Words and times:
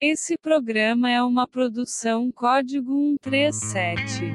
Esse 0.00 0.38
programa 0.38 1.10
é 1.10 1.20
uma 1.20 1.44
produção 1.44 2.30
Código 2.30 3.16
137. 3.24 4.32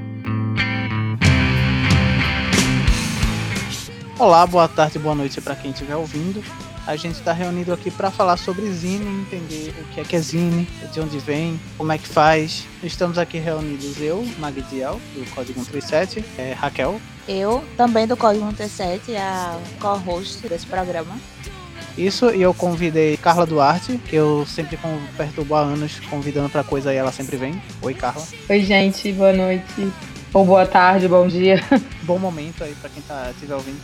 Olá, 4.19 4.45
boa 4.45 4.67
tarde, 4.67 4.99
boa 4.99 5.15
noite 5.15 5.39
para 5.39 5.55
quem 5.55 5.71
estiver 5.71 5.95
ouvindo. 5.95 6.43
A 6.85 6.97
gente 6.97 7.15
está 7.15 7.31
reunido 7.31 7.71
aqui 7.71 7.89
para 7.89 8.11
falar 8.11 8.35
sobre 8.35 8.69
Zine, 8.73 9.21
entender 9.21 9.73
o 9.79 9.93
que 9.93 10.01
é 10.01 10.03
que 10.03 10.17
é 10.17 10.19
Zine, 10.19 10.67
de 10.91 10.99
onde 10.99 11.17
vem, 11.19 11.57
como 11.77 11.93
é 11.93 11.97
que 11.97 12.09
faz. 12.09 12.67
Estamos 12.83 13.17
aqui 13.17 13.37
reunidos 13.37 14.01
eu, 14.01 14.21
Magdiel, 14.39 14.99
do 15.15 15.25
Código 15.33 15.63
137, 15.63 16.25
é, 16.37 16.51
Raquel. 16.51 16.99
Eu, 17.25 17.63
também 17.77 18.05
do 18.05 18.17
Código 18.17 18.43
137, 18.47 19.15
a 19.15 19.57
co-host 19.79 20.45
desse 20.45 20.65
programa. 20.65 21.17
Isso, 21.97 22.31
e 22.31 22.41
eu 22.41 22.53
convidei 22.53 23.15
Carla 23.17 23.45
Duarte, 23.45 23.99
que 23.99 24.15
eu 24.15 24.45
sempre 24.47 24.79
perturbo 25.15 25.53
há 25.53 25.61
anos 25.61 25.99
convidando 26.09 26.49
pra 26.49 26.63
coisa 26.63 26.91
e 26.91 26.97
ela 26.97 27.11
sempre 27.11 27.37
vem. 27.37 27.61
Oi, 27.81 27.93
Carla. 27.93 28.25
Oi, 28.49 28.61
gente, 28.61 29.11
boa 29.11 29.31
noite. 29.31 29.91
Ou 30.33 30.43
boa 30.43 30.65
tarde, 30.65 31.07
bom 31.07 31.27
dia. 31.27 31.63
Bom 32.01 32.17
momento 32.17 32.63
aí 32.63 32.73
pra 32.81 32.89
quem 32.89 33.03
tá 33.03 33.29
estiver 33.29 33.53
ouvindo. 33.53 33.79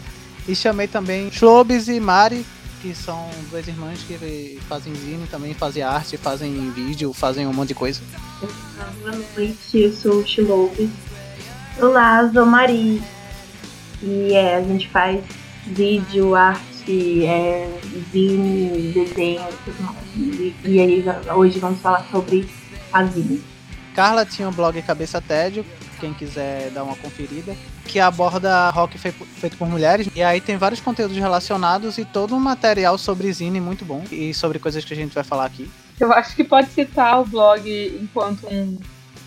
E 0.48 0.56
chamei 0.56 0.88
também 0.88 1.30
Chlobes 1.30 1.88
e 1.88 2.00
Mari, 2.00 2.44
que 2.82 2.96
são 2.96 3.30
duas 3.52 3.68
irmãs 3.68 4.00
que 4.02 4.60
fazem 4.68 4.96
zine 4.96 5.28
também, 5.28 5.54
fazem 5.54 5.84
arte, 5.84 6.18
fazem 6.18 6.72
vídeo, 6.72 7.14
fazem 7.14 7.46
um 7.46 7.54
monte 7.54 7.70
de 7.70 7.76
coisa. 7.76 8.02
Boa 9.02 9.16
noite, 9.38 9.78
eu 9.78 9.94
sou 9.94 10.22
o 10.22 10.26
Chlobes. 10.26 10.90
Olá, 11.80 12.28
sou 12.34 12.48
Mari. 12.48 13.00
E 14.02 14.34
é, 14.34 14.56
a 14.56 14.64
gente 14.64 14.90
faz 14.90 15.24
vídeo, 15.68 16.34
arte 16.34 16.69
é, 16.88 17.80
zine, 18.12 18.92
desenho 18.92 19.42
e 19.50 19.58
tudo 19.66 19.84
mais. 19.84 19.98
E, 20.66 20.80
aí 20.80 21.04
hoje 21.36 21.60
vamos 21.60 21.80
falar 21.82 22.06
sobre 22.12 22.48
a 22.92 23.04
zine. 23.06 23.42
Carla 23.96 24.26
tinha 24.26 24.48
o 24.48 24.52
um 24.52 24.54
blog 24.54 24.82
Cabeça 24.82 25.22
Tédio, 25.22 25.66
quem 26.00 26.14
quiser 26.14 26.70
dar 26.72 26.84
uma 26.84 26.96
conferida, 26.96 27.56
que 27.86 28.00
aborda 28.00 28.70
rock 28.70 28.98
feito 28.98 29.58
por 29.58 29.68
mulheres. 29.68 30.08
E 30.16 30.24
aí 30.24 30.40
tem 30.40 30.58
vários 30.58 30.80
conteúdos 30.80 31.18
relacionados 31.18 31.98
e 31.98 32.06
todo 32.06 32.36
um 32.36 32.40
material 32.40 32.98
sobre 32.98 33.32
zine 33.34 33.60
muito 33.60 33.84
bom 33.84 34.04
e 34.12 34.34
sobre 34.34 34.60
coisas 34.60 34.86
que 34.86 34.94
a 34.94 34.98
gente 34.98 35.14
vai 35.14 35.24
falar 35.24 35.46
aqui. 35.46 35.70
Eu 36.00 36.14
acho 36.14 36.36
que 36.36 36.44
pode 36.44 36.70
citar 36.70 37.20
o 37.20 37.26
blog 37.26 38.00
enquanto 38.02 38.48
um, 38.48 38.78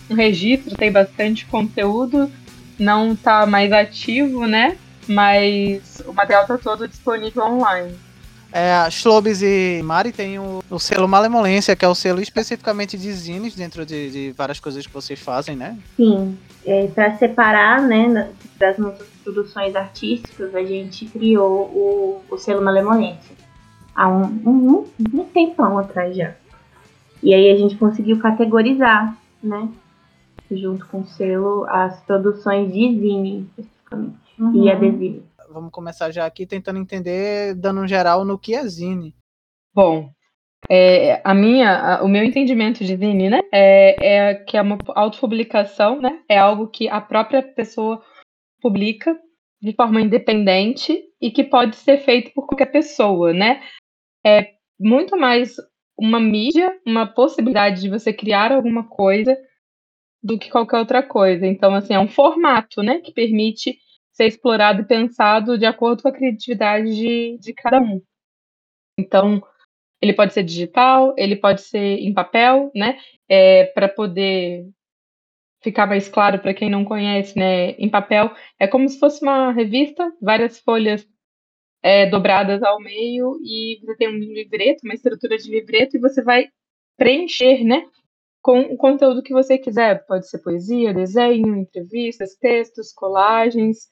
um 0.09 0.15
registro, 0.15 0.75
tem 0.75 0.91
bastante 0.91 1.45
conteúdo, 1.45 2.31
não 2.79 3.15
tá 3.15 3.45
mais 3.45 3.71
ativo, 3.71 4.47
né? 4.47 4.77
Mas 5.07 6.01
o 6.05 6.13
material 6.13 6.43
está 6.43 6.57
todo 6.57 6.87
disponível 6.87 7.43
online. 7.43 7.95
É, 8.51 8.75
a 8.75 8.89
Schlobes 8.89 9.41
e 9.41 9.81
Mari 9.83 10.11
tem 10.11 10.37
o, 10.37 10.63
o, 10.69 10.77
selo 10.77 11.07
Malemolência, 11.07 11.75
que 11.75 11.83
é 11.83 11.87
o 11.87 11.95
selo 11.95 12.21
especificamente 12.21 12.95
de 12.97 13.11
zines, 13.11 13.55
dentro 13.55 13.83
de, 13.83 14.11
de 14.11 14.31
várias 14.31 14.59
coisas 14.59 14.85
que 14.85 14.93
vocês 14.93 15.19
fazem, 15.19 15.55
né? 15.55 15.75
Sim, 15.97 16.37
é, 16.63 16.85
para 16.87 17.17
separar 17.17 17.81
né, 17.81 18.29
das 18.59 18.77
nossas 18.77 19.07
produções 19.23 19.75
artísticas, 19.75 20.53
a 20.53 20.63
gente 20.63 21.05
criou 21.07 21.63
o, 21.63 22.21
o 22.29 22.37
selo 22.37 22.61
Malemolência 22.63 23.33
há 23.95 24.09
um, 24.09 24.23
um, 24.45 24.85
um 25.13 25.23
tempão 25.25 25.77
atrás 25.77 26.15
já. 26.15 26.33
E 27.21 27.33
aí 27.33 27.51
a 27.51 27.57
gente 27.57 27.77
conseguiu 27.77 28.19
categorizar, 28.19 29.17
né, 29.41 29.69
junto 30.51 30.85
com 30.87 31.01
o 31.01 31.07
selo, 31.07 31.65
as 31.69 31.99
produções 32.01 32.71
de 32.71 32.99
zine, 32.99 33.47
especificamente 33.57 34.22
uhum. 34.37 34.63
e 34.63 34.71
adesivo. 34.71 35.23
Vamos 35.49 35.71
começar 35.71 36.11
já 36.11 36.25
aqui 36.25 36.45
tentando 36.45 36.79
entender, 36.79 37.55
dando 37.55 37.81
um 37.81 37.87
geral 37.87 38.25
no 38.25 38.39
que 38.39 38.55
é 38.55 38.63
zine. 38.67 39.15
Bom, 39.73 40.09
é, 40.69 41.21
a 41.23 41.33
minha, 41.33 41.97
a, 41.97 42.03
o 42.03 42.07
meu 42.07 42.23
entendimento 42.23 42.83
de 42.83 42.95
zine, 42.95 43.29
né, 43.29 43.41
é, 43.51 44.29
é 44.29 44.35
que 44.35 44.57
é 44.57 44.61
uma 44.61 44.77
autopublicação, 44.95 45.99
né, 45.99 46.21
é 46.29 46.37
algo 46.37 46.67
que 46.67 46.87
a 46.87 47.01
própria 47.01 47.43
pessoa 47.43 48.01
publica 48.61 49.19
de 49.61 49.73
forma 49.73 50.01
independente 50.01 51.01
e 51.21 51.31
que 51.31 51.43
pode 51.43 51.75
ser 51.75 51.99
feito 51.99 52.33
por 52.33 52.45
qualquer 52.45 52.65
pessoa, 52.65 53.31
né? 53.31 53.61
É 54.25 54.53
muito 54.77 55.17
mais 55.17 55.55
uma 55.97 56.19
mídia, 56.19 56.77
uma 56.85 57.07
possibilidade 57.07 57.81
de 57.81 57.89
você 57.89 58.11
criar 58.11 58.51
alguma 58.51 58.83
coisa 58.89 59.37
do 60.21 60.37
que 60.37 60.49
qualquer 60.49 60.79
outra 60.79 61.01
coisa. 61.01 61.45
Então, 61.45 61.73
assim, 61.73 61.93
é 61.93 61.99
um 61.99 62.09
formato, 62.09 62.83
né, 62.83 62.99
que 62.99 63.13
permite 63.13 63.77
ser 64.13 64.27
explorado 64.27 64.81
e 64.81 64.85
pensado 64.85 65.57
de 65.57 65.65
acordo 65.65 66.03
com 66.03 66.09
a 66.09 66.13
criatividade 66.13 66.95
de, 66.95 67.37
de 67.39 67.53
cada 67.53 67.79
um. 67.79 68.01
Então, 68.97 69.43
ele 70.01 70.13
pode 70.13 70.33
ser 70.33 70.43
digital, 70.43 71.13
ele 71.17 71.35
pode 71.35 71.61
ser 71.61 71.99
em 71.99 72.13
papel, 72.13 72.71
né? 72.75 72.99
É, 73.27 73.65
para 73.65 73.89
poder 73.89 74.67
ficar 75.63 75.87
mais 75.87 76.09
claro 76.09 76.39
para 76.39 76.53
quem 76.53 76.69
não 76.69 76.83
conhece, 76.85 77.37
né? 77.37 77.71
Em 77.71 77.89
papel 77.89 78.31
é 78.59 78.67
como 78.67 78.87
se 78.87 78.99
fosse 78.99 79.23
uma 79.23 79.51
revista, 79.51 80.11
várias 80.21 80.59
folhas 80.59 81.07
é, 81.81 82.05
dobradas 82.05 82.61
ao 82.63 82.79
meio 82.79 83.39
e 83.43 83.79
você 83.81 83.95
tem 83.95 84.09
um 84.09 84.17
livreto, 84.17 84.81
uma 84.83 84.93
estrutura 84.93 85.37
de 85.37 85.49
livreto 85.49 85.97
e 85.97 85.99
você 85.99 86.21
vai 86.21 86.49
preencher, 86.97 87.63
né? 87.63 87.85
Com 88.41 88.59
o 88.61 88.77
conteúdo 88.77 89.23
que 89.23 89.33
você 89.33 89.57
quiser. 89.57 90.05
Pode 90.05 90.29
ser 90.29 90.39
poesia, 90.39 90.93
desenho, 90.93 91.55
entrevistas, 91.55 92.35
textos, 92.35 92.91
colagens, 92.91 93.87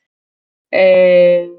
é, 0.71 1.49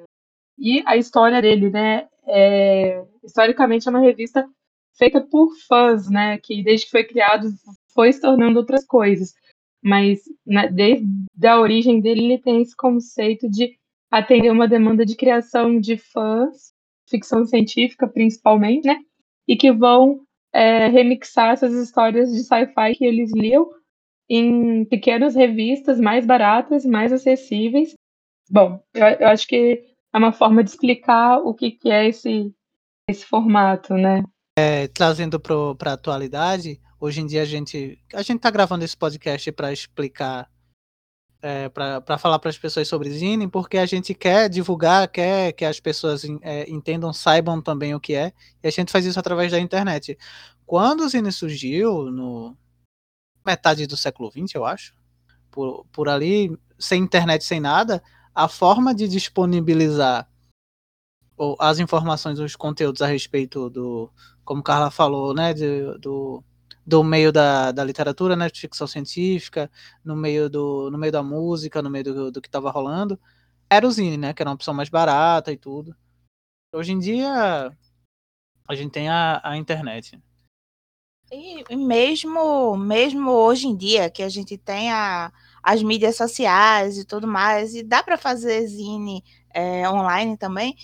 e 0.58 0.82
a 0.86 0.96
história 0.96 1.42
dele, 1.42 1.70
né? 1.70 2.08
É, 2.26 3.04
historicamente 3.24 3.88
é 3.88 3.90
uma 3.90 4.00
revista 4.00 4.48
feita 4.96 5.20
por 5.20 5.50
fãs, 5.68 6.08
né? 6.08 6.38
Que 6.38 6.62
desde 6.62 6.86
que 6.86 6.92
foi 6.92 7.04
criado 7.04 7.48
foi 7.94 8.12
se 8.12 8.20
tornando 8.20 8.58
outras 8.58 8.84
coisas. 8.86 9.34
Mas 9.82 10.20
né, 10.46 10.68
desde 10.68 11.06
a 11.46 11.58
origem 11.60 12.00
dele 12.00 12.24
ele 12.24 12.38
tem 12.38 12.62
esse 12.62 12.76
conceito 12.76 13.50
de 13.50 13.76
atender 14.10 14.50
uma 14.50 14.68
demanda 14.68 15.04
de 15.04 15.16
criação 15.16 15.80
de 15.80 15.96
fãs, 15.96 16.72
ficção 17.10 17.44
científica 17.44 18.06
principalmente, 18.08 18.86
né? 18.86 19.00
E 19.48 19.56
que 19.56 19.72
vão 19.72 20.20
é, 20.52 20.86
remixar 20.88 21.54
essas 21.54 21.74
histórias 21.74 22.30
de 22.32 22.44
sci-fi 22.44 22.94
que 22.96 23.04
eles 23.04 23.32
liam 23.34 23.68
em 24.28 24.84
pequenas 24.84 25.34
revistas 25.34 26.00
mais 26.00 26.24
baratas, 26.24 26.86
mais 26.86 27.12
acessíveis 27.12 27.94
Bom, 28.50 28.82
eu, 28.94 29.06
eu 29.06 29.28
acho 29.28 29.46
que 29.46 29.84
é 30.12 30.18
uma 30.18 30.32
forma 30.32 30.62
de 30.62 30.70
explicar 30.70 31.38
o 31.38 31.54
que, 31.54 31.70
que 31.70 31.90
é 31.90 32.08
esse, 32.08 32.54
esse 33.08 33.24
formato, 33.24 33.94
né? 33.94 34.22
É, 34.58 34.86
trazendo 34.88 35.40
para 35.40 35.90
a 35.90 35.94
atualidade, 35.94 36.78
hoje 37.00 37.22
em 37.22 37.26
dia 37.26 37.42
a 37.42 37.46
gente 37.46 37.98
a 38.12 38.20
gente 38.20 38.36
está 38.36 38.50
gravando 38.50 38.84
esse 38.84 38.94
podcast 38.94 39.50
para 39.52 39.72
explicar, 39.72 40.50
é, 41.40 41.70
para 41.70 42.18
falar 42.18 42.38
para 42.38 42.50
as 42.50 42.58
pessoas 42.58 42.86
sobre 42.86 43.10
Zine, 43.10 43.48
porque 43.48 43.78
a 43.78 43.86
gente 43.86 44.12
quer 44.12 44.50
divulgar, 44.50 45.08
quer 45.08 45.52
que 45.52 45.64
as 45.64 45.80
pessoas 45.80 46.22
é, 46.42 46.70
entendam, 46.70 47.12
saibam 47.14 47.62
também 47.62 47.94
o 47.94 48.00
que 48.00 48.14
é, 48.14 48.32
e 48.62 48.68
a 48.68 48.70
gente 48.70 48.92
faz 48.92 49.06
isso 49.06 49.18
através 49.18 49.50
da 49.50 49.58
internet. 49.58 50.18
Quando 50.66 51.00
o 51.00 51.08
Zine 51.08 51.32
surgiu, 51.32 52.10
no 52.10 52.54
metade 53.44 53.86
do 53.86 53.96
século 53.96 54.30
XX, 54.30 54.54
eu 54.54 54.66
acho, 54.66 54.94
por, 55.50 55.86
por 55.90 56.08
ali, 56.08 56.54
sem 56.78 57.02
internet, 57.02 57.44
sem 57.44 57.58
nada, 57.60 58.02
a 58.34 58.48
forma 58.48 58.94
de 58.94 59.06
disponibilizar 59.08 60.28
as 61.58 61.78
informações, 61.78 62.38
os 62.38 62.54
conteúdos 62.54 63.02
a 63.02 63.06
respeito 63.06 63.68
do, 63.68 64.10
como 64.44 64.62
Carla 64.62 64.90
falou, 64.90 65.34
né, 65.34 65.52
de, 65.52 65.98
do, 65.98 66.42
do 66.86 67.02
meio 67.02 67.32
da, 67.32 67.72
da 67.72 67.84
literatura, 67.84 68.36
né, 68.36 68.48
de 68.48 68.60
ficção 68.60 68.86
científica, 68.86 69.70
no 70.04 70.14
meio 70.16 70.48
do, 70.48 70.90
no 70.90 70.98
meio 70.98 71.12
da 71.12 71.22
música, 71.22 71.82
no 71.82 71.90
meio 71.90 72.04
do, 72.04 72.30
do 72.30 72.40
que 72.40 72.48
estava 72.48 72.70
rolando, 72.70 73.18
era 73.68 73.86
o 73.86 73.90
Zine, 73.90 74.16
né, 74.16 74.32
que 74.32 74.42
era 74.42 74.50
uma 74.50 74.54
opção 74.54 74.74
mais 74.74 74.88
barata 74.88 75.50
e 75.50 75.56
tudo. 75.56 75.96
Hoje 76.74 76.92
em 76.92 76.98
dia, 76.98 77.72
a 78.68 78.74
gente 78.74 78.92
tem 78.92 79.08
a, 79.08 79.40
a 79.42 79.56
internet. 79.56 80.20
E 81.30 81.74
mesmo, 81.74 82.76
mesmo 82.76 83.30
hoje 83.30 83.66
em 83.66 83.76
dia, 83.76 84.10
que 84.10 84.22
a 84.22 84.28
gente 84.28 84.58
tem 84.58 84.92
a, 84.92 85.32
as 85.62 85.82
mídias 85.82 86.16
sociais 86.16 86.98
e 86.98 87.04
tudo 87.06 87.26
mais, 87.26 87.74
e 87.74 87.82
dá 87.82 88.02
para 88.02 88.18
fazer 88.18 88.66
zine 88.66 89.22
é, 89.54 89.88
online 89.88 90.36
também, 90.36 90.74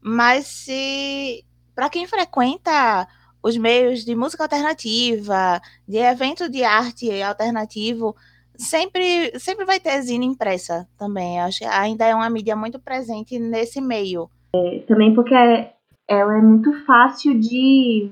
mas 0.00 0.46
se 0.46 1.44
para 1.74 1.90
quem 1.90 2.06
frequenta 2.06 3.06
os 3.42 3.56
meios 3.56 4.04
de 4.04 4.14
música 4.14 4.44
alternativa, 4.44 5.60
de 5.86 5.98
evento 5.98 6.48
de 6.48 6.62
arte 6.62 7.22
alternativo, 7.22 8.14
sempre, 8.56 9.38
sempre 9.38 9.64
vai 9.64 9.80
ter 9.80 10.00
zine 10.02 10.24
impressa 10.24 10.88
também. 10.96 11.40
acho 11.40 11.60
que 11.60 11.64
ainda 11.64 12.06
é 12.06 12.14
uma 12.14 12.30
mídia 12.30 12.54
muito 12.54 12.78
presente 12.78 13.38
nesse 13.38 13.80
meio. 13.80 14.30
É, 14.54 14.78
também 14.86 15.14
porque 15.14 15.34
ela 15.34 16.38
é 16.38 16.40
muito 16.40 16.72
fácil 16.84 17.38
de 17.38 18.10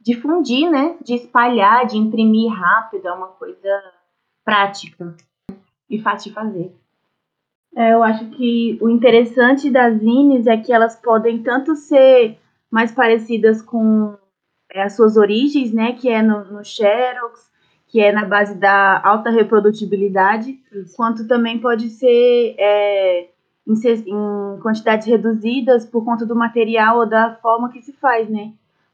difundir, 0.00 0.70
né? 0.70 0.96
De 1.02 1.14
espalhar, 1.14 1.86
de 1.86 1.98
imprimir 1.98 2.50
rápido, 2.50 3.06
é 3.06 3.12
uma 3.12 3.28
coisa 3.28 3.82
prática 4.44 5.14
e 5.92 6.00
fácil 6.00 6.30
de 6.30 6.34
fazer. 6.34 6.74
É, 7.76 7.92
eu 7.92 8.02
acho 8.02 8.28
que 8.30 8.78
o 8.80 8.88
interessante 8.88 9.70
das 9.70 9.98
zines 9.98 10.46
é 10.46 10.56
que 10.56 10.72
elas 10.72 10.96
podem 10.96 11.42
tanto 11.42 11.76
ser 11.76 12.38
mais 12.70 12.92
parecidas 12.92 13.62
com 13.62 14.16
é, 14.70 14.82
as 14.82 14.96
suas 14.96 15.16
origens, 15.16 15.72
né, 15.72 15.92
que 15.92 16.08
é 16.08 16.22
no, 16.22 16.44
no 16.44 16.64
Xerox, 16.64 17.50
que 17.86 18.00
é 18.00 18.10
na 18.10 18.24
base 18.24 18.54
da 18.58 19.00
alta 19.06 19.30
reprodutibilidade, 19.30 20.58
Isso. 20.72 20.96
quanto 20.96 21.28
também 21.28 21.58
pode 21.58 21.90
ser 21.90 22.54
é, 22.58 23.28
em, 23.66 23.74
em, 23.74 24.60
quantidades 24.60 25.06
reduzidas 25.06 25.84
por 25.84 26.04
conta 26.04 26.24
do 26.24 26.34
material 26.34 27.00
ou 27.00 27.06
da 27.06 27.34
forma 27.36 27.70
que 27.70 27.82
se 27.82 27.92
faz, 27.92 28.28
né? 28.28 28.52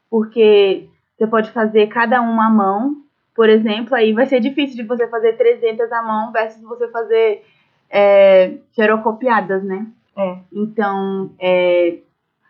Porque 0.09 0.89
você 1.17 1.27
pode 1.27 1.51
fazer 1.51 1.87
cada 1.87 2.21
uma 2.21 2.47
à 2.47 2.49
mão, 2.49 2.97
por 3.39 3.47
exemplo, 3.47 3.95
aí 3.95 4.11
vai 4.11 4.25
ser 4.25 4.41
difícil 4.41 4.75
de 4.75 4.83
você 4.83 5.07
fazer 5.07 5.37
300 5.37 5.89
à 5.93 6.03
mão 6.03 6.29
versus 6.29 6.61
você 6.61 6.89
fazer 6.89 7.41
é, 7.89 8.57
xerocopiadas, 8.75 9.63
né? 9.63 9.87
É. 10.17 10.39
Então, 10.51 11.31
é, 11.39 11.99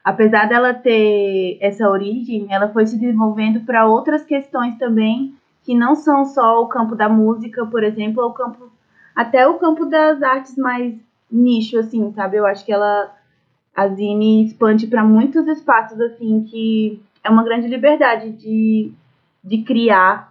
apesar 0.04 0.50
dela 0.50 0.74
ter 0.74 1.60
essa 1.62 1.88
origem, 1.88 2.48
ela 2.50 2.70
foi 2.70 2.88
se 2.88 2.98
desenvolvendo 2.98 3.60
para 3.68 3.86
outras 3.86 4.26
questões 4.26 4.80
também 4.80 5.36
que 5.64 5.76
não 5.76 5.94
são 5.94 6.26
só 6.26 6.60
o 6.64 6.68
campo 6.68 6.96
da 6.96 7.08
música, 7.08 7.68
por 7.68 7.84
exemplo, 7.84 8.24
ou 8.24 8.32
o 8.32 8.34
campo 8.34 8.72
até 9.16 9.48
o 9.48 9.60
campo 9.60 9.86
das 9.86 10.24
artes 10.24 10.58
mais 10.58 10.96
nicho, 11.32 11.78
assim, 11.78 12.12
sabe? 12.14 12.38
Eu 12.38 12.48
acho 12.48 12.66
que 12.66 12.74
ela 12.74 13.16
a 13.76 13.88
Zine 13.90 14.44
expande 14.44 14.88
para 14.88 15.04
muitos 15.04 15.48
espaços 15.48 16.02
assim 16.02 16.44
que 16.50 17.00
é 17.24 17.30
uma 17.30 17.44
grande 17.44 17.68
liberdade 17.68 18.32
de, 18.32 18.92
de 19.44 19.62
criar, 19.62 20.29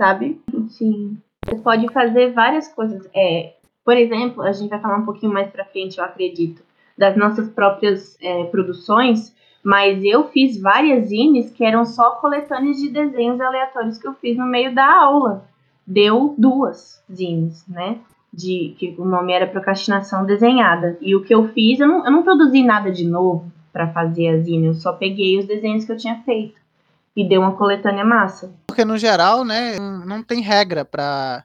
sabe? 0.00 0.40
Sim. 0.70 1.18
Você 1.44 1.56
pode 1.56 1.86
fazer 1.92 2.32
várias 2.32 2.68
coisas. 2.68 3.06
É, 3.14 3.52
por 3.84 3.98
exemplo, 3.98 4.42
a 4.42 4.50
gente 4.50 4.70
vai 4.70 4.80
falar 4.80 4.96
um 4.96 5.04
pouquinho 5.04 5.30
mais 5.32 5.50
para 5.50 5.66
frente, 5.66 5.98
eu 5.98 6.04
acredito, 6.04 6.62
das 6.96 7.18
nossas 7.18 7.50
próprias 7.50 8.16
é, 8.22 8.44
produções, 8.44 9.36
mas 9.62 10.02
eu 10.02 10.28
fiz 10.28 10.58
várias 10.58 11.08
zines 11.08 11.50
que 11.50 11.62
eram 11.62 11.84
só 11.84 12.12
coletâneas 12.12 12.78
de 12.78 12.88
desenhos 12.88 13.38
aleatórios 13.42 13.98
que 13.98 14.08
eu 14.08 14.14
fiz 14.14 14.38
no 14.38 14.46
meio 14.46 14.74
da 14.74 14.90
aula. 14.90 15.44
Deu 15.86 16.34
duas 16.38 17.04
zines, 17.12 17.66
né? 17.68 17.98
De, 18.32 18.74
que 18.78 18.94
o 18.96 19.04
nome 19.04 19.34
era 19.34 19.46
Procrastinação 19.46 20.24
Desenhada. 20.24 20.96
E 21.02 21.14
o 21.14 21.22
que 21.22 21.34
eu 21.34 21.48
fiz, 21.48 21.78
eu 21.78 21.88
não, 21.88 22.06
eu 22.06 22.10
não 22.10 22.22
produzi 22.22 22.62
nada 22.62 22.90
de 22.90 23.06
novo 23.06 23.52
para 23.70 23.92
fazer 23.92 24.28
a 24.28 24.38
zine, 24.38 24.66
eu 24.66 24.74
só 24.74 24.92
peguei 24.92 25.38
os 25.38 25.46
desenhos 25.46 25.84
que 25.84 25.92
eu 25.92 25.96
tinha 25.96 26.22
feito 26.22 26.59
e 27.20 27.28
deu 27.28 27.40
uma 27.42 27.56
coletânea 27.56 28.04
massa. 28.04 28.54
Porque 28.66 28.84
no 28.84 28.96
geral, 28.96 29.44
né, 29.44 29.78
não 29.78 30.22
tem 30.22 30.40
regra 30.40 30.84
para 30.84 31.44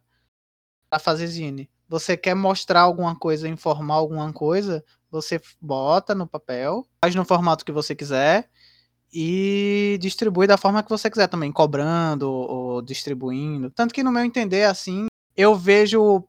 fazer 1.02 1.28
zine. 1.28 1.70
Você 1.90 2.16
quer 2.16 2.34
mostrar 2.34 2.82
alguma 2.82 3.16
coisa, 3.16 3.48
informar 3.48 3.96
alguma 3.96 4.32
coisa, 4.32 4.84
você 5.12 5.40
bota 5.62 6.16
no 6.16 6.26
papel, 6.26 6.86
faz 7.04 7.14
no 7.14 7.26
formato 7.26 7.66
que 7.66 7.72
você 7.72 7.94
quiser 7.94 8.50
e 9.14 9.98
distribui 10.02 10.48
da 10.48 10.58
forma 10.58 10.82
que 10.82 10.90
você 10.90 11.10
quiser 11.10 11.28
também, 11.28 11.52
cobrando 11.52 12.30
ou 12.30 12.82
distribuindo. 12.82 13.70
Tanto 13.70 13.94
que 13.94 14.04
no 14.04 14.12
meu 14.12 14.24
entender, 14.24 14.64
assim, 14.64 15.08
eu 15.36 15.56
vejo 15.56 16.24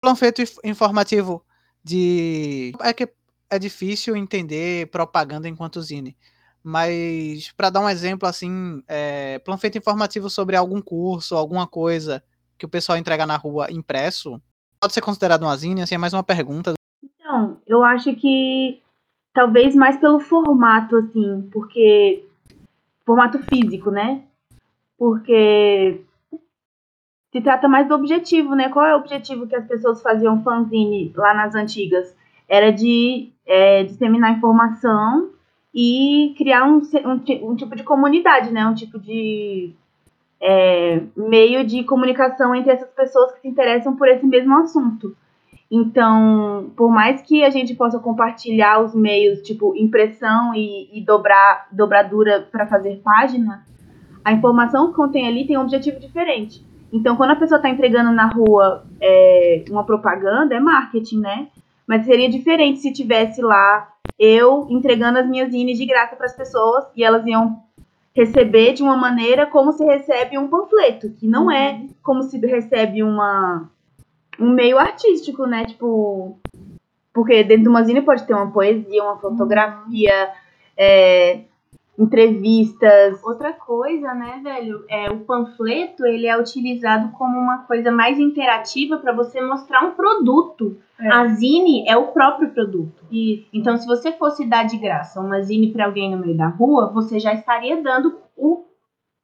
panfleto 0.00 0.42
informativo 0.64 1.44
de 1.82 2.72
é 2.80 2.92
que 2.92 3.08
é 3.48 3.58
difícil 3.58 4.16
entender 4.16 4.90
propaganda 4.90 5.48
enquanto 5.48 5.80
zine. 5.80 6.16
Mas 6.64 7.52
para 7.52 7.68
dar 7.70 7.80
um 7.80 7.88
exemplo 7.88 8.26
assim, 8.26 8.82
é, 8.88 9.38
panfleto 9.40 9.78
informativo 9.78 10.30
sobre 10.30 10.56
algum 10.56 10.80
curso, 10.80 11.36
alguma 11.36 11.66
coisa 11.66 12.22
que 12.56 12.64
o 12.64 12.68
pessoal 12.68 12.96
entrega 12.96 13.26
na 13.26 13.36
rua 13.36 13.70
impresso, 13.70 14.40
pode 14.80 14.94
ser 14.94 15.02
considerado 15.02 15.42
uma 15.42 15.56
zine, 15.56 15.82
assim, 15.82 15.94
é 15.94 15.98
mais 15.98 16.14
uma 16.14 16.22
pergunta 16.22 16.74
então, 17.24 17.58
eu 17.66 17.82
acho 17.82 18.14
que 18.14 18.82
talvez 19.32 19.74
mais 19.74 19.96
pelo 19.96 20.20
formato, 20.20 20.96
assim, 20.96 21.48
porque. 21.52 22.24
Formato 23.04 23.38
físico, 23.40 23.90
né? 23.90 24.22
Porque 24.96 26.00
se 27.30 27.40
trata 27.42 27.68
mais 27.68 27.86
do 27.86 27.94
objetivo, 27.94 28.54
né? 28.54 28.70
Qual 28.70 28.86
é 28.86 28.94
o 28.94 28.98
objetivo 28.98 29.46
que 29.46 29.56
as 29.56 29.66
pessoas 29.66 30.00
faziam 30.00 30.42
fanzine 30.42 31.12
lá 31.14 31.34
nas 31.34 31.54
antigas? 31.54 32.16
Era 32.48 32.70
de 32.70 33.30
é, 33.44 33.82
disseminar 33.84 34.32
informação 34.32 35.30
e 35.74 36.34
criar 36.38 36.64
um, 36.64 36.78
um, 36.78 37.50
um, 37.50 37.56
tipo 37.56 37.74
de 37.74 37.82
comunidade, 37.82 38.52
né? 38.52 38.64
Um 38.64 38.74
tipo 38.74 38.98
de 38.98 39.72
é, 40.40 41.02
meio 41.16 41.66
de 41.66 41.82
comunicação 41.82 42.54
entre 42.54 42.70
essas 42.70 42.90
pessoas 42.90 43.32
que 43.32 43.40
se 43.40 43.48
interessam 43.48 43.96
por 43.96 44.06
esse 44.06 44.24
mesmo 44.24 44.56
assunto. 44.58 45.16
Então, 45.70 46.70
por 46.76 46.88
mais 46.90 47.20
que 47.22 47.42
a 47.42 47.50
gente 47.50 47.74
possa 47.74 47.98
compartilhar 47.98 48.80
os 48.80 48.94
meios, 48.94 49.42
tipo 49.42 49.74
impressão 49.74 50.54
e, 50.54 50.88
e 50.92 51.00
dobrar, 51.00 51.66
dobradura 51.72 52.46
para 52.52 52.66
fazer 52.66 53.00
página, 53.02 53.66
a 54.24 54.32
informação 54.32 54.88
que 54.88 54.94
contém 54.94 55.26
ali 55.26 55.46
tem 55.46 55.58
um 55.58 55.62
objetivo 55.62 55.98
diferente. 55.98 56.64
Então, 56.92 57.16
quando 57.16 57.32
a 57.32 57.36
pessoa 57.36 57.56
está 57.56 57.68
entregando 57.68 58.12
na 58.12 58.28
rua 58.28 58.84
é, 59.00 59.64
uma 59.68 59.82
propaganda, 59.82 60.54
é 60.54 60.60
marketing, 60.60 61.18
né? 61.18 61.48
Mas 61.86 62.06
seria 62.06 62.28
diferente 62.28 62.80
se 62.80 62.92
tivesse 62.92 63.42
lá 63.42 63.92
eu 64.18 64.66
entregando 64.70 65.18
as 65.18 65.28
minhas 65.28 65.50
zines 65.50 65.78
de 65.78 65.86
graça 65.86 66.16
para 66.16 66.26
as 66.26 66.36
pessoas 66.36 66.84
e 66.94 67.02
elas 67.02 67.26
iam 67.26 67.62
receber 68.14 68.72
de 68.74 68.82
uma 68.82 68.96
maneira 68.96 69.46
como 69.46 69.72
se 69.72 69.84
recebe 69.84 70.38
um 70.38 70.48
panfleto, 70.48 71.10
que 71.10 71.26
não 71.26 71.50
é 71.50 71.82
como 72.02 72.22
se 72.22 72.38
recebe 72.38 73.02
uma 73.02 73.68
um 74.38 74.50
meio 74.50 74.78
artístico, 74.78 75.46
né? 75.46 75.64
Tipo. 75.64 76.38
Porque 77.12 77.44
dentro 77.44 77.64
de 77.64 77.68
uma 77.68 77.84
zine 77.84 78.02
pode 78.02 78.26
ter 78.26 78.34
uma 78.34 78.50
poesia, 78.50 79.04
uma 79.04 79.16
fotografia, 79.18 80.32
é, 80.76 81.42
entrevistas. 81.96 83.22
Outra 83.22 83.52
coisa, 83.52 84.12
né, 84.14 84.40
velho? 84.42 84.84
É, 84.88 85.10
o 85.10 85.20
panfleto 85.20 86.04
ele 86.04 86.26
é 86.26 86.36
utilizado 86.36 87.12
como 87.12 87.38
uma 87.38 87.58
coisa 87.58 87.92
mais 87.92 88.18
interativa 88.18 88.98
para 88.98 89.12
você 89.12 89.40
mostrar 89.40 89.84
um 89.84 89.92
produto. 89.92 90.76
É. 90.98 91.12
A 91.12 91.26
zine 91.28 91.84
é 91.88 91.96
o 91.96 92.08
próprio 92.08 92.50
produto. 92.50 93.04
Isso. 93.10 93.46
Então, 93.52 93.76
se 93.76 93.86
você 93.86 94.12
fosse 94.12 94.46
dar 94.46 94.64
de 94.64 94.76
graça 94.76 95.20
uma 95.20 95.40
zine 95.42 95.72
para 95.72 95.86
alguém 95.86 96.10
no 96.10 96.18
meio 96.18 96.36
da 96.36 96.46
rua, 96.46 96.90
você 96.92 97.18
já 97.18 97.34
estaria 97.34 97.82
dando 97.82 98.16
o, 98.36 98.64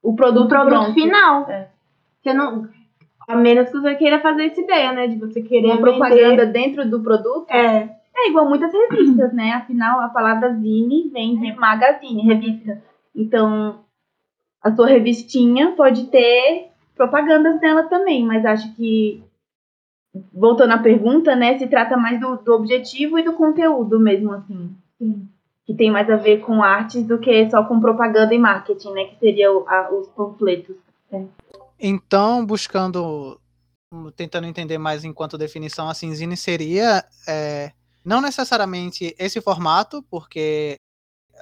o 0.03 0.15
produto, 0.15 0.47
o 0.47 0.49
produto 0.49 0.95
final. 0.95 1.49
É. 1.49 1.69
Você 2.21 2.35
não, 2.35 2.69
a 3.29 3.37
menos 3.37 3.71
que 3.71 3.79
você 3.79 3.95
queira 3.95 4.21
fazer 4.21 4.47
essa 4.47 4.61
ideia, 4.61 4.93
né? 4.93 5.07
De 5.07 5.17
você 5.17 5.41
querer 5.41 5.67
uma 5.73 5.79
propaganda 5.79 6.45
dentro 6.45 6.89
do 6.89 7.01
produto. 7.01 7.51
É. 7.51 8.01
É 8.13 8.29
igual 8.29 8.49
muitas 8.49 8.73
revistas, 8.73 9.33
né? 9.33 9.53
Afinal, 9.53 10.01
a 10.01 10.09
palavra 10.09 10.53
zine 10.55 11.09
vem 11.11 11.39
de 11.39 11.53
magazine, 11.55 12.23
revista. 12.23 12.83
Então, 13.15 13.81
a 14.63 14.75
sua 14.75 14.89
revistinha 14.89 15.73
pode 15.73 16.09
ter 16.09 16.69
propagandas 16.95 17.61
nela 17.61 17.85
também, 17.85 18.27
mas 18.27 18.45
acho 18.45 18.75
que 18.75 19.23
voltando 20.33 20.73
à 20.73 20.79
pergunta, 20.79 21.37
né, 21.37 21.59
se 21.59 21.67
trata 21.67 21.97
mais 21.97 22.21
do, 22.21 22.37
do 22.37 22.53
objetivo 22.53 23.19
e 23.19 23.25
do 23.25 23.35
conteúdo 23.35 23.99
mesmo, 23.99 24.33
assim. 24.33 24.75
Sim. 24.99 25.29
Que 25.67 25.75
tem 25.75 25.91
mais 25.91 26.11
a 26.11 26.17
ver 26.17 26.41
com 26.41 26.63
artes 26.63 27.05
do 27.05 27.19
que 27.19 27.49
só 27.49 27.63
com 27.65 27.81
propaganda 27.81 28.35
e 28.35 28.39
marketing, 28.39 28.93
né? 28.93 29.05
Que 29.05 29.19
seria 29.21 29.53
o, 29.53 29.69
a, 29.69 29.93
os 29.95 30.09
panfletos. 30.09 30.77
É. 31.13 31.23
Então, 31.79 32.45
buscando, 32.45 33.41
tentando 34.17 34.47
entender 34.47 34.79
mais 34.79 35.05
enquanto 35.05 35.39
definição, 35.39 35.89
a 35.89 35.95
Cinzine 35.95 36.37
seria 36.37 37.05
é, 37.29 37.71
não 38.05 38.21
necessariamente 38.21 39.15
esse 39.19 39.41
formato, 39.41 40.03
porque 40.11 40.77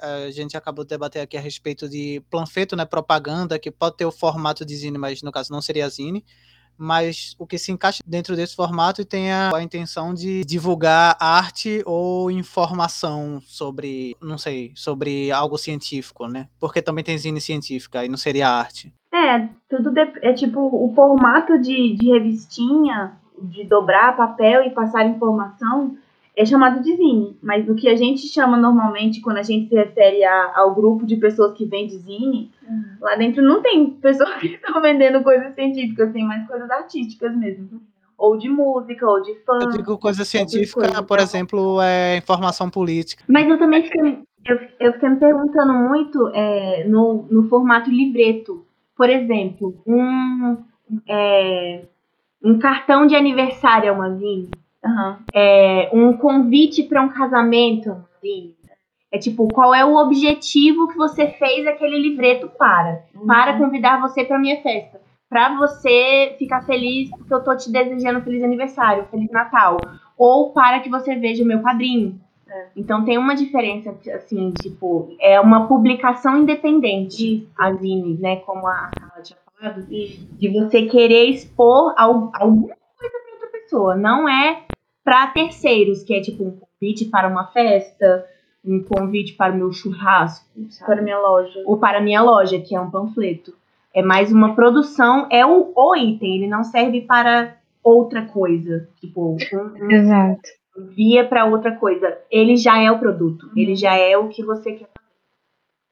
a 0.01 0.31
gente 0.31 0.55
acabou 0.55 0.85
de 0.85 0.89
debater 0.89 1.21
aqui 1.21 1.35
a 1.35 1.41
respeito 1.41 1.89
de 1.89 2.21
panfleto, 2.29 2.75
né, 2.75 2.85
propaganda, 2.85 3.59
que 3.59 3.71
pode 3.71 3.97
ter 3.97 4.05
o 4.05 4.11
formato 4.11 4.65
de 4.65 4.75
zine, 4.75 4.97
mas 4.97 5.21
no 5.21 5.31
caso 5.31 5.51
não 5.51 5.61
seria 5.61 5.89
zine, 5.89 6.23
mas 6.79 7.35
o 7.37 7.45
que 7.45 7.57
se 7.57 7.71
encaixa 7.71 8.01
dentro 8.07 8.35
desse 8.35 8.55
formato 8.55 9.01
e 9.01 9.05
tenha 9.05 9.51
a 9.53 9.61
intenção 9.61 10.13
de 10.13 10.45
divulgar 10.45 11.17
arte 11.19 11.83
ou 11.85 12.31
informação 12.31 13.41
sobre, 13.41 14.15
não 14.21 14.37
sei, 14.37 14.71
sobre 14.75 15.31
algo 15.31 15.57
científico, 15.57 16.27
né? 16.27 16.47
Porque 16.59 16.81
também 16.81 17.03
tem 17.03 17.17
zine 17.17 17.41
científica 17.41 18.05
e 18.05 18.09
não 18.09 18.17
seria 18.17 18.47
arte. 18.47 18.93
É, 19.13 19.49
tudo 19.69 19.91
é 20.21 20.33
tipo 20.33 20.59
o 20.59 20.93
formato 20.95 21.59
de, 21.59 21.95
de 21.95 22.11
revistinha, 22.11 23.17
de 23.41 23.65
dobrar 23.65 24.15
papel 24.15 24.63
e 24.63 24.69
passar 24.69 25.05
informação 25.05 25.97
é 26.39 26.45
chamado 26.45 26.81
de 26.81 26.95
zine, 26.95 27.37
mas 27.43 27.67
o 27.67 27.75
que 27.75 27.89
a 27.89 27.97
gente 27.97 28.25
chama 28.29 28.55
normalmente 28.55 29.19
quando 29.19 29.39
a 29.39 29.43
gente 29.43 29.67
se 29.67 29.75
refere 29.75 30.23
a, 30.23 30.53
ao 30.55 30.73
grupo 30.73 31.05
de 31.05 31.17
pessoas 31.17 31.51
que 31.51 31.65
vende 31.65 31.97
zine, 31.97 32.49
uhum. 32.65 32.83
lá 33.01 33.17
dentro 33.17 33.43
não 33.43 33.61
tem 33.61 33.89
pessoas 33.89 34.35
que 34.39 34.47
estão 34.47 34.81
vendendo 34.81 35.21
coisas 35.21 35.53
científicas, 35.53 36.13
tem 36.13 36.25
mais 36.25 36.47
coisas 36.47 36.71
artísticas 36.71 37.35
mesmo. 37.35 37.81
Ou 38.17 38.37
de 38.37 38.47
música, 38.47 39.05
ou 39.05 39.21
de 39.21 39.35
fã. 39.43 39.59
Eu 39.61 39.69
digo 39.69 39.97
coisa 39.97 40.23
científica, 40.23 40.79
coisa, 40.79 41.03
por 41.03 41.19
exemplo, 41.19 41.81
é 41.81 42.17
informação 42.17 42.69
política. 42.69 43.21
Mas 43.27 43.49
eu 43.49 43.59
também 43.59 43.83
fiquei, 43.83 44.19
eu, 44.45 44.59
eu 44.79 44.93
fiquei 44.93 45.09
me 45.09 45.17
perguntando 45.17 45.73
muito 45.73 46.29
é, 46.33 46.85
no, 46.85 47.27
no 47.29 47.49
formato 47.49 47.89
livreto. 47.89 48.65
Por 48.95 49.09
exemplo, 49.09 49.81
um, 49.85 50.57
é, 51.07 51.81
um 52.41 52.57
cartão 52.59 53.05
de 53.05 53.15
aniversário 53.15 53.89
é 53.89 53.91
uma 53.91 54.15
zine. 54.15 54.49
Uhum. 54.83 55.15
É, 55.33 55.89
um 55.93 56.13
convite 56.17 56.83
para 56.83 57.01
um 57.01 57.09
casamento, 57.09 57.97
É 59.11 59.17
tipo, 59.17 59.47
qual 59.49 59.73
é 59.73 59.83
o 59.83 59.95
objetivo 59.97 60.87
que 60.87 60.95
você 60.97 61.27
fez 61.27 61.65
aquele 61.67 61.97
livreto 61.99 62.47
para? 62.57 63.03
Uhum. 63.15 63.25
Para 63.25 63.57
convidar 63.57 63.99
você 63.99 64.23
para 64.23 64.37
minha 64.39 64.61
festa. 64.61 65.01
Para 65.29 65.55
você 65.57 66.35
ficar 66.39 66.61
feliz 66.65 67.09
porque 67.11 67.33
eu 67.33 67.43
tô 67.43 67.55
te 67.55 67.71
desejando 67.71 68.21
feliz 68.21 68.43
aniversário, 68.43 69.05
feliz 69.11 69.29
Natal. 69.31 69.77
Ou 70.17 70.51
para 70.53 70.79
que 70.79 70.89
você 70.89 71.15
veja 71.15 71.43
o 71.43 71.47
meu 71.47 71.61
quadrinho. 71.61 72.19
Então 72.75 73.05
tem 73.05 73.17
uma 73.17 73.35
diferença, 73.35 73.95
assim, 74.15 74.51
tipo, 74.51 75.15
é 75.19 75.39
uma 75.39 75.67
publicação 75.67 76.39
independente, 76.39 77.47
a 77.57 77.71
Zine, 77.73 78.17
né? 78.19 78.37
Como 78.37 78.65
a 78.67 78.89
Carla 78.99 79.21
tinha 79.21 79.37
falado, 79.59 79.85
de 79.87 80.49
você 80.49 80.83
querer 80.87 81.25
expor 81.29 81.93
al- 81.95 82.31
alguma 82.33 82.75
coisa 82.97 83.13
para 83.23 83.33
outra 83.33 83.47
pessoa. 83.59 83.95
Não 83.95 84.27
é 84.27 84.63
para 85.09 85.25
terceiros, 85.25 86.03
que 86.03 86.13
é 86.13 86.21
tipo 86.21 86.43
um 86.43 86.51
convite 86.51 87.05
para 87.05 87.27
uma 87.27 87.47
festa, 87.47 88.27
um 88.63 88.83
convite 88.83 89.33
para 89.33 89.51
o 89.51 89.57
meu 89.57 89.71
churrasco, 89.71 90.45
sabe? 90.69 90.85
Para 90.85 91.01
minha 91.01 91.17
loja. 91.17 91.63
ou 91.65 91.77
para 91.77 91.97
a 91.97 92.01
minha 92.01 92.21
loja, 92.21 92.59
que 92.59 92.75
é 92.75 92.79
um 92.79 92.91
panfleto. 92.91 93.51
É 93.91 94.03
mais 94.03 94.31
uma 94.31 94.53
produção, 94.53 95.27
é 95.31 95.43
o, 95.43 95.73
o 95.75 95.95
item, 95.95 96.35
ele 96.35 96.47
não 96.47 96.63
serve 96.63 97.01
para 97.01 97.57
outra 97.83 98.23
coisa. 98.27 98.87
Tipo, 99.01 99.31
um, 99.31 99.83
um 99.83 99.91
Exato. 99.91 100.41
via 100.95 101.25
para 101.25 101.45
outra 101.45 101.75
coisa. 101.75 102.15
Ele 102.29 102.55
já 102.55 102.79
é 102.79 102.91
o 102.91 102.99
produto, 102.99 103.49
ele 103.55 103.75
já 103.75 103.95
é 103.95 104.15
o 104.15 104.27
que 104.27 104.45
você 104.45 104.73
quer 104.73 104.89
fazer. 104.93 104.98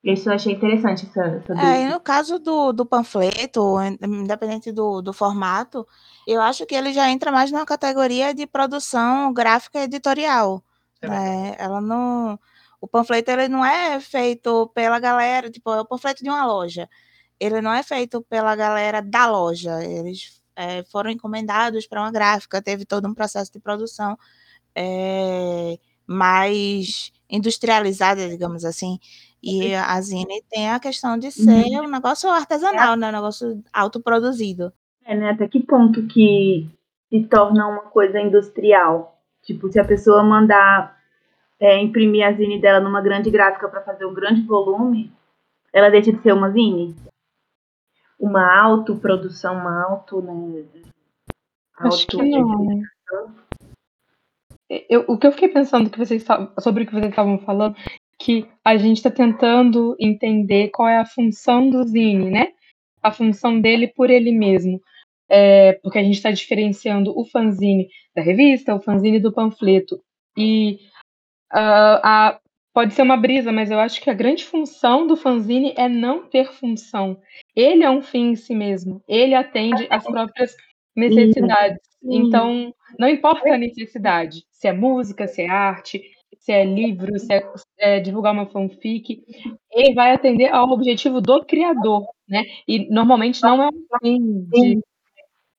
Isso 0.07 0.29
eu 0.29 0.33
achei 0.33 0.53
interessante, 0.53 1.05
essa, 1.05 1.21
essa 1.21 1.53
É, 1.53 1.81
e 1.81 1.89
no 1.89 1.99
caso 1.99 2.39
do, 2.39 2.71
do 2.71 2.85
panfleto, 2.85 3.75
in- 3.81 3.97
independente 4.21 4.71
do, 4.71 5.01
do 5.01 5.11
formato, 5.11 5.85
eu 6.25 6.41
acho 6.41 6.65
que 6.65 6.73
ele 6.73 6.93
já 6.93 7.09
entra 7.09 7.29
mais 7.29 7.51
numa 7.51 7.65
categoria 7.65 8.33
de 8.33 8.47
produção 8.47 9.33
gráfica 9.33 9.83
editorial. 9.83 10.63
É 11.01 11.09
né? 11.09 11.55
Ela 11.59 11.81
não. 11.81 12.39
O 12.79 12.87
panfleto 12.87 13.31
ele 13.31 13.49
não 13.49 13.65
é 13.65 13.99
feito 13.99 14.67
pela 14.73 14.97
galera, 14.97 15.49
tipo, 15.49 15.69
é 15.71 15.81
o 15.81 15.85
panfleto 15.85 16.23
de 16.23 16.29
uma 16.29 16.45
loja. 16.45 16.87
Ele 17.37 17.59
não 17.59 17.73
é 17.73 17.83
feito 17.83 18.21
pela 18.21 18.55
galera 18.55 19.01
da 19.01 19.27
loja. 19.29 19.83
Eles 19.83 20.41
é, 20.55 20.83
foram 20.85 21.11
encomendados 21.11 21.85
para 21.85 22.01
uma 22.01 22.11
gráfica, 22.11 22.61
teve 22.61 22.85
todo 22.85 23.07
um 23.09 23.13
processo 23.13 23.51
de 23.51 23.59
produção 23.59 24.17
é, 24.73 25.77
mais 26.05 27.11
industrializada, 27.29 28.29
digamos 28.29 28.63
assim. 28.63 28.99
E 29.41 29.74
a 29.75 30.01
Zine 30.01 30.44
tem 30.50 30.70
a 30.70 30.79
questão 30.79 31.17
de 31.17 31.32
ser 31.32 31.79
um 31.79 31.88
negócio 31.88 32.29
artesanal, 32.29 32.96
né? 32.96 33.10
Um 33.10 33.12
negócio 33.12 33.63
autoproduzido. 33.72 34.74
É, 35.06 35.15
né? 35.15 35.29
Até 35.29 35.48
que 35.48 35.60
ponto 35.60 36.06
que 36.08 36.67
se 37.10 37.24
torna 37.25 37.67
uma 37.67 37.84
coisa 37.84 38.20
industrial? 38.20 39.22
Tipo, 39.44 39.72
se 39.72 39.79
a 39.79 39.86
pessoa 39.86 40.24
mandar 40.24 40.98
é, 41.60 41.79
imprimir 41.79 42.25
a 42.27 42.34
zine 42.34 42.60
dela 42.60 42.79
numa 42.79 43.01
grande 43.01 43.29
gráfica 43.29 43.70
para 43.70 43.82
fazer 43.82 44.06
um 44.06 44.13
grande 44.13 44.41
volume, 44.41 45.12
ela 45.72 45.89
deixa 45.89 46.12
de 46.12 46.22
ser 46.22 46.34
uma 46.34 46.51
zine? 46.51 46.96
Uma 48.20 48.60
autoprodução, 48.60 49.56
uma 49.56 49.84
auto, 49.86 50.22
né? 50.22 50.65
Acho 51.77 52.08
que 52.08 52.20
auto- 52.20 52.27
não. 52.27 52.84
Eu, 54.89 55.06
o 55.08 55.17
que 55.17 55.25
eu 55.27 55.32
fiquei 55.32 55.48
pensando 55.48 55.89
que 55.89 55.98
vocês 55.98 56.25
sobre 56.60 56.84
o 56.84 56.88
que 56.88 56.91
vocês 56.91 57.10
estavam 57.10 57.39
falando, 57.39 57.77
que 58.19 58.47
a 58.63 58.77
gente 58.77 58.97
está 58.97 59.12
tentando 59.12 59.95
entender 60.00 60.69
qual 60.69 60.88
é 60.88 60.97
a 60.97 61.05
função 61.05 61.69
do 61.69 61.83
Zine, 61.83 62.29
né? 62.31 62.50
A 63.01 63.12
função 63.12 63.59
dele 63.62 63.88
por 63.88 64.09
ele 64.09 64.31
mesmo. 64.31 64.81
É, 65.29 65.74
porque 65.83 66.00
a 66.00 66.03
gente 66.03 66.15
está 66.15 66.31
diferenciando 66.31 67.17
o 67.17 67.25
fanzine 67.25 67.89
da 68.15 68.21
revista, 68.21 68.75
o 68.75 68.81
fanzine 68.81 69.19
do 69.19 69.33
panfleto. 69.33 70.01
E 70.38 70.79
ah, 71.51 72.29
a- 72.29 72.39
pode 72.74 72.93
ser 72.93 73.01
uma 73.01 73.17
brisa, 73.17 73.51
mas 73.51 73.71
eu 73.71 73.79
acho 73.79 74.01
que 74.01 74.09
a 74.09 74.13
grande 74.13 74.45
função 74.45 75.07
do 75.07 75.15
fanzine 75.17 75.74
é 75.77 75.89
não 75.89 76.27
ter 76.29 76.51
função. 76.53 77.19
Ele 77.55 77.83
é 77.83 77.89
um 77.89 78.01
fim 78.01 78.31
em 78.31 78.36
si 78.36 78.55
mesmo. 78.55 79.01
Ele 79.07 79.33
atende 79.33 79.88
às 79.89 80.03
próprias 80.05 80.55
necessidades. 80.95 81.79
Então, 82.09 82.74
não 83.00 83.07
importa 83.09 83.53
a 83.53 83.57
necessidade, 83.57 84.43
se 84.51 84.67
é 84.67 84.74
música, 84.74 85.27
se 85.27 85.41
é 85.41 85.50
arte, 85.50 86.01
se 86.39 86.51
é 86.51 86.63
livro, 86.63 87.17
se 87.19 87.33
é, 87.33 87.41
é 87.79 88.00
divulgar 88.00 88.34
uma 88.34 88.48
fanfic, 88.48 89.24
ele 89.72 89.93
vai 89.93 90.12
atender 90.13 90.48
ao 90.53 90.69
objetivo 90.69 91.22
do 91.22 91.43
criador, 91.46 92.07
né? 92.27 92.43
E 92.67 92.89
normalmente 92.91 93.41
não 93.43 93.63
é 93.63 93.67
um 93.67 94.00
fim 94.01 94.43
de 94.51 94.79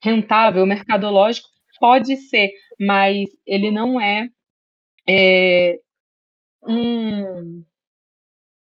rentável, 0.03 0.67
mercadológico, 0.67 1.49
pode 1.81 2.17
ser, 2.17 2.51
mas 2.79 3.29
ele 3.47 3.71
não 3.71 4.01
é, 4.01 4.29
é, 5.09 5.79
um, 6.67 7.65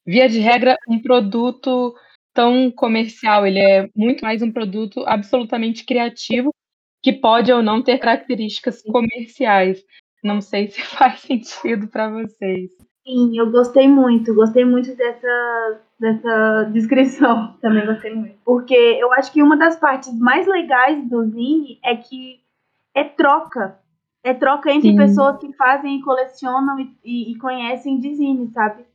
via 0.05 0.27
de 0.27 0.39
regra, 0.39 0.77
um 0.87 1.01
produto 1.01 1.93
tão 2.33 2.71
comercial, 2.71 3.45
ele 3.45 3.59
é 3.59 3.89
muito 3.95 4.21
mais 4.23 4.41
um 4.41 4.51
produto 4.51 5.03
absolutamente 5.05 5.85
criativo 5.85 6.53
que 7.01 7.13
pode 7.13 7.51
ou 7.51 7.61
não 7.61 7.81
ter 7.83 7.97
características 7.99 8.81
comerciais. 8.83 9.83
Não 10.23 10.41
sei 10.41 10.67
se 10.67 10.81
faz 10.83 11.21
sentido 11.21 11.87
para 11.87 12.09
vocês. 12.09 12.71
Sim, 13.09 13.35
eu 13.39 13.49
gostei 13.49 13.87
muito, 13.87 14.35
gostei 14.35 14.63
muito 14.63 14.95
dessa, 14.95 15.81
dessa 15.99 16.63
descrição. 16.71 17.57
Também 17.59 17.83
gostei 17.83 18.13
muito. 18.13 18.35
Porque 18.45 18.75
eu 18.75 19.11
acho 19.13 19.31
que 19.31 19.41
uma 19.41 19.57
das 19.57 19.75
partes 19.77 20.13
mais 20.19 20.45
legais 20.45 21.03
do 21.09 21.25
Zine 21.25 21.79
é 21.83 21.95
que 21.95 22.39
é 22.93 23.03
troca. 23.03 23.79
É 24.23 24.31
troca 24.33 24.71
entre 24.71 24.91
Sim. 24.91 24.95
pessoas 24.95 25.37
que 25.39 25.51
fazem 25.53 25.97
e 25.97 26.01
colecionam 26.03 26.79
e, 26.79 26.95
e- 27.03 27.31
e 27.31 27.37
conhecem 27.39 27.99
de 27.99 28.13
Zine, 28.13 28.51
sabe? 28.51 28.85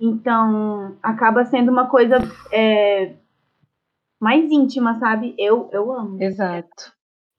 Então, 0.00 0.96
acaba 1.02 1.44
sendo 1.44 1.70
uma 1.70 1.86
coisa 1.88 2.16
é, 2.52 3.14
mais 4.20 4.50
íntima, 4.50 4.98
sabe? 4.98 5.34
Eu, 5.38 5.68
eu 5.72 5.92
amo. 5.92 6.22
Exato. 6.22 6.92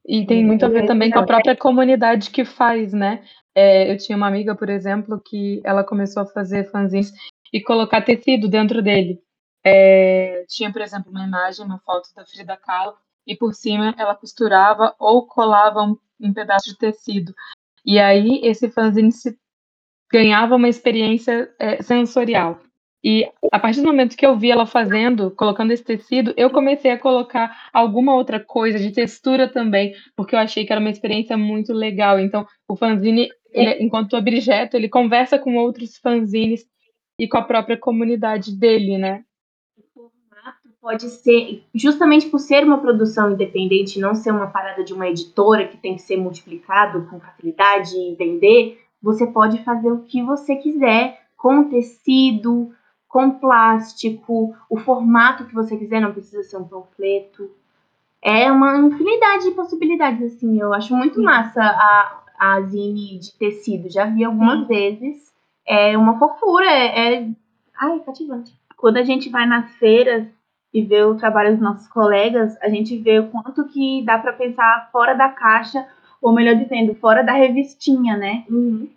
E 0.07 0.25
tem 0.25 0.45
muito 0.45 0.65
a 0.65 0.69
ver 0.69 0.85
também 0.87 1.11
com 1.11 1.19
a 1.19 1.25
própria 1.25 1.55
comunidade 1.55 2.31
que 2.31 2.43
faz, 2.43 2.91
né? 2.91 3.23
É, 3.53 3.91
eu 3.91 3.97
tinha 3.97 4.17
uma 4.17 4.27
amiga, 4.27 4.55
por 4.55 4.69
exemplo, 4.69 5.21
que 5.23 5.61
ela 5.63 5.83
começou 5.83 6.23
a 6.23 6.25
fazer 6.25 6.71
fanzines 6.71 7.13
e 7.53 7.61
colocar 7.61 8.01
tecido 8.01 8.47
dentro 8.47 8.81
dele. 8.81 9.21
É, 9.63 10.43
tinha, 10.47 10.71
por 10.71 10.81
exemplo, 10.81 11.11
uma 11.11 11.25
imagem, 11.25 11.65
uma 11.65 11.79
foto 11.79 12.09
da 12.15 12.25
Frida 12.25 12.57
Kahlo, 12.57 12.95
e 13.27 13.35
por 13.35 13.53
cima 13.53 13.93
ela 13.97 14.15
costurava 14.15 14.95
ou 14.97 15.27
colava 15.27 15.83
um, 15.83 15.95
um 16.19 16.33
pedaço 16.33 16.69
de 16.69 16.77
tecido. 16.77 17.33
E 17.85 17.99
aí 17.99 18.41
esse 18.43 18.69
fanzine 18.69 19.11
se 19.11 19.37
ganhava 20.11 20.55
uma 20.55 20.69
experiência 20.69 21.53
é, 21.59 21.81
sensorial. 21.81 22.59
E 23.03 23.27
a 23.51 23.59
partir 23.59 23.81
do 23.81 23.87
momento 23.87 24.15
que 24.15 24.25
eu 24.25 24.37
vi 24.37 24.51
ela 24.51 24.65
fazendo, 24.65 25.31
colocando 25.31 25.71
esse 25.71 25.83
tecido, 25.83 26.33
eu 26.37 26.51
comecei 26.51 26.91
a 26.91 26.99
colocar 26.99 27.69
alguma 27.73 28.13
outra 28.13 28.39
coisa 28.39 28.77
de 28.77 28.91
textura 28.91 29.47
também, 29.47 29.95
porque 30.15 30.35
eu 30.35 30.39
achei 30.39 30.65
que 30.65 30.71
era 30.71 30.79
uma 30.79 30.89
experiência 30.89 31.35
muito 31.35 31.73
legal. 31.73 32.19
Então, 32.19 32.45
o 32.67 32.75
fanzine, 32.75 33.29
ele, 33.51 33.83
enquanto 33.83 34.15
objeto, 34.15 34.77
ele 34.77 34.87
conversa 34.87 35.39
com 35.39 35.55
outros 35.55 35.97
fanzines 35.97 36.63
e 37.17 37.27
com 37.27 37.37
a 37.37 37.43
própria 37.43 37.77
comunidade 37.77 38.55
dele, 38.55 38.97
né? 38.97 39.23
formato 39.93 40.69
pode 40.79 41.09
ser, 41.09 41.63
justamente 41.73 42.27
por 42.27 42.39
ser 42.39 42.63
uma 42.63 42.79
produção 42.79 43.31
independente, 43.31 43.99
não 43.99 44.13
ser 44.13 44.31
uma 44.31 44.47
parada 44.47 44.83
de 44.83 44.93
uma 44.93 45.07
editora 45.07 45.67
que 45.67 45.77
tem 45.77 45.95
que 45.95 46.01
ser 46.03 46.17
multiplicado 46.17 47.07
com 47.07 47.19
facilidade 47.19 47.95
e 47.95 48.15
vender, 48.15 48.79
você 49.01 49.25
pode 49.25 49.63
fazer 49.63 49.91
o 49.91 50.03
que 50.03 50.21
você 50.21 50.55
quiser 50.55 51.19
com 51.35 51.67
tecido, 51.67 52.71
com 53.11 53.29
plástico, 53.31 54.55
o 54.69 54.77
formato 54.77 55.43
que 55.43 55.53
você 55.53 55.75
quiser, 55.75 55.99
não 55.99 56.13
precisa 56.13 56.43
ser 56.43 56.55
um 56.55 56.63
panfleto. 56.63 57.51
É 58.21 58.49
uma 58.49 58.77
infinidade 58.77 59.43
de 59.43 59.51
possibilidades, 59.51 60.33
assim. 60.33 60.57
Eu 60.57 60.73
acho 60.73 60.95
muito 60.95 61.21
massa 61.21 61.61
a, 61.61 62.21
a 62.39 62.61
zine 62.61 63.19
de 63.19 63.33
tecido. 63.37 63.91
Já 63.91 64.05
vi 64.05 64.23
algumas 64.23 64.65
vezes. 64.65 65.29
É 65.67 65.97
uma 65.97 66.17
fofura, 66.17 66.65
é, 66.65 67.15
é... 67.15 67.29
Ai, 67.77 67.99
cativante. 67.99 68.53
Quando 68.77 68.95
a 68.95 69.03
gente 69.03 69.29
vai 69.29 69.45
nas 69.45 69.69
feiras 69.73 70.25
e 70.73 70.81
vê 70.81 71.03
o 71.03 71.15
trabalho 71.15 71.51
dos 71.51 71.61
nossos 71.61 71.89
colegas, 71.89 72.57
a 72.61 72.69
gente 72.69 72.97
vê 72.97 73.19
o 73.19 73.27
quanto 73.27 73.67
que 73.67 74.03
dá 74.05 74.17
para 74.19 74.31
pensar 74.31 74.87
fora 74.89 75.13
da 75.15 75.27
caixa, 75.27 75.85
ou 76.21 76.31
melhor 76.31 76.55
dizendo, 76.55 76.95
fora 76.95 77.23
da 77.23 77.33
revistinha, 77.33 78.15
né? 78.15 78.45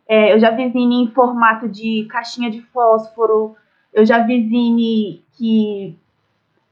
É, 0.07 0.33
eu 0.33 0.39
já 0.39 0.51
vi 0.51 0.71
zine 0.71 1.03
em 1.03 1.09
formato 1.09 1.69
de 1.69 2.07
caixinha 2.09 2.49
de 2.49 2.63
fósforo, 2.63 3.57
eu 3.95 4.05
já 4.05 4.19
vi 4.27 4.49
zine 4.49 5.25
que 5.33 5.97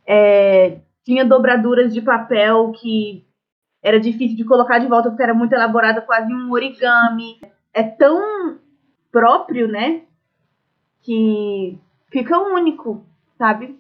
é, 0.04 0.80
tinha 1.04 1.24
dobraduras 1.24 1.94
de 1.94 2.02
papel 2.02 2.72
que 2.72 3.24
era 3.80 3.98
difícil 3.98 4.36
de 4.36 4.44
colocar 4.44 4.78
de 4.80 4.88
volta 4.88 5.08
porque 5.08 5.22
era 5.22 5.32
muito 5.32 5.52
elaborada, 5.52 6.00
quase 6.00 6.32
um 6.32 6.50
origami. 6.52 7.40
É 7.72 7.82
tão 7.82 8.58
próprio, 9.10 9.68
né? 9.68 10.02
Que 11.00 11.78
fica 12.10 12.38
único, 12.38 13.04
sabe? 13.38 13.78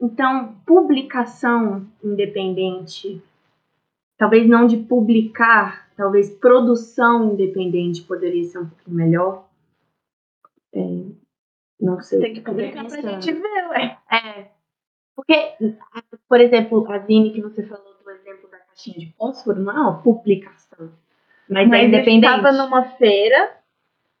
Então, 0.00 0.56
publicação 0.66 1.86
independente, 2.02 3.22
talvez 4.18 4.46
não 4.46 4.66
de 4.66 4.76
publicar, 4.76 5.88
talvez 5.96 6.30
produção 6.30 7.32
independente 7.32 8.02
poderia 8.02 8.44
ser 8.44 8.58
um 8.58 8.66
pouquinho 8.66 8.96
melhor. 8.96 9.48
É, 10.74 10.80
Não 11.80 12.00
sei. 12.00 12.20
Tem 12.20 12.34
que 12.34 12.40
publicar 12.40 12.84
pra 12.84 13.00
gente 13.00 13.32
ver, 13.32 13.68
ué. 13.70 13.98
É. 14.10 14.46
Porque, 15.14 15.54
por 16.28 16.40
exemplo, 16.40 16.90
a 16.90 16.98
Zine 16.98 17.32
que 17.32 17.40
você 17.40 17.62
falou 17.62 17.94
do 18.02 18.10
exemplo 18.10 18.48
da 18.50 18.58
caixinha 18.58 18.98
de 18.98 19.12
fósforo, 19.12 19.60
não 19.60 19.72
é 19.72 19.80
uma 19.80 20.02
publicação. 20.02 20.90
Mas, 21.48 21.66
é 21.66 21.66
Mas 21.66 21.82
eu 21.82 21.88
independente. 21.88 22.26
estava 22.26 22.52
numa 22.52 22.84
feira. 22.84 23.52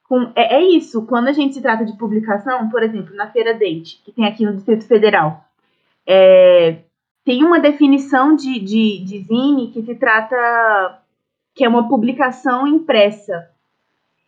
Com, 0.04 0.32
é, 0.36 0.56
é 0.56 0.62
isso, 0.62 1.06
quando 1.06 1.28
a 1.28 1.32
gente 1.32 1.54
se 1.54 1.62
trata 1.62 1.84
de 1.84 1.96
publicação, 1.96 2.68
por 2.68 2.82
exemplo, 2.82 3.14
na 3.16 3.30
Feira 3.30 3.54
Date, 3.54 4.02
que 4.04 4.12
tem 4.12 4.26
aqui 4.26 4.44
no 4.44 4.54
Distrito 4.54 4.86
Federal, 4.86 5.42
é, 6.06 6.80
tem 7.24 7.42
uma 7.42 7.58
definição 7.58 8.36
de, 8.36 8.60
de, 8.60 9.02
de 9.02 9.18
zine 9.20 9.70
que 9.72 9.82
se 9.82 9.94
trata 9.94 11.00
que 11.54 11.64
é 11.64 11.68
uma 11.68 11.88
publicação 11.88 12.66
impressa. 12.66 13.48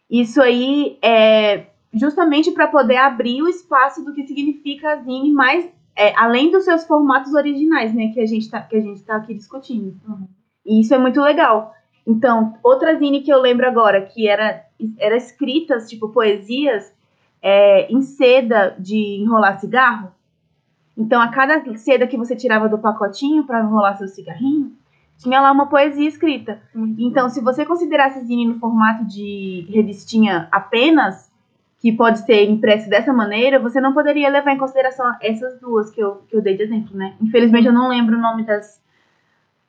Isso 0.08 0.40
aí 0.40 0.98
é 1.02 1.66
justamente 1.92 2.50
para 2.52 2.68
poder 2.68 2.96
abrir 2.96 3.42
o 3.42 3.48
espaço 3.48 4.04
do 4.04 4.12
que 4.12 4.26
significa 4.26 4.92
a 4.92 4.96
zine, 4.96 5.32
mais 5.32 5.68
é, 5.96 6.14
além 6.16 6.50
dos 6.50 6.64
seus 6.64 6.84
formatos 6.84 7.32
originais, 7.32 7.94
né, 7.94 8.08
que 8.12 8.20
a 8.20 8.26
gente 8.26 8.42
está 8.42 8.60
que 8.60 8.76
a 8.76 8.80
gente 8.80 9.02
tá 9.02 9.16
aqui 9.16 9.34
discutindo. 9.34 9.96
E 10.64 10.80
isso 10.80 10.94
é 10.94 10.98
muito 10.98 11.20
legal. 11.20 11.74
Então, 12.06 12.54
outra 12.62 12.96
zine 12.96 13.22
que 13.22 13.32
eu 13.32 13.40
lembro 13.40 13.66
agora, 13.66 14.02
que 14.02 14.28
era, 14.28 14.64
era 14.98 15.16
escritas, 15.16 15.88
tipo, 15.88 16.10
poesias, 16.10 16.92
é, 17.42 17.90
em 17.90 18.00
seda 18.02 18.76
de 18.78 19.22
enrolar 19.22 19.58
cigarro. 19.58 20.12
Então, 20.96 21.20
a 21.20 21.28
cada 21.28 21.62
seda 21.76 22.06
que 22.06 22.16
você 22.16 22.36
tirava 22.36 22.68
do 22.68 22.78
pacotinho 22.78 23.44
para 23.44 23.60
enrolar 23.60 23.98
seu 23.98 24.08
cigarrinho, 24.08 24.72
tinha 25.18 25.40
lá 25.40 25.50
uma 25.50 25.66
poesia 25.66 26.08
escrita. 26.08 26.60
Então, 26.98 27.28
se 27.28 27.40
você 27.40 27.64
considerasse 27.64 28.24
zine 28.24 28.46
no 28.46 28.58
formato 28.58 29.04
de 29.04 29.66
revistinha 29.70 30.48
apenas, 30.52 31.25
que 31.86 31.92
pode 31.92 32.18
ser 32.26 32.42
impresso 32.50 32.90
dessa 32.90 33.12
maneira, 33.12 33.60
você 33.60 33.80
não 33.80 33.94
poderia 33.94 34.28
levar 34.28 34.50
em 34.50 34.58
consideração 34.58 35.06
essas 35.22 35.60
duas 35.60 35.88
que 35.88 36.00
eu, 36.00 36.16
que 36.28 36.34
eu 36.34 36.42
dei 36.42 36.56
de 36.56 36.64
exemplo, 36.64 36.96
né? 36.96 37.14
Infelizmente, 37.22 37.68
eu 37.68 37.72
não 37.72 37.88
lembro 37.88 38.16
o 38.16 38.20
nome 38.20 38.44
das, 38.44 38.82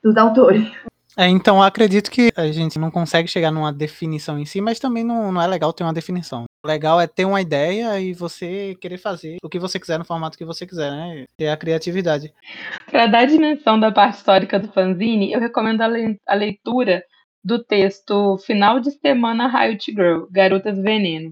dos 0.02 0.18
autores. 0.18 0.68
É, 1.16 1.28
então 1.28 1.58
eu 1.58 1.62
acredito 1.62 2.10
que 2.10 2.32
a 2.36 2.48
gente 2.48 2.80
não 2.80 2.90
consegue 2.90 3.28
chegar 3.28 3.52
numa 3.52 3.72
definição 3.72 4.40
em 4.40 4.46
si, 4.46 4.60
mas 4.60 4.80
também 4.80 5.04
não, 5.04 5.32
não 5.32 5.40
é 5.40 5.46
legal 5.46 5.72
ter 5.72 5.84
uma 5.84 5.94
definição. 5.94 6.46
O 6.66 6.68
legal 6.68 7.00
é 7.00 7.06
ter 7.06 7.26
uma 7.26 7.40
ideia 7.40 8.00
e 8.00 8.14
você 8.16 8.76
querer 8.82 8.98
fazer 8.98 9.38
o 9.44 9.48
que 9.50 9.60
você 9.60 9.80
quiser 9.80 10.00
no 10.00 10.06
formato 10.06 10.40
que 10.40 10.46
você 10.46 10.66
quiser, 10.66 10.90
né? 10.90 11.26
Ter 11.38 11.50
a 11.50 11.58
criatividade. 11.58 12.34
Para 12.90 13.06
dar 13.06 13.26
dimensão 13.28 13.80
da 13.80 13.92
parte 13.92 14.18
histórica 14.18 14.60
do 14.60 14.72
fanzine, 14.72 15.32
eu 15.32 15.40
recomendo 15.40 15.82
a, 15.82 15.88
le- 15.88 16.18
a 16.28 16.34
leitura 16.34 17.04
do 17.44 17.64
texto 17.64 18.40
Final 18.40 18.80
de 18.80 18.90
Semana 18.90 19.48
Riot 19.48 19.92
Girl, 19.92 20.26
Garotas 20.32 20.80
Veneno. 20.80 21.32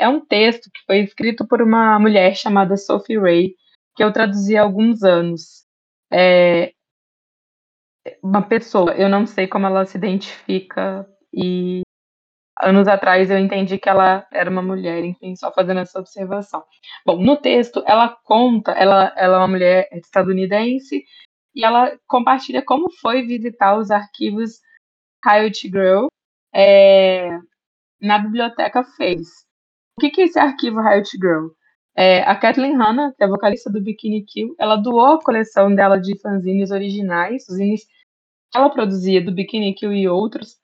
É 0.00 0.08
um 0.08 0.24
texto 0.24 0.70
que 0.72 0.80
foi 0.86 1.00
escrito 1.00 1.46
por 1.46 1.60
uma 1.60 1.98
mulher 1.98 2.34
chamada 2.34 2.74
Sophie 2.74 3.18
Ray, 3.18 3.54
que 3.94 4.02
eu 4.02 4.10
traduzi 4.10 4.56
há 4.56 4.62
alguns 4.62 5.02
anos. 5.02 5.66
É 6.10 6.72
uma 8.22 8.40
pessoa, 8.40 8.92
eu 8.94 9.10
não 9.10 9.26
sei 9.26 9.46
como 9.46 9.66
ela 9.66 9.84
se 9.84 9.98
identifica, 9.98 11.06
e 11.34 11.82
anos 12.58 12.88
atrás 12.88 13.30
eu 13.30 13.38
entendi 13.38 13.78
que 13.78 13.90
ela 13.90 14.26
era 14.32 14.50
uma 14.50 14.62
mulher, 14.62 15.04
enfim, 15.04 15.36
só 15.36 15.52
fazendo 15.52 15.80
essa 15.80 15.98
observação. 16.00 16.64
Bom, 17.04 17.22
no 17.22 17.36
texto, 17.36 17.84
ela 17.86 18.08
conta, 18.24 18.72
ela, 18.72 19.12
ela 19.18 19.36
é 19.36 19.38
uma 19.38 19.48
mulher 19.48 19.88
estadunidense, 19.92 21.04
e 21.54 21.62
ela 21.62 21.94
compartilha 22.06 22.64
como 22.64 22.90
foi 22.90 23.26
visitar 23.26 23.76
os 23.76 23.90
arquivos 23.90 24.60
Riot 25.22 25.68
Girl 25.68 26.06
é, 26.54 27.28
na 28.00 28.18
biblioteca 28.18 28.82
fez. 28.82 29.49
O 29.96 30.00
que, 30.00 30.10
que 30.10 30.22
é 30.22 30.24
esse 30.24 30.38
arquivo 30.38 30.80
Riot 30.80 31.10
Girl? 31.18 31.48
É, 31.96 32.22
a 32.22 32.34
Kathleen 32.34 32.76
Hanna, 32.76 33.12
que 33.16 33.22
é 33.22 33.28
vocalista 33.28 33.70
do 33.70 33.82
Bikini 33.82 34.24
Kill, 34.24 34.54
ela 34.58 34.76
doou 34.76 35.14
a 35.14 35.22
coleção 35.22 35.74
dela 35.74 35.98
de 35.98 36.18
fanzines 36.18 36.70
originais, 36.70 37.48
os 37.48 37.56
zines 37.56 37.84
que 37.84 38.58
ela 38.58 38.70
produzia 38.70 39.22
do 39.22 39.32
Bikini 39.32 39.74
Kill 39.74 39.92
e 39.92 40.08
outros, 40.08 40.56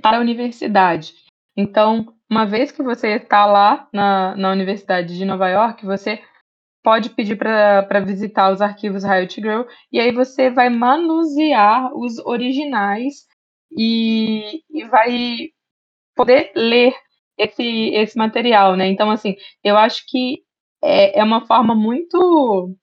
para 0.00 0.18
a 0.18 0.20
universidade. 0.20 1.14
Então, 1.56 2.14
uma 2.30 2.46
vez 2.46 2.72
que 2.72 2.82
você 2.82 3.16
está 3.16 3.44
lá 3.46 3.88
na, 3.92 4.34
na 4.36 4.50
Universidade 4.50 5.16
de 5.16 5.24
Nova 5.24 5.48
York, 5.48 5.84
você 5.84 6.22
pode 6.82 7.10
pedir 7.10 7.36
para 7.36 8.00
visitar 8.00 8.50
os 8.50 8.60
arquivos 8.60 9.04
Riot 9.04 9.40
Girl 9.40 9.62
e 9.92 10.00
aí 10.00 10.10
você 10.12 10.50
vai 10.50 10.68
manusear 10.68 11.94
os 11.94 12.18
originais 12.18 13.26
e, 13.70 14.62
e 14.70 14.84
vai 14.84 15.50
poder 16.16 16.52
ler 16.56 16.94
esse, 17.38 17.62
esse 17.94 18.16
material, 18.18 18.76
né? 18.76 18.86
Então, 18.88 19.10
assim, 19.10 19.36
eu 19.64 19.76
acho 19.76 20.04
que 20.08 20.42
é, 20.82 21.18
é 21.20 21.24
uma 21.24 21.46
forma 21.46 21.74
muito 21.74 22.76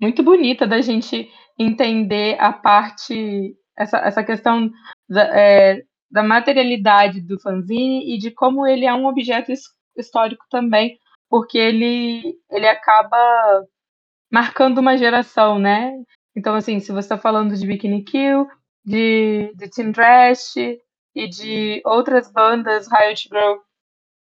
muito 0.00 0.22
bonita 0.22 0.66
da 0.66 0.80
gente 0.80 1.30
entender 1.58 2.36
a 2.40 2.52
parte, 2.52 3.54
essa, 3.78 3.98
essa 3.98 4.24
questão 4.24 4.70
da, 5.08 5.22
é, 5.38 5.82
da 6.10 6.22
materialidade 6.22 7.20
do 7.20 7.38
fanzine 7.40 8.14
e 8.14 8.18
de 8.18 8.30
como 8.30 8.66
ele 8.66 8.84
é 8.86 8.92
um 8.94 9.06
objeto 9.06 9.52
his- 9.52 9.68
histórico 9.96 10.44
também, 10.50 10.98
porque 11.28 11.58
ele, 11.58 12.34
ele 12.50 12.66
acaba 12.66 13.16
marcando 14.30 14.78
uma 14.78 14.96
geração, 14.96 15.58
né? 15.58 15.92
Então, 16.36 16.54
assim, 16.54 16.80
se 16.80 16.92
você 16.92 17.00
está 17.06 17.18
falando 17.18 17.54
de 17.56 17.66
Bikini 17.66 18.02
Kill, 18.04 18.46
de, 18.84 19.52
de 19.54 19.68
Team 19.70 19.92
e 21.14 21.28
de 21.28 21.82
outras 21.84 22.30
bandas 22.30 22.88
Riot 22.88 23.28
Girl 23.28 23.58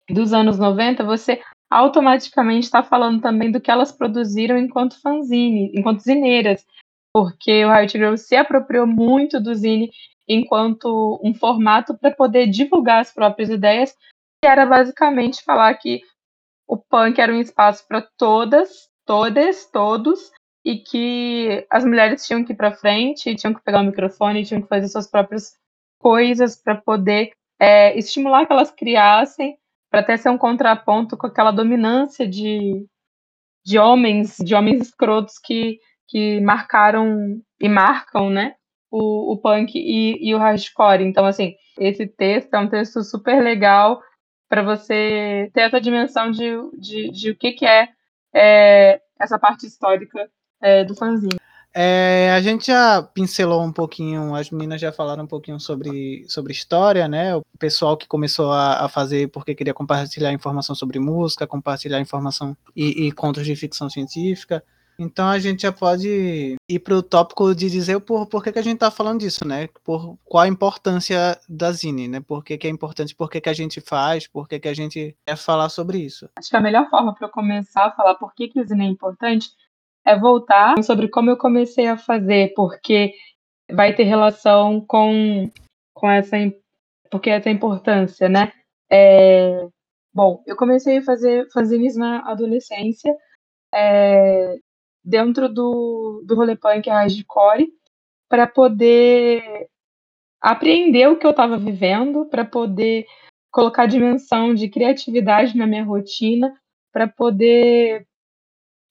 dos 0.08 0.32
anos 0.32 0.58
90, 0.58 1.04
você 1.04 1.40
automaticamente 1.70 2.64
está 2.64 2.82
falando 2.82 3.20
também 3.20 3.50
do 3.50 3.60
que 3.60 3.70
elas 3.70 3.92
produziram 3.92 4.58
enquanto 4.58 5.00
fanzine, 5.00 5.70
enquanto 5.74 6.00
zineiras, 6.00 6.66
porque 7.14 7.64
o 7.64 7.72
Riot 7.72 7.96
Girl 7.96 8.16
se 8.16 8.34
apropriou 8.34 8.86
muito 8.86 9.40
do 9.40 9.54
zine 9.54 9.90
enquanto 10.28 11.20
um 11.22 11.34
formato 11.34 11.96
para 11.96 12.10
poder 12.10 12.46
divulgar 12.48 13.00
as 13.00 13.12
próprias 13.12 13.50
ideias, 13.50 13.92
que 14.42 14.48
era 14.48 14.66
basicamente 14.66 15.42
falar 15.42 15.74
que 15.74 16.02
o 16.66 16.76
punk 16.76 17.20
era 17.20 17.32
um 17.32 17.40
espaço 17.40 17.86
para 17.86 18.02
todas, 18.16 18.88
todas, 19.04 19.66
todos, 19.66 20.30
e 20.64 20.78
que 20.78 21.66
as 21.70 21.84
mulheres 21.84 22.24
tinham 22.26 22.44
que 22.44 22.52
ir 22.52 22.56
para 22.56 22.72
frente, 22.72 23.34
tinham 23.34 23.54
que 23.54 23.62
pegar 23.62 23.80
o 23.80 23.84
microfone, 23.84 24.44
tinham 24.44 24.62
que 24.62 24.68
fazer 24.68 24.88
suas 24.88 25.10
próprias 25.10 25.58
coisas 26.00 26.56
para 26.56 26.74
poder 26.74 27.30
é, 27.60 27.96
estimular 27.96 28.46
que 28.46 28.52
elas 28.52 28.70
criassem, 28.70 29.56
para 29.90 30.00
até 30.00 30.16
ser 30.16 30.30
um 30.30 30.38
contraponto 30.38 31.16
com 31.16 31.26
aquela 31.26 31.50
dominância 31.50 32.26
de, 32.26 32.86
de 33.64 33.78
homens, 33.78 34.36
de 34.38 34.54
homens 34.54 34.82
escrotos 34.82 35.34
que, 35.38 35.78
que 36.08 36.40
marcaram 36.40 37.40
e 37.60 37.68
marcam, 37.68 38.30
né, 38.30 38.54
o, 38.90 39.32
o 39.32 39.36
punk 39.36 39.72
e, 39.76 40.16
e 40.26 40.34
o 40.34 40.38
hardcore. 40.38 41.04
Então, 41.04 41.26
assim, 41.26 41.54
esse 41.78 42.06
texto 42.06 42.54
é 42.54 42.58
um 42.58 42.68
texto 42.68 43.02
super 43.02 43.42
legal 43.42 44.00
para 44.48 44.62
você 44.62 45.50
ter 45.52 45.62
essa 45.62 45.80
dimensão 45.80 46.30
de, 46.30 46.50
de, 46.78 47.10
de 47.10 47.30
o 47.30 47.36
que, 47.36 47.52
que 47.52 47.66
é, 47.66 47.88
é 48.34 49.00
essa 49.20 49.38
parte 49.38 49.66
histórica 49.66 50.30
é, 50.62 50.82
do 50.84 50.94
fanzine. 50.94 51.38
É, 51.72 52.32
a 52.32 52.40
gente 52.40 52.66
já 52.66 53.02
pincelou 53.02 53.62
um 53.62 53.72
pouquinho, 53.72 54.34
as 54.34 54.50
meninas 54.50 54.80
já 54.80 54.90
falaram 54.90 55.24
um 55.24 55.28
pouquinho 55.28 55.60
sobre, 55.60 56.24
sobre 56.28 56.52
história, 56.52 57.06
né? 57.06 57.36
O 57.36 57.42
pessoal 57.58 57.96
que 57.96 58.08
começou 58.08 58.52
a, 58.52 58.84
a 58.84 58.88
fazer 58.88 59.30
porque 59.30 59.54
queria 59.54 59.74
compartilhar 59.74 60.32
informação 60.32 60.74
sobre 60.74 60.98
música, 60.98 61.46
compartilhar 61.46 62.00
informação 62.00 62.56
e, 62.74 63.06
e 63.06 63.12
contos 63.12 63.44
de 63.44 63.54
ficção 63.54 63.88
científica. 63.88 64.64
Então 64.98 65.26
a 65.28 65.38
gente 65.38 65.62
já 65.62 65.72
pode 65.72 66.56
ir 66.68 66.78
para 66.80 66.94
o 66.94 67.02
tópico 67.02 67.54
de 67.54 67.70
dizer 67.70 68.00
por, 68.00 68.26
por 68.26 68.44
que, 68.44 68.52
que 68.52 68.58
a 68.58 68.62
gente 68.62 68.74
está 68.74 68.90
falando 68.90 69.20
disso, 69.20 69.46
né? 69.46 69.66
Por 69.82 70.18
qual 70.24 70.42
a 70.42 70.48
importância 70.48 71.40
da 71.48 71.72
Zine, 71.72 72.06
né? 72.06 72.20
Por 72.20 72.44
que, 72.44 72.58
que 72.58 72.66
é 72.66 72.70
importante, 72.70 73.14
por 73.14 73.30
que, 73.30 73.40
que 73.40 73.48
a 73.48 73.54
gente 73.54 73.80
faz, 73.80 74.26
por 74.26 74.46
que, 74.46 74.60
que 74.60 74.68
a 74.68 74.74
gente 74.74 75.16
quer 75.24 75.36
falar 75.36 75.70
sobre 75.70 75.98
isso. 75.98 76.28
Acho 76.36 76.50
que 76.50 76.56
a 76.56 76.60
melhor 76.60 76.90
forma 76.90 77.14
para 77.14 77.28
eu 77.28 77.30
começar 77.30 77.86
a 77.86 77.92
falar 77.92 78.16
por 78.16 78.34
que, 78.34 78.48
que 78.48 78.60
o 78.60 78.66
Zine 78.66 78.84
é 78.84 78.88
importante 78.88 79.50
é 80.04 80.18
voltar 80.18 80.82
sobre 80.82 81.08
como 81.08 81.30
eu 81.30 81.36
comecei 81.36 81.86
a 81.86 81.96
fazer, 81.96 82.52
porque 82.54 83.12
vai 83.70 83.94
ter 83.94 84.04
relação 84.04 84.80
com, 84.80 85.50
com 85.94 86.10
essa, 86.10 86.36
porque 87.10 87.30
essa 87.30 87.50
importância, 87.50 88.28
né? 88.28 88.52
É, 88.90 89.66
bom, 90.12 90.42
eu 90.46 90.56
comecei 90.56 90.98
a 90.98 91.02
fazer 91.02 91.48
fanzines 91.52 91.96
na 91.96 92.28
adolescência, 92.30 93.14
é, 93.72 94.56
dentro 95.04 95.48
do, 95.48 96.24
do 96.26 96.34
rolê 96.34 96.56
punk 96.56 96.88
hardcore, 96.88 97.68
para 98.28 98.46
poder 98.46 99.68
apreender 100.40 101.08
o 101.08 101.18
que 101.18 101.26
eu 101.26 101.30
estava 101.30 101.58
vivendo, 101.58 102.26
para 102.26 102.44
poder 102.44 103.06
colocar 103.50 103.86
dimensão 103.86 104.54
de 104.54 104.68
criatividade 104.68 105.56
na 105.56 105.66
minha 105.66 105.84
rotina, 105.84 106.54
para 106.92 107.06
poder 107.06 108.06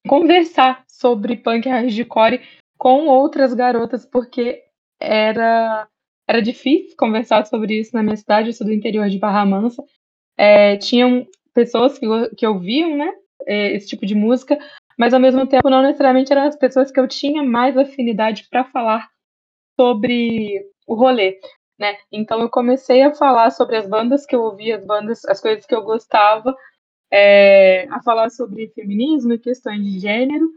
conversar 0.07 0.83
sobre 0.87 1.37
punk 1.37 1.67
hardcore 1.67 2.41
com 2.77 3.07
outras 3.07 3.53
garotas, 3.53 4.05
porque 4.05 4.63
era, 4.99 5.87
era 6.27 6.41
difícil 6.41 6.95
conversar 6.97 7.45
sobre 7.45 7.79
isso 7.79 7.95
na 7.95 8.03
minha 8.03 8.15
cidade, 8.15 8.49
eu 8.49 8.53
sou 8.53 8.65
do 8.65 8.73
interior 8.73 9.09
de 9.09 9.19
Barra 9.19 9.45
Mansa. 9.45 9.83
É, 10.37 10.77
tinham 10.77 11.27
pessoas 11.53 11.99
que, 11.99 12.07
que 12.35 12.47
ouviam, 12.47 12.95
né? 12.95 13.13
é, 13.45 13.73
esse 13.73 13.87
tipo 13.87 14.05
de 14.05 14.15
música, 14.15 14.57
mas 14.97 15.13
ao 15.13 15.19
mesmo 15.19 15.45
tempo 15.47 15.69
não 15.69 15.81
necessariamente 15.81 16.31
eram 16.31 16.43
as 16.43 16.55
pessoas 16.55 16.91
que 16.91 16.99
eu 16.99 17.07
tinha 17.07 17.43
mais 17.43 17.77
afinidade 17.77 18.47
para 18.49 18.65
falar 18.65 19.09
sobre 19.79 20.65
o 20.85 20.95
rolê, 20.95 21.39
né? 21.79 21.97
Então 22.11 22.41
eu 22.41 22.49
comecei 22.49 23.01
a 23.01 23.13
falar 23.13 23.51
sobre 23.51 23.77
as 23.77 23.87
bandas 23.87 24.25
que 24.25 24.35
eu 24.35 24.41
ouvia, 24.41 24.77
as 24.77 24.85
bandas, 24.85 25.25
as 25.25 25.39
coisas 25.39 25.65
que 25.65 25.73
eu 25.73 25.83
gostava, 25.83 26.55
é, 27.11 27.87
a 27.89 28.01
falar 28.01 28.29
sobre 28.29 28.69
feminismo 28.69 29.33
e 29.33 29.39
questões 29.39 29.83
de 29.83 29.99
gênero, 29.99 30.49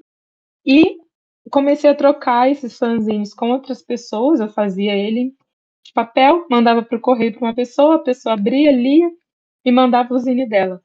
e 0.65 0.99
comecei 1.51 1.91
a 1.91 1.95
trocar 1.95 2.51
esses 2.51 2.79
fanzines 2.79 3.35
com 3.35 3.51
outras 3.51 3.83
pessoas, 3.83 4.41
eu 4.41 4.49
fazia 4.49 4.95
ele 4.95 5.35
de 5.85 5.93
papel, 5.93 6.47
mandava 6.51 6.83
para 6.83 6.97
o 6.97 7.01
correio 7.01 7.33
para 7.33 7.49
uma 7.49 7.55
pessoa, 7.55 7.97
a 7.97 8.03
pessoa 8.03 8.35
abria, 8.35 8.71
lia 8.71 9.11
e 9.65 9.73
mandava 9.73 10.15
o 10.15 10.19
zine 10.19 10.49
dela. 10.49 10.81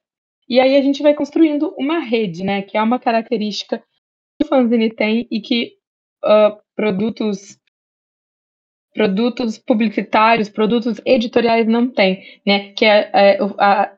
E 0.49 0.60
aí 0.60 0.75
a 0.75 0.82
gente 0.82 1.03
vai 1.03 1.13
construindo 1.13 1.73
uma 1.77 1.99
rede, 1.99 2.43
né? 2.43 2.62
Que 2.62 2.77
é 2.77 2.82
uma 2.82 2.99
característica 2.99 3.80
que 3.80 4.45
o 4.45 4.47
fanzine 4.47 4.89
tem 4.89 5.27
e 5.30 5.41
que 5.41 5.73
uh, 6.23 6.58
produtos 6.75 7.60
produtos 8.93 9.60
publicitários, 9.60 10.49
produtos 10.49 10.99
editoriais 11.06 11.67
não 11.67 11.88
têm, 11.88 12.23
né? 12.45 12.71
Que 12.73 12.86
é, 12.86 13.12
é 13.13 13.38
a, 13.60 13.97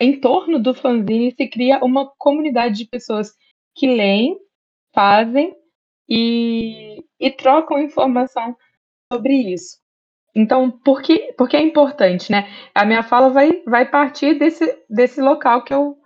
em 0.00 0.20
torno 0.20 0.58
do 0.58 0.74
fanzine 0.74 1.32
se 1.32 1.48
cria 1.48 1.84
uma 1.84 2.10
comunidade 2.18 2.76
de 2.76 2.84
pessoas 2.84 3.34
que 3.74 3.86
leem, 3.86 4.38
fazem 4.94 5.54
e, 6.08 7.04
e 7.18 7.30
trocam 7.30 7.78
informação 7.78 8.56
sobre 9.12 9.34
isso. 9.34 9.78
Então, 10.34 10.70
por 10.70 11.02
que, 11.02 11.32
por 11.32 11.48
que 11.48 11.56
é 11.56 11.60
importante, 11.60 12.30
né? 12.30 12.48
A 12.74 12.84
minha 12.84 13.02
fala 13.02 13.28
vai, 13.30 13.62
vai 13.66 13.90
partir 13.90 14.38
desse, 14.38 14.78
desse 14.88 15.20
local 15.20 15.64
que 15.64 15.74
eu, 15.74 15.96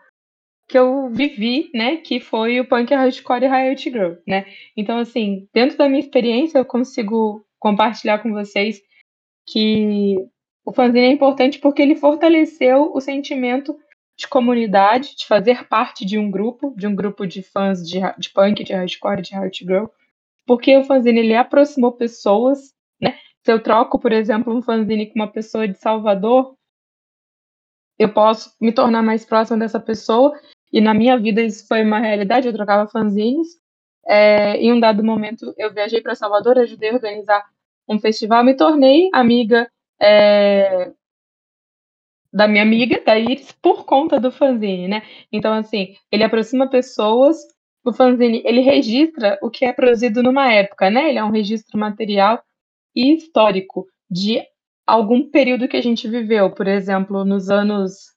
que 0.68 0.78
eu 0.78 1.10
vivi, 1.10 1.70
né? 1.74 1.96
Que 1.98 2.18
foi 2.18 2.58
o 2.58 2.66
punk 2.66 2.94
hardcore 2.94 3.44
e 3.44 3.48
Riot 3.48 3.90
Girl, 3.90 4.14
né? 4.26 4.46
Então, 4.76 4.98
assim, 4.98 5.48
dentro 5.52 5.76
da 5.76 5.88
minha 5.88 6.00
experiência, 6.00 6.58
eu 6.58 6.64
consigo 6.64 7.44
compartilhar 7.58 8.20
com 8.20 8.32
vocês 8.32 8.80
que 9.46 10.16
o 10.64 10.72
fanzine 10.72 11.06
é 11.06 11.12
importante 11.12 11.58
porque 11.58 11.82
ele 11.82 11.96
fortaleceu 11.96 12.90
o 12.94 13.00
sentimento 13.00 13.76
de 14.22 14.28
comunidade, 14.28 15.16
de 15.16 15.26
fazer 15.26 15.66
parte 15.66 16.04
de 16.04 16.16
um 16.16 16.30
grupo, 16.30 16.72
de 16.76 16.86
um 16.86 16.94
grupo 16.94 17.26
de 17.26 17.42
fãs 17.42 17.86
de, 17.86 17.98
de 18.16 18.30
punk, 18.30 18.62
de 18.62 18.72
hardcore, 18.72 19.20
de 19.20 19.34
Riot 19.34 19.64
Girl, 19.64 19.86
porque 20.46 20.76
o 20.76 20.84
fanzine 20.84 21.18
ele 21.18 21.34
aproximou 21.34 21.90
pessoas, 21.90 22.72
né? 23.00 23.18
Se 23.44 23.52
eu 23.52 23.60
troco, 23.60 23.98
por 23.98 24.12
exemplo, 24.12 24.54
um 24.56 24.62
fanzine 24.62 25.06
com 25.06 25.16
uma 25.16 25.26
pessoa 25.26 25.66
de 25.66 25.76
Salvador, 25.76 26.54
eu 27.98 28.12
posso 28.12 28.54
me 28.60 28.72
tornar 28.72 29.02
mais 29.02 29.24
próxima 29.24 29.58
dessa 29.58 29.80
pessoa. 29.80 30.38
E 30.72 30.80
na 30.80 30.94
minha 30.94 31.18
vida 31.18 31.42
isso 31.42 31.66
foi 31.66 31.82
uma 31.82 31.98
realidade. 31.98 32.46
Eu 32.46 32.54
trocava 32.54 32.88
fanzines. 32.88 33.60
É, 34.06 34.56
em 34.56 34.72
um 34.72 34.80
dado 34.80 35.02
momento, 35.02 35.52
eu 35.56 35.72
viajei 35.72 36.00
para 36.00 36.14
Salvador, 36.14 36.58
ajudei 36.58 36.90
a 36.90 36.94
organizar 36.94 37.44
um 37.88 37.98
festival, 37.98 38.44
me 38.44 38.54
tornei 38.54 39.08
amiga 39.12 39.68
é, 40.00 40.92
da 42.32 42.48
minha 42.48 42.62
amiga, 42.62 43.02
da 43.04 43.18
Iris, 43.18 43.52
por 43.52 43.84
conta 43.84 44.18
do 44.18 44.32
fanzine, 44.32 44.88
né? 44.88 45.02
Então, 45.30 45.52
assim, 45.52 45.96
ele 46.10 46.24
aproxima 46.24 46.68
pessoas. 46.68 47.36
O 47.84 47.92
fanzine, 47.92 48.42
ele 48.44 48.60
registra 48.60 49.38
o 49.42 49.50
que 49.50 49.64
é 49.64 49.72
produzido 49.72 50.22
numa 50.22 50.52
época, 50.52 50.90
né? 50.90 51.08
Ele 51.08 51.18
é 51.18 51.24
um 51.24 51.30
registro 51.30 51.78
material 51.78 52.42
e 52.94 53.14
histórico 53.14 53.86
de 54.10 54.42
algum 54.86 55.30
período 55.30 55.68
que 55.68 55.76
a 55.76 55.82
gente 55.82 56.08
viveu. 56.08 56.50
Por 56.50 56.66
exemplo, 56.66 57.24
nos 57.24 57.50
anos 57.50 58.12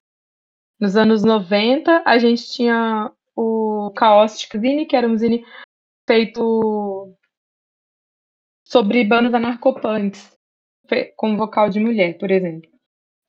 nos 0.80 0.97
anos 0.97 1.23
90, 1.23 2.04
a 2.06 2.17
gente 2.17 2.51
tinha 2.51 3.12
o 3.36 3.91
Caustic 3.95 4.60
Zine, 4.60 4.86
que 4.86 4.95
era 4.95 5.08
um 5.08 5.17
zine 5.17 5.45
feito 6.08 7.15
sobre 8.63 9.04
bandas 9.06 9.34
anarcopunks, 9.34 10.38
com 11.15 11.38
vocal 11.38 11.69
de 11.69 11.80
mulher, 11.80 12.17
por 12.17 12.30
exemplo. 12.30 12.75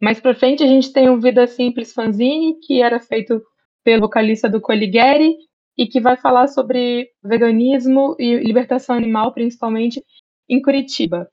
Mais 0.01 0.21
pra 0.21 0.35
frente, 0.35 0.63
a 0.63 0.67
gente 0.67 0.93
tem 0.93 1.09
o 1.09 1.21
Vida 1.21 1.47
Simples 1.47 1.93
Fanzine, 1.93 2.59
que 2.61 2.83
era 2.83 3.01
feito 3.01 3.43
pelo 3.83 4.03
vocalista 4.03 4.49
do 4.49 4.61
Coligueri, 4.61 5.37
e 5.77 5.87
que 5.87 6.01
vai 6.01 6.17
falar 6.17 6.49
sobre 6.49 7.11
veganismo 7.23 8.17
e 8.19 8.37
libertação 8.37 8.97
animal, 8.97 9.33
principalmente 9.33 10.03
em 10.49 10.61
Curitiba. 10.61 11.29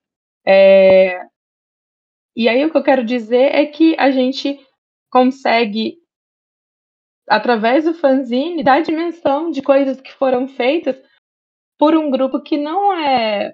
É... 0.46 1.26
E 2.36 2.50
aí 2.50 2.66
o 2.66 2.72
que 2.72 2.78
eu 2.78 2.84
quero 2.84 3.06
dizer 3.06 3.56
é 3.56 3.66
que 3.66 3.96
a 3.98 4.12
gente 4.12 4.60
consegue, 5.10 5.98
através 7.30 7.86
do 7.86 7.94
fanzine, 7.94 8.64
dar 8.64 8.82
dimensão 8.82 9.52
de 9.52 9.62
coisas 9.62 10.02
que 10.02 10.12
foram 10.12 10.48
feitas 10.48 11.00
por 11.78 11.96
um 11.96 12.10
grupo 12.10 12.42
que 12.42 12.58
não 12.58 12.94
é 12.94 13.54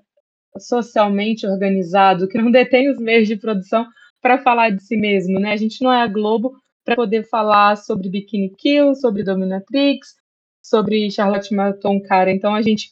socialmente 0.57 1.45
organizado, 1.45 2.27
que 2.27 2.37
não 2.37 2.49
detém 2.51 2.89
os 2.89 2.99
meios 2.99 3.27
de 3.27 3.35
produção 3.35 3.85
para 4.21 4.37
falar 4.37 4.71
de 4.71 4.83
si 4.83 4.97
mesmo, 4.97 5.39
né? 5.39 5.51
A 5.51 5.57
gente 5.57 5.83
não 5.83 5.91
é 5.91 6.01
a 6.01 6.07
Globo 6.07 6.53
para 6.83 6.95
poder 6.95 7.23
falar 7.29 7.75
sobre 7.77 8.09
Bikini 8.09 8.49
Kill, 8.55 8.95
sobre 8.95 9.23
Dominatrix, 9.23 10.15
sobre 10.61 11.09
Charlotte 11.11 11.53
Maton 11.53 12.01
Cara. 12.01 12.31
Então 12.31 12.53
a 12.53 12.61
gente 12.61 12.91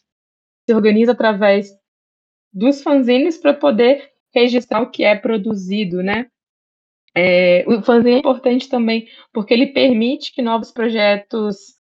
se 0.65 0.73
organiza 0.73 1.11
através 1.13 1.71
dos 2.53 2.81
fanzines 2.81 3.37
para 3.37 3.53
poder 3.53 4.11
registrar 4.33 4.81
o 4.81 4.91
que 4.91 5.03
é 5.03 5.15
produzido, 5.15 6.03
né? 6.03 6.27
É, 7.15 7.65
o 7.67 7.81
fanzine 7.81 8.15
é 8.15 8.19
importante 8.19 8.69
também 8.69 9.07
porque 9.33 9.53
ele 9.53 9.67
permite 9.67 10.31
que 10.31 10.41
novos 10.41 10.71
projetos 10.71 11.77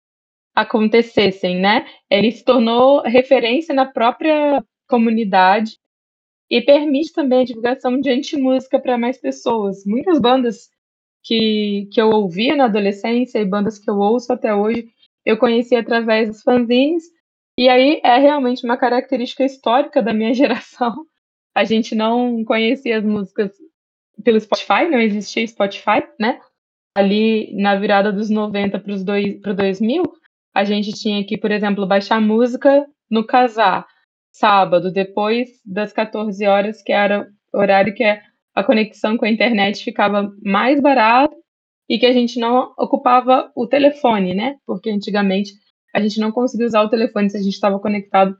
acontecessem, 0.53 1.59
né? 1.59 1.85
Ele 2.09 2.31
se 2.31 2.43
tornou 2.43 3.01
referência 3.01 3.73
na 3.73 3.85
própria 3.85 4.63
comunidade 4.87 5.77
e 6.51 6.61
permite 6.61 7.13
também 7.13 7.39
a 7.39 7.45
divulgação 7.45 7.97
de 7.97 8.09
anti-música 8.09 8.77
para 8.77 8.97
mais 8.97 9.17
pessoas. 9.17 9.85
Muitas 9.85 10.19
bandas 10.19 10.69
que, 11.23 11.87
que 11.93 12.01
eu 12.01 12.09
ouvia 12.09 12.57
na 12.57 12.65
adolescência 12.65 13.39
e 13.39 13.45
bandas 13.45 13.79
que 13.79 13.89
eu 13.89 13.97
ouço 13.97 14.33
até 14.33 14.53
hoje, 14.53 14.89
eu 15.25 15.37
conheci 15.37 15.77
através 15.77 16.27
dos 16.27 16.41
fanzines 16.41 17.05
e 17.57 17.69
aí 17.69 18.01
é 18.03 18.17
realmente 18.17 18.65
uma 18.65 18.75
característica 18.75 19.45
histórica 19.45 20.01
da 20.01 20.13
minha 20.13 20.33
geração. 20.35 21.05
A 21.55 21.63
gente 21.63 21.95
não 21.95 22.43
conhecia 22.43 22.97
as 22.97 23.05
músicas 23.05 23.53
pelo 24.21 24.39
Spotify, 24.39 24.89
não 24.91 24.99
existia 24.99 25.47
Spotify, 25.47 26.03
né? 26.19 26.41
Ali 26.97 27.55
na 27.55 27.77
virada 27.77 28.11
dos 28.11 28.29
90 28.29 28.77
para 28.77 28.93
os 28.93 29.05
2000, 29.05 30.03
a 30.53 30.65
gente 30.65 30.91
tinha 30.91 31.25
que, 31.25 31.37
por 31.37 31.49
exemplo, 31.49 31.87
baixar 31.87 32.19
música 32.19 32.85
no 33.09 33.25
casar, 33.25 33.87
sábado, 34.31 34.91
depois 34.91 35.49
das 35.65 35.91
14 35.91 36.45
horas, 36.45 36.81
que 36.81 36.91
era 36.91 37.27
o 37.53 37.59
horário 37.59 37.93
que 37.93 38.03
a 38.03 38.63
conexão 38.63 39.17
com 39.17 39.25
a 39.25 39.29
internet 39.29 39.83
ficava 39.83 40.31
mais 40.43 40.79
barata 40.81 41.35
e 41.89 41.99
que 41.99 42.05
a 42.05 42.13
gente 42.13 42.39
não 42.39 42.73
ocupava 42.77 43.51
o 43.55 43.67
telefone, 43.67 44.33
né? 44.33 44.57
Porque 44.65 44.89
antigamente 44.89 45.51
a 45.93 45.99
gente 45.99 46.19
não 46.19 46.31
conseguia 46.31 46.67
usar 46.67 46.81
o 46.83 46.89
telefone 46.89 47.29
se 47.29 47.37
a 47.37 47.41
gente 47.41 47.53
estava 47.53 47.79
conectado 47.79 48.37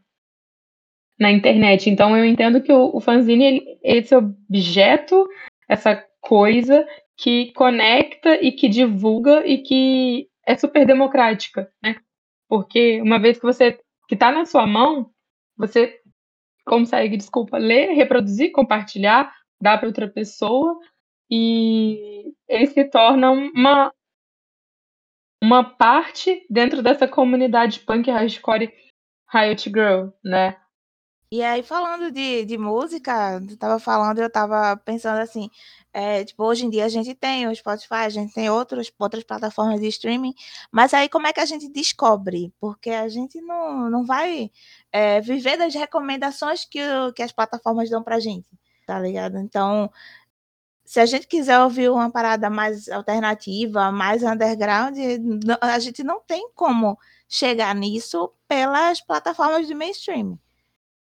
na 1.19 1.31
internet. 1.31 1.89
Então 1.89 2.15
eu 2.15 2.25
entendo 2.25 2.61
que 2.61 2.71
o, 2.71 2.95
o 2.95 2.99
fanzine, 3.01 3.45
ele, 3.45 3.79
esse 3.83 4.15
objeto, 4.15 5.27
essa 5.67 6.03
coisa 6.21 6.85
que 7.17 7.51
conecta 7.53 8.41
e 8.41 8.51
que 8.51 8.67
divulga 8.67 9.45
e 9.45 9.59
que 9.59 10.27
é 10.47 10.55
super 10.55 10.85
democrática, 10.85 11.69
né? 11.83 11.95
Porque 12.47 13.01
uma 13.01 13.19
vez 13.19 13.37
que 13.37 13.45
você 13.45 13.77
que 14.07 14.15
está 14.15 14.31
na 14.31 14.45
sua 14.45 14.65
mão, 14.65 15.09
você 15.57 15.99
consegue, 16.65 17.17
desculpa, 17.17 17.57
ler, 17.57 17.93
reproduzir, 17.93 18.51
compartilhar, 18.51 19.33
dar 19.61 19.77
para 19.77 19.87
outra 19.87 20.07
pessoa 20.07 20.79
e 21.29 22.33
ele 22.47 22.67
se 22.67 22.83
torna 22.85 23.31
uma 23.31 23.93
uma 25.43 25.63
parte 25.63 26.45
dentro 26.49 26.83
dessa 26.83 27.07
comunidade 27.07 27.79
punk 27.79 28.11
hardcore 28.11 28.71
Riot 29.33 29.69
Girl, 29.69 30.09
né? 30.23 30.57
E 31.33 31.41
aí, 31.41 31.63
falando 31.63 32.11
de, 32.11 32.45
de 32.45 32.57
música, 32.57 33.41
tu 33.47 33.57
tava 33.57 33.79
falando, 33.79 34.19
eu 34.19 34.29
tava 34.29 34.75
pensando 34.75 35.19
assim, 35.19 35.49
é, 35.93 36.23
tipo, 36.23 36.43
hoje 36.43 36.65
em 36.65 36.69
dia 36.69 36.85
a 36.85 36.89
gente 36.89 37.13
tem 37.13 37.47
o 37.47 37.55
Spotify, 37.55 37.95
a 38.05 38.09
gente 38.09 38.33
tem 38.33 38.49
outros, 38.49 38.91
outras 38.97 39.23
plataformas 39.23 39.79
de 39.79 39.87
streaming, 39.87 40.33
mas 40.71 40.93
aí 40.93 41.09
como 41.09 41.27
é 41.27 41.33
que 41.33 41.39
a 41.39 41.45
gente 41.45 41.67
descobre? 41.69 42.53
Porque 42.59 42.89
a 42.91 43.09
gente 43.09 43.41
não, 43.41 43.89
não 43.89 44.05
vai 44.05 44.49
é, 44.91 45.19
viver 45.19 45.57
das 45.57 45.73
recomendações 45.73 46.65
que, 46.65 46.79
que 47.15 47.21
as 47.23 47.31
plataformas 47.31 47.89
dão 47.89 48.01
pra 48.01 48.19
gente, 48.19 48.47
tá 48.85 48.99
ligado? 48.99 49.37
Então, 49.37 49.91
se 50.85 50.99
a 50.99 51.05
gente 51.05 51.27
quiser 51.27 51.59
ouvir 51.59 51.89
uma 51.89 52.11
parada 52.11 52.49
mais 52.49 52.87
alternativa, 52.89 53.91
mais 53.91 54.23
underground, 54.23 54.97
a 55.61 55.79
gente 55.79 56.03
não 56.03 56.21
tem 56.21 56.49
como 56.55 56.97
chegar 57.27 57.73
nisso 57.75 58.31
pelas 58.47 59.01
plataformas 59.01 59.67
de 59.67 59.73
mainstream. 59.73 60.37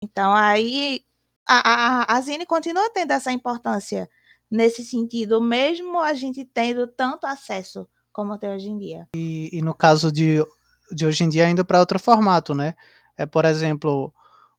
Então, 0.01 0.33
aí 0.33 1.03
a, 1.47 2.13
a, 2.13 2.17
a 2.17 2.21
Zine 2.21 2.45
continua 2.45 2.89
tendo 2.91 3.11
essa 3.11 3.31
importância 3.31 4.09
nesse 4.49 4.83
sentido, 4.83 5.41
mesmo 5.41 5.99
a 5.99 6.13
gente 6.13 6.43
tendo 6.45 6.87
tanto 6.87 7.25
acesso 7.25 7.87
como 8.11 8.37
tem 8.37 8.49
hoje 8.49 8.69
em 8.69 8.77
dia. 8.77 9.07
E, 9.15 9.49
e 9.53 9.61
no 9.61 9.73
caso 9.73 10.11
de, 10.11 10.43
de 10.91 11.05
hoje 11.05 11.23
em 11.23 11.29
dia, 11.29 11.45
ainda 11.45 11.63
para 11.63 11.79
outro 11.79 11.99
formato, 11.99 12.53
né? 12.53 12.75
É, 13.17 13.25
por 13.25 13.45
exemplo, 13.45 14.13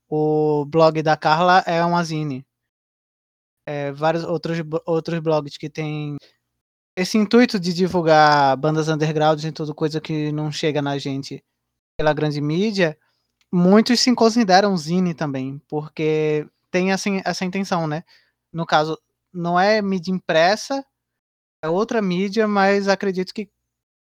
o 0.09 0.64
blog 0.66 1.03
da 1.03 1.16
Carla 1.16 1.62
é 1.66 1.85
uma 1.85 2.03
zine. 2.05 2.46
É, 3.66 3.92
vários 3.92 4.24
outros, 4.24 4.59
outros 4.87 5.20
blogs 5.20 5.57
que 5.57 5.68
tem 5.68 6.16
esse 6.96 7.16
intuito 7.16 7.59
de 7.59 7.72
divulgar 7.72 8.57
bandas 8.57 8.88
undergrounds 8.88 9.44
e 9.44 9.53
tudo, 9.53 9.74
coisa 9.74 10.00
que 10.00 10.33
não 10.33 10.50
chega 10.50 10.83
na 10.83 10.98
gente 10.98 11.42
pela 11.96 12.12
grande 12.12 12.40
mídia, 12.40 12.98
muitos 13.53 14.00
se 14.00 14.14
consideram 14.14 14.76
zine 14.76 15.14
também, 15.14 15.61
porque 15.68 16.46
tem 16.70 16.92
assim, 16.92 17.20
essa 17.24 17.44
intenção, 17.44 17.87
né? 17.87 18.05
No 18.53 18.66
caso, 18.66 18.98
não 19.32 19.58
é 19.58 19.80
mídia 19.82 20.12
impressa, 20.12 20.84
é 21.62 21.68
outra 21.68 22.00
mídia, 22.00 22.48
mas 22.48 22.88
acredito 22.88 23.34
que 23.34 23.50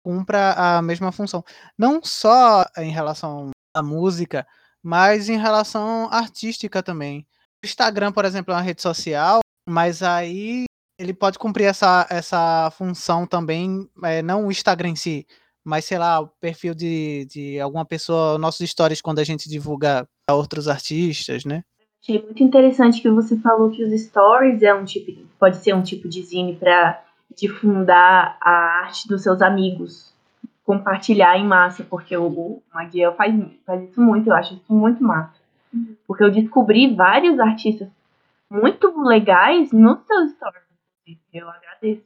cumpra 0.05 0.53
a 0.53 0.83
mesma 0.83 1.11
função. 1.11 1.45
Não 1.77 2.01
só 2.03 2.65
em 2.79 2.91
relação 2.91 3.51
à 3.75 3.83
música, 3.83 4.47
mas 4.83 5.29
em 5.29 5.37
relação 5.37 6.09
artística 6.13 6.83
também. 6.83 7.27
O 7.63 7.67
Instagram, 7.67 8.13
por 8.13 8.25
exemplo, 8.25 8.53
é 8.53 8.57
uma 8.57 8.63
rede 8.63 8.83
social, 8.83 9.41
mas 9.69 10.03
aí 10.03 10.65
ele 10.99 11.13
pode 11.13 11.39
cumprir 11.39 11.65
essa, 11.65 12.07
essa 12.09 12.71
função 12.71 13.27
também, 13.27 13.89
é, 14.05 14.23
não 14.23 14.47
o 14.47 14.53
Instagram 14.53 14.91
em 14.91 14.97
si, 14.97 15.27
mas 15.65 15.85
sei 15.85 15.99
lá, 15.99 16.21
o 16.21 16.29
perfil 16.41 16.75
de, 16.75 17.27
de 17.27 17.61
alguma 17.61 17.85
pessoa, 17.85 18.39
nossos 18.39 18.71
stories 18.71 19.03
quando 19.03 19.19
a 19.19 19.25
gente 19.25 19.49
divulga 19.49 20.09
a 20.31 20.35
outros 20.35 20.69
artistas, 20.69 21.45
né? 21.45 21.65
Achei 22.07 22.23
muito 22.23 22.41
interessante 22.41 23.03
que 23.03 23.11
você 23.11 23.37
falou 23.41 23.69
que 23.69 23.83
os 23.83 23.91
stories 24.01 24.63
é 24.63 24.73
um 24.73 24.85
tipo, 24.85 25.11
pode 25.41 25.57
ser 25.57 25.75
um 25.75 25.83
tipo 25.83 26.09
de 26.09 26.23
zine 26.23 26.55
para 26.55 27.03
difundar 27.37 28.39
a 28.41 28.51
arte 28.85 29.09
dos 29.09 29.25
seus 29.25 29.43
amigos, 29.43 30.15
compartilhar 30.63 31.37
em 31.37 31.45
massa, 31.45 31.83
porque 31.83 32.17
o, 32.17 32.29
o 32.29 32.63
faz, 33.17 33.35
faz 33.67 33.91
isso 33.91 34.01
muito, 34.01 34.29
eu 34.29 34.35
acho 34.37 34.55
isso 34.55 34.73
muito 34.73 35.03
massa. 35.03 35.35
Uhum. 35.75 35.97
Porque 36.07 36.23
eu 36.23 36.31
descobri 36.31 36.95
vários 36.95 37.41
artistas 37.41 37.89
muito 38.49 39.03
legais 39.03 39.73
nos 39.73 39.99
seus 40.07 40.31
stories. 40.31 40.63
Eu 41.35 41.51
agradeço. 41.51 42.05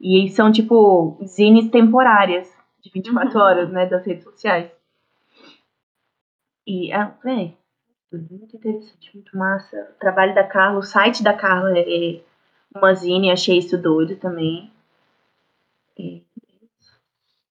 E 0.00 0.30
são 0.30 0.50
tipo 0.50 1.18
zines 1.22 1.70
temporárias, 1.70 2.50
de 2.80 2.90
24 2.90 3.38
uhum. 3.38 3.44
horas, 3.44 3.70
né, 3.70 3.84
das 3.84 4.06
redes 4.06 4.24
sociais. 4.24 4.70
E, 6.66 6.90
é, 6.90 7.12
é, 8.12 8.16
muito 8.16 8.56
interessante, 8.56 9.10
muito 9.14 9.36
massa. 9.36 9.90
O 9.96 9.98
trabalho 9.98 10.34
da 10.34 10.44
Carla, 10.44 10.78
o 10.78 10.82
site 10.82 11.22
da 11.22 11.34
Carla 11.34 11.78
é 11.78 12.20
uma 12.74 12.94
zine, 12.94 13.30
achei 13.30 13.58
isso 13.58 13.76
doido 13.76 14.16
também. 14.16 14.70
E 15.96 16.22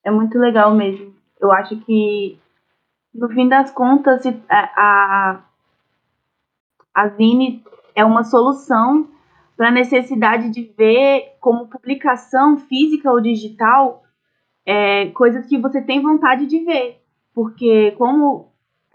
é 0.03 0.11
muito 0.11 0.39
legal 0.39 0.73
mesmo. 0.73 1.13
Eu 1.39 1.51
acho 1.51 1.77
que, 1.81 2.39
no 3.13 3.29
fim 3.29 3.47
das 3.47 3.69
contas, 3.71 4.25
a, 4.49 4.71
a, 4.75 5.43
a 6.93 7.07
Zine 7.09 7.63
é 7.93 8.05
uma 8.05 8.23
solução 8.23 9.09
para 9.55 9.67
a 9.67 9.71
necessidade 9.71 10.49
de 10.49 10.63
ver 10.77 11.35
como 11.41 11.67
publicação 11.67 12.57
física 12.57 13.11
ou 13.11 13.19
digital 13.19 14.03
é, 14.65 15.07
coisas 15.09 15.45
que 15.45 15.57
você 15.57 15.81
tem 15.81 16.01
vontade 16.01 16.45
de 16.45 16.63
ver. 16.63 17.01
Porque, 17.33 17.91
como 17.91 18.46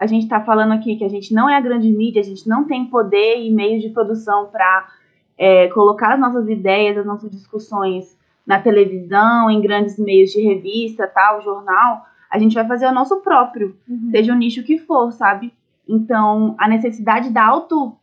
a 0.03 0.05
gente 0.05 0.23
está 0.23 0.41
falando 0.41 0.73
aqui 0.73 0.97
que 0.97 1.05
a 1.05 1.09
gente 1.09 1.33
não 1.33 1.49
é 1.49 1.55
a 1.55 1.61
grande 1.61 1.89
mídia, 1.89 2.19
a 2.19 2.25
gente 2.25 2.45
não 2.45 2.65
tem 2.65 2.87
poder 2.87 3.39
e 3.39 3.49
meios 3.49 3.81
de 3.81 3.87
produção 3.87 4.47
para 4.47 4.89
é, 5.37 5.69
colocar 5.69 6.13
as 6.13 6.19
nossas 6.19 6.49
ideias, 6.49 6.97
as 6.97 7.05
nossas 7.05 7.31
discussões 7.31 8.17
na 8.45 8.59
televisão, 8.59 9.49
em 9.49 9.61
grandes 9.61 9.97
meios 9.97 10.31
de 10.31 10.41
revista, 10.41 11.07
tal, 11.07 11.41
jornal, 11.41 12.05
a 12.29 12.37
gente 12.37 12.53
vai 12.53 12.67
fazer 12.67 12.85
o 12.85 12.91
nosso 12.91 13.21
próprio, 13.21 13.77
uhum. 13.87 14.09
seja 14.11 14.33
o 14.33 14.35
nicho 14.35 14.61
que 14.63 14.77
for, 14.77 15.13
sabe? 15.13 15.53
Então, 15.87 16.53
a 16.59 16.67
necessidade 16.67 17.29
da 17.29 17.45
auto 17.45 17.95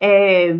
é, 0.00 0.56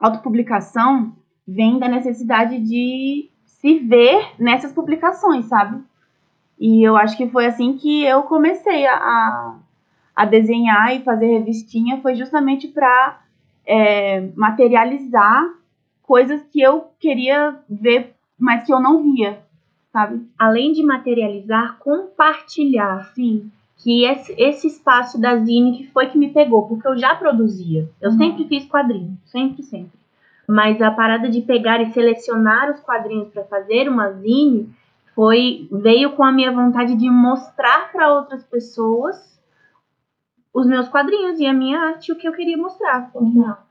autopublicação 0.00 1.14
vem 1.46 1.78
da 1.78 1.88
necessidade 1.88 2.58
de 2.58 3.30
se 3.44 3.78
ver 3.78 4.34
nessas 4.40 4.72
publicações, 4.72 5.44
sabe? 5.44 5.80
E 6.58 6.82
eu 6.82 6.96
acho 6.96 7.16
que 7.16 7.28
foi 7.28 7.46
assim 7.46 7.76
que 7.76 8.04
eu 8.04 8.22
comecei 8.22 8.86
a, 8.86 9.56
a 10.14 10.24
desenhar 10.24 10.96
e 10.96 11.04
fazer 11.04 11.26
revistinha, 11.26 12.00
foi 12.00 12.14
justamente 12.14 12.68
para 12.68 13.20
é, 13.66 14.28
materializar 14.34 15.54
coisas 16.02 16.42
que 16.44 16.60
eu 16.60 16.86
queria 16.98 17.56
ver, 17.68 18.14
mas 18.38 18.64
que 18.64 18.72
eu 18.72 18.80
não 18.80 19.02
via, 19.02 19.40
sabe? 19.92 20.26
Além 20.38 20.72
de 20.72 20.82
materializar, 20.82 21.76
compartilhar, 21.78 23.12
sim. 23.14 23.50
Que 23.78 24.04
esse, 24.06 24.34
esse 24.38 24.66
espaço 24.68 25.20
da 25.20 25.36
Zine 25.36 25.76
que 25.76 25.86
foi 25.88 26.06
que 26.06 26.16
me 26.16 26.30
pegou, 26.30 26.66
porque 26.66 26.88
eu 26.88 26.96
já 26.96 27.14
produzia. 27.14 27.90
Eu 28.00 28.10
uhum. 28.10 28.16
sempre 28.16 28.44
fiz 28.46 28.64
quadrinhos, 28.64 29.18
sempre, 29.26 29.62
sempre. 29.62 29.98
Mas 30.48 30.80
a 30.80 30.90
parada 30.90 31.28
de 31.28 31.42
pegar 31.42 31.82
e 31.82 31.92
selecionar 31.92 32.70
os 32.70 32.80
quadrinhos 32.80 33.28
para 33.28 33.44
fazer 33.44 33.88
uma 33.88 34.12
Zine 34.12 34.70
foi 35.16 35.68
veio 35.72 36.12
com 36.12 36.22
a 36.22 36.30
minha 36.30 36.52
vontade 36.52 36.94
de 36.94 37.10
mostrar 37.10 37.90
para 37.90 38.14
outras 38.14 38.44
pessoas 38.44 39.36
os 40.54 40.66
meus 40.66 40.88
quadrinhos 40.88 41.40
e 41.40 41.46
a 41.46 41.52
minha 41.52 41.80
arte, 41.80 42.12
o 42.12 42.16
que 42.16 42.28
eu 42.28 42.32
queria 42.32 42.56
mostrar. 42.56 43.10
Uhum 43.14 43.66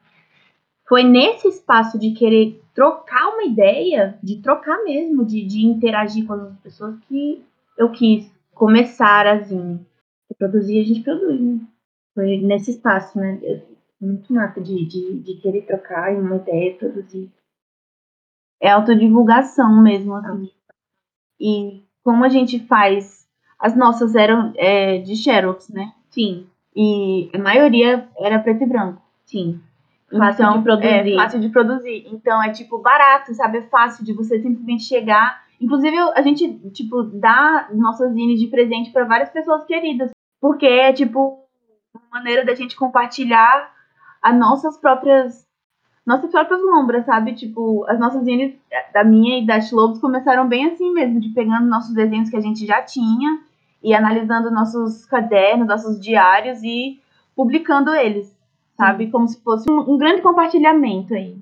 foi 0.88 1.04
nesse 1.04 1.48
espaço 1.48 1.98
de 1.98 2.12
querer 2.12 2.62
trocar 2.74 3.30
uma 3.30 3.44
ideia, 3.44 4.18
de 4.22 4.42
trocar 4.42 4.84
mesmo, 4.84 5.26
de, 5.26 5.44
de 5.46 5.66
interagir 5.66 6.26
com 6.26 6.34
as 6.34 6.60
pessoas, 6.60 6.98
que 7.08 7.44
eu 7.78 7.92
quis 7.92 8.32
começar 8.54 9.28
a 9.28 9.40
Zine. 9.40 9.86
produzir, 10.38 10.80
a 10.80 10.84
gente 10.84 11.02
produz, 11.02 11.42
né? 11.42 11.60
Foi 12.14 12.38
nesse 12.38 12.72
espaço, 12.72 13.18
né? 13.20 13.64
Muito 14.00 14.32
massa 14.32 14.62
de, 14.62 14.86
de, 14.86 15.20
de 15.20 15.34
querer 15.36 15.64
trocar 15.64 16.14
uma 16.14 16.36
ideia, 16.36 16.76
produzir. 16.76 17.32
É 18.62 18.70
autodivulgação 18.70 19.82
mesmo, 19.82 20.14
assim. 20.16 20.52
E 21.40 21.84
como 22.04 22.24
a 22.24 22.30
gente 22.30 22.60
faz. 22.60 23.26
As 23.58 23.76
nossas 23.76 24.16
eram 24.16 24.54
é, 24.58 24.98
de 25.00 25.16
Xerox, 25.16 25.70
né? 25.70 25.94
Sim. 26.10 26.46
E 26.76 27.30
a 27.34 27.38
maioria 27.40 28.08
era 28.20 28.38
preto 28.40 28.64
e 28.64 28.68
branco. 28.68 29.02
Sim. 29.26 29.62
Fácil 30.12 30.44
então, 30.44 30.58
de 30.58 30.64
produzir. 30.64 31.14
É 31.14 31.16
fácil 31.16 31.40
de 31.40 31.50
produzir. 31.50 32.08
Então 32.12 32.44
é 32.44 32.52
tipo 32.52 32.78
barato, 32.80 33.34
sabe? 33.34 33.60
É 33.60 33.62
fácil 33.64 34.06
de 34.06 34.14
você 34.14 34.40
simplesmente 34.40 34.84
chegar. 34.84 35.44
Inclusive, 35.60 35.98
a 35.98 36.22
gente, 36.22 36.60
tipo, 36.72 37.04
dá 37.04 37.70
nossas 37.74 38.14
zines 38.14 38.40
de 38.40 38.48
presente 38.48 38.92
para 38.92 39.06
várias 39.06 39.30
pessoas 39.30 39.64
queridas. 39.66 40.12
Porque 40.40 40.66
é, 40.66 40.94
tipo, 40.94 41.40
uma 41.94 42.20
maneira 42.20 42.46
da 42.46 42.54
gente 42.54 42.76
compartilhar 42.76 43.72
as 44.22 44.36
nossas 44.38 44.78
próprias. 44.78 45.45
Nossas 46.06 46.30
próprias 46.30 46.62
lombras, 46.62 47.06
sabe? 47.06 47.34
Tipo, 47.34 47.86
as 47.88 48.00
nossas 48.00 48.24
zines, 48.24 48.54
da 48.94 49.04
minha 49.04 49.40
e 49.40 49.46
da 49.46 49.60
Lobos, 49.72 50.00
começaram 50.00 50.48
bem 50.48 50.68
assim 50.68 50.94
mesmo, 50.94 51.20
de 51.20 51.30
pegando 51.30 51.66
nossos 51.68 51.94
desenhos 51.94 52.30
que 52.30 52.38
a 52.38 52.42
gente 52.42 52.66
já 52.66 52.82
tinha 52.82 53.42
e 53.84 53.94
analisando 53.94 54.52
nossos 54.52 55.06
cadernos, 55.06 55.68
nossos 55.68 56.00
diários 56.00 56.62
e 56.64 57.00
publicando 57.36 57.94
eles 57.94 58.36
sabe? 58.78 59.10
Como 59.10 59.28
se 59.28 59.42
fosse 59.42 59.70
um, 59.70 59.94
um 59.94 59.98
grande 59.98 60.22
compartilhamento 60.22 61.14
aí. 61.14 61.38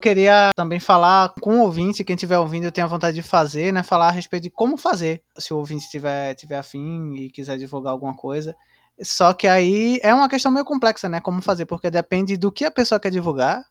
Queria 0.00 0.50
também 0.54 0.80
falar 0.80 1.32
com 1.40 1.60
o 1.60 1.62
ouvinte, 1.62 2.04
quem 2.04 2.14
estiver 2.14 2.38
ouvindo, 2.38 2.64
eu 2.64 2.72
tenho 2.72 2.86
a 2.86 2.90
vontade 2.90 3.16
de 3.16 3.22
fazer, 3.22 3.72
né? 3.72 3.82
Falar 3.82 4.08
a 4.08 4.12
respeito 4.12 4.42
de 4.44 4.50
como 4.50 4.76
fazer, 4.76 5.22
se 5.38 5.54
o 5.54 5.58
ouvinte 5.58 5.88
tiver, 5.88 6.34
tiver 6.34 6.58
afim 6.58 7.14
e 7.14 7.30
quiser 7.30 7.56
divulgar 7.56 7.92
alguma 7.92 8.14
coisa. 8.14 8.54
Só 9.00 9.32
que 9.32 9.48
aí 9.48 9.98
é 10.02 10.12
uma 10.12 10.28
questão 10.28 10.52
meio 10.52 10.64
complexa, 10.64 11.08
né? 11.08 11.20
Como 11.20 11.40
fazer, 11.40 11.64
porque 11.64 11.90
depende 11.90 12.36
do 12.36 12.52
que 12.52 12.64
a 12.64 12.70
pessoa 12.70 13.00
quer 13.00 13.10
divulgar 13.10 13.64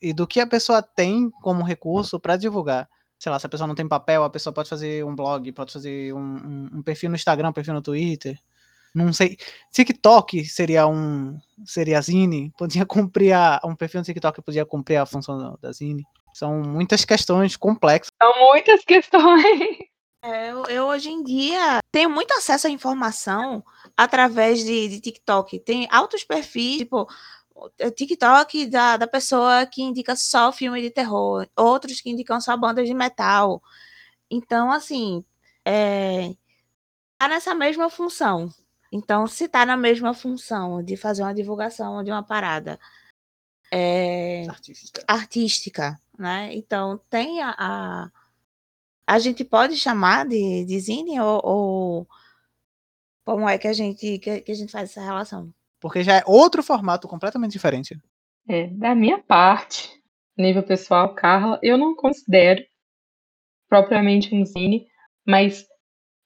e 0.00 0.12
do 0.12 0.26
que 0.26 0.40
a 0.40 0.46
pessoa 0.46 0.82
tem 0.82 1.30
como 1.42 1.62
recurso 1.62 2.18
para 2.20 2.36
divulgar. 2.36 2.88
Sei 3.18 3.32
lá, 3.32 3.38
se 3.38 3.46
a 3.46 3.48
pessoa 3.48 3.66
não 3.66 3.74
tem 3.74 3.88
papel, 3.88 4.24
a 4.24 4.30
pessoa 4.30 4.52
pode 4.52 4.68
fazer 4.68 5.04
um 5.04 5.14
blog, 5.14 5.50
pode 5.52 5.72
fazer 5.72 6.12
um, 6.12 6.18
um, 6.18 6.70
um 6.74 6.82
perfil 6.82 7.08
no 7.08 7.16
Instagram, 7.16 7.48
um 7.48 7.52
perfil 7.52 7.74
no 7.74 7.82
Twitter. 7.82 8.38
Não 8.94 9.12
sei. 9.12 9.36
TikTok 9.72 10.44
seria 10.46 10.86
um. 10.86 11.38
Seria 11.66 12.00
Zine. 12.00 12.52
Podia 12.56 12.84
cumprir 12.86 13.32
a, 13.32 13.60
um 13.64 13.74
perfil 13.74 14.00
no 14.00 14.04
TikTok 14.04 14.42
podia 14.42 14.64
cumprir 14.64 14.96
a 14.96 15.06
função 15.06 15.56
da 15.60 15.72
Zine. 15.72 16.04
São 16.32 16.62
muitas 16.62 17.04
questões 17.04 17.56
complexas. 17.56 18.10
São 18.22 18.32
muitas 18.50 18.84
questões. 18.84 19.86
É, 20.22 20.50
eu, 20.50 20.64
eu, 20.64 20.84
hoje 20.86 21.08
em 21.08 21.22
dia 21.22 21.78
tenho 21.92 22.10
muito 22.10 22.32
acesso 22.32 22.66
à 22.66 22.70
informação 22.70 23.62
através 23.96 24.64
de, 24.64 24.88
de 24.88 25.00
TikTok. 25.00 25.60
Tem 25.60 25.86
altos 25.90 26.24
perfis, 26.24 26.78
tipo, 26.78 27.06
TikTok 27.96 28.66
da, 28.66 28.96
da 28.96 29.06
pessoa 29.06 29.66
que 29.66 29.82
indica 29.82 30.14
só 30.16 30.52
filme 30.52 30.80
de 30.82 30.90
terror, 30.90 31.48
outros 31.56 32.00
que 32.00 32.10
indicam 32.10 32.40
só 32.40 32.56
bandas 32.56 32.86
de 32.86 32.94
metal. 32.94 33.62
Então, 34.30 34.70
assim, 34.72 35.24
é, 35.64 36.34
tá 37.18 37.28
nessa 37.28 37.54
mesma 37.54 37.90
função. 37.90 38.50
Então, 38.92 39.26
se 39.26 39.44
está 39.44 39.66
na 39.66 39.76
mesma 39.76 40.14
função 40.14 40.82
de 40.82 40.96
fazer 40.96 41.22
uma 41.22 41.34
divulgação 41.34 42.02
de 42.04 42.10
uma 42.10 42.22
parada 42.22 42.78
é, 43.70 44.46
artística. 44.48 45.04
artística, 45.06 46.00
né? 46.18 46.54
Então, 46.54 46.98
tem 47.10 47.42
a, 47.42 47.54
a, 47.58 48.10
a 49.06 49.18
gente 49.18 49.44
pode 49.44 49.76
chamar 49.76 50.26
de, 50.26 50.64
de 50.64 50.80
zine 50.80 51.20
ou, 51.20 51.40
ou 51.44 52.08
como 53.24 53.48
é 53.48 53.58
que 53.58 53.68
a 53.68 53.72
gente 53.72 54.18
que, 54.18 54.40
que 54.40 54.52
a 54.52 54.54
gente 54.54 54.70
faz 54.72 54.90
essa 54.90 55.00
relação? 55.02 55.52
Porque 55.86 56.02
já 56.02 56.16
é 56.16 56.22
outro 56.26 56.64
formato 56.64 57.06
completamente 57.06 57.52
diferente. 57.52 57.96
É, 58.48 58.66
da 58.66 58.92
minha 58.92 59.18
parte, 59.18 59.88
nível 60.36 60.64
pessoal, 60.64 61.14
Carla, 61.14 61.60
eu 61.62 61.78
não 61.78 61.94
considero 61.94 62.60
propriamente 63.68 64.34
um 64.34 64.44
zine, 64.44 64.84
mas 65.24 65.64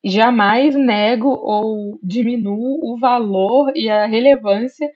jamais 0.03 0.75
nego 0.75 1.29
ou 1.29 2.01
diminuo 2.03 2.81
o 2.83 2.99
valor 2.99 3.71
e 3.77 3.91
a 3.91 4.07
relevância 4.07 4.91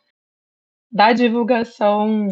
da 0.90 1.12
divulgação 1.12 2.26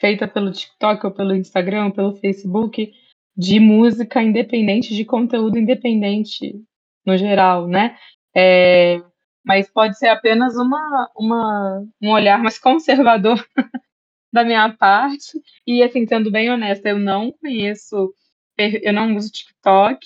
feita 0.00 0.26
pelo 0.26 0.50
TikTok 0.50 1.06
ou 1.06 1.12
pelo 1.12 1.36
Instagram, 1.36 1.86
ou 1.86 1.92
pelo 1.92 2.16
Facebook, 2.16 2.92
de 3.36 3.60
música 3.60 4.20
independente, 4.20 4.96
de 4.96 5.04
conteúdo 5.04 5.56
independente 5.56 6.60
no 7.06 7.16
geral, 7.16 7.68
né? 7.68 7.96
É, 8.34 9.00
mas 9.44 9.70
pode 9.70 9.98
ser 9.98 10.08
apenas 10.08 10.56
uma, 10.56 11.10
uma, 11.16 11.86
um 12.00 12.10
olhar 12.10 12.38
mais 12.38 12.58
conservador 12.58 13.44
da 14.32 14.44
minha 14.44 14.72
parte. 14.76 15.40
E 15.66 15.82
assim, 15.82 16.06
sendo 16.06 16.30
bem 16.30 16.50
honesta, 16.50 16.88
eu 16.88 16.98
não 16.98 17.32
conheço, 17.32 18.14
eu 18.58 18.92
não 18.92 19.16
uso 19.16 19.30
TikTok, 19.30 19.98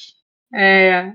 é, 0.52 1.12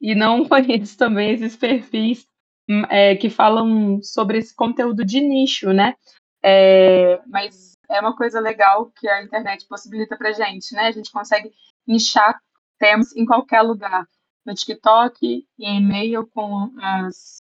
e 0.00 0.14
não 0.14 0.44
conheço 0.48 0.96
também 0.96 1.32
esses 1.32 1.56
perfis 1.56 2.26
hum, 2.68 2.82
é, 2.88 3.16
que 3.16 3.28
falam 3.28 4.00
sobre 4.02 4.38
esse 4.38 4.54
conteúdo 4.54 5.04
de 5.04 5.20
nicho, 5.20 5.72
né? 5.72 5.94
É, 6.42 7.20
mas 7.26 7.76
é 7.90 8.00
uma 8.00 8.16
coisa 8.16 8.40
legal 8.40 8.90
que 8.92 9.08
a 9.08 9.22
internet 9.22 9.66
possibilita 9.66 10.16
pra 10.16 10.32
gente, 10.32 10.74
né? 10.74 10.86
A 10.86 10.92
gente 10.92 11.10
consegue 11.10 11.50
nichar 11.86 12.38
temas 12.78 13.14
em 13.16 13.24
qualquer 13.24 13.62
lugar. 13.62 14.06
No 14.46 14.54
TikTok, 14.54 15.46
em 15.58 15.78
e-mail 15.78 16.26
com 16.28 16.72
as, 16.80 17.42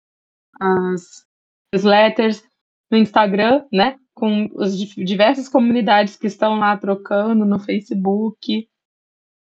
as 0.59 1.25
newsletters, 1.73 2.43
no 2.91 2.97
Instagram, 2.97 3.65
né? 3.71 3.97
Com 4.13 4.49
as 4.59 4.77
diversas 4.77 5.49
comunidades 5.49 6.15
que 6.15 6.27
estão 6.27 6.57
lá 6.57 6.77
trocando, 6.77 7.45
no 7.45 7.59
Facebook. 7.59 8.67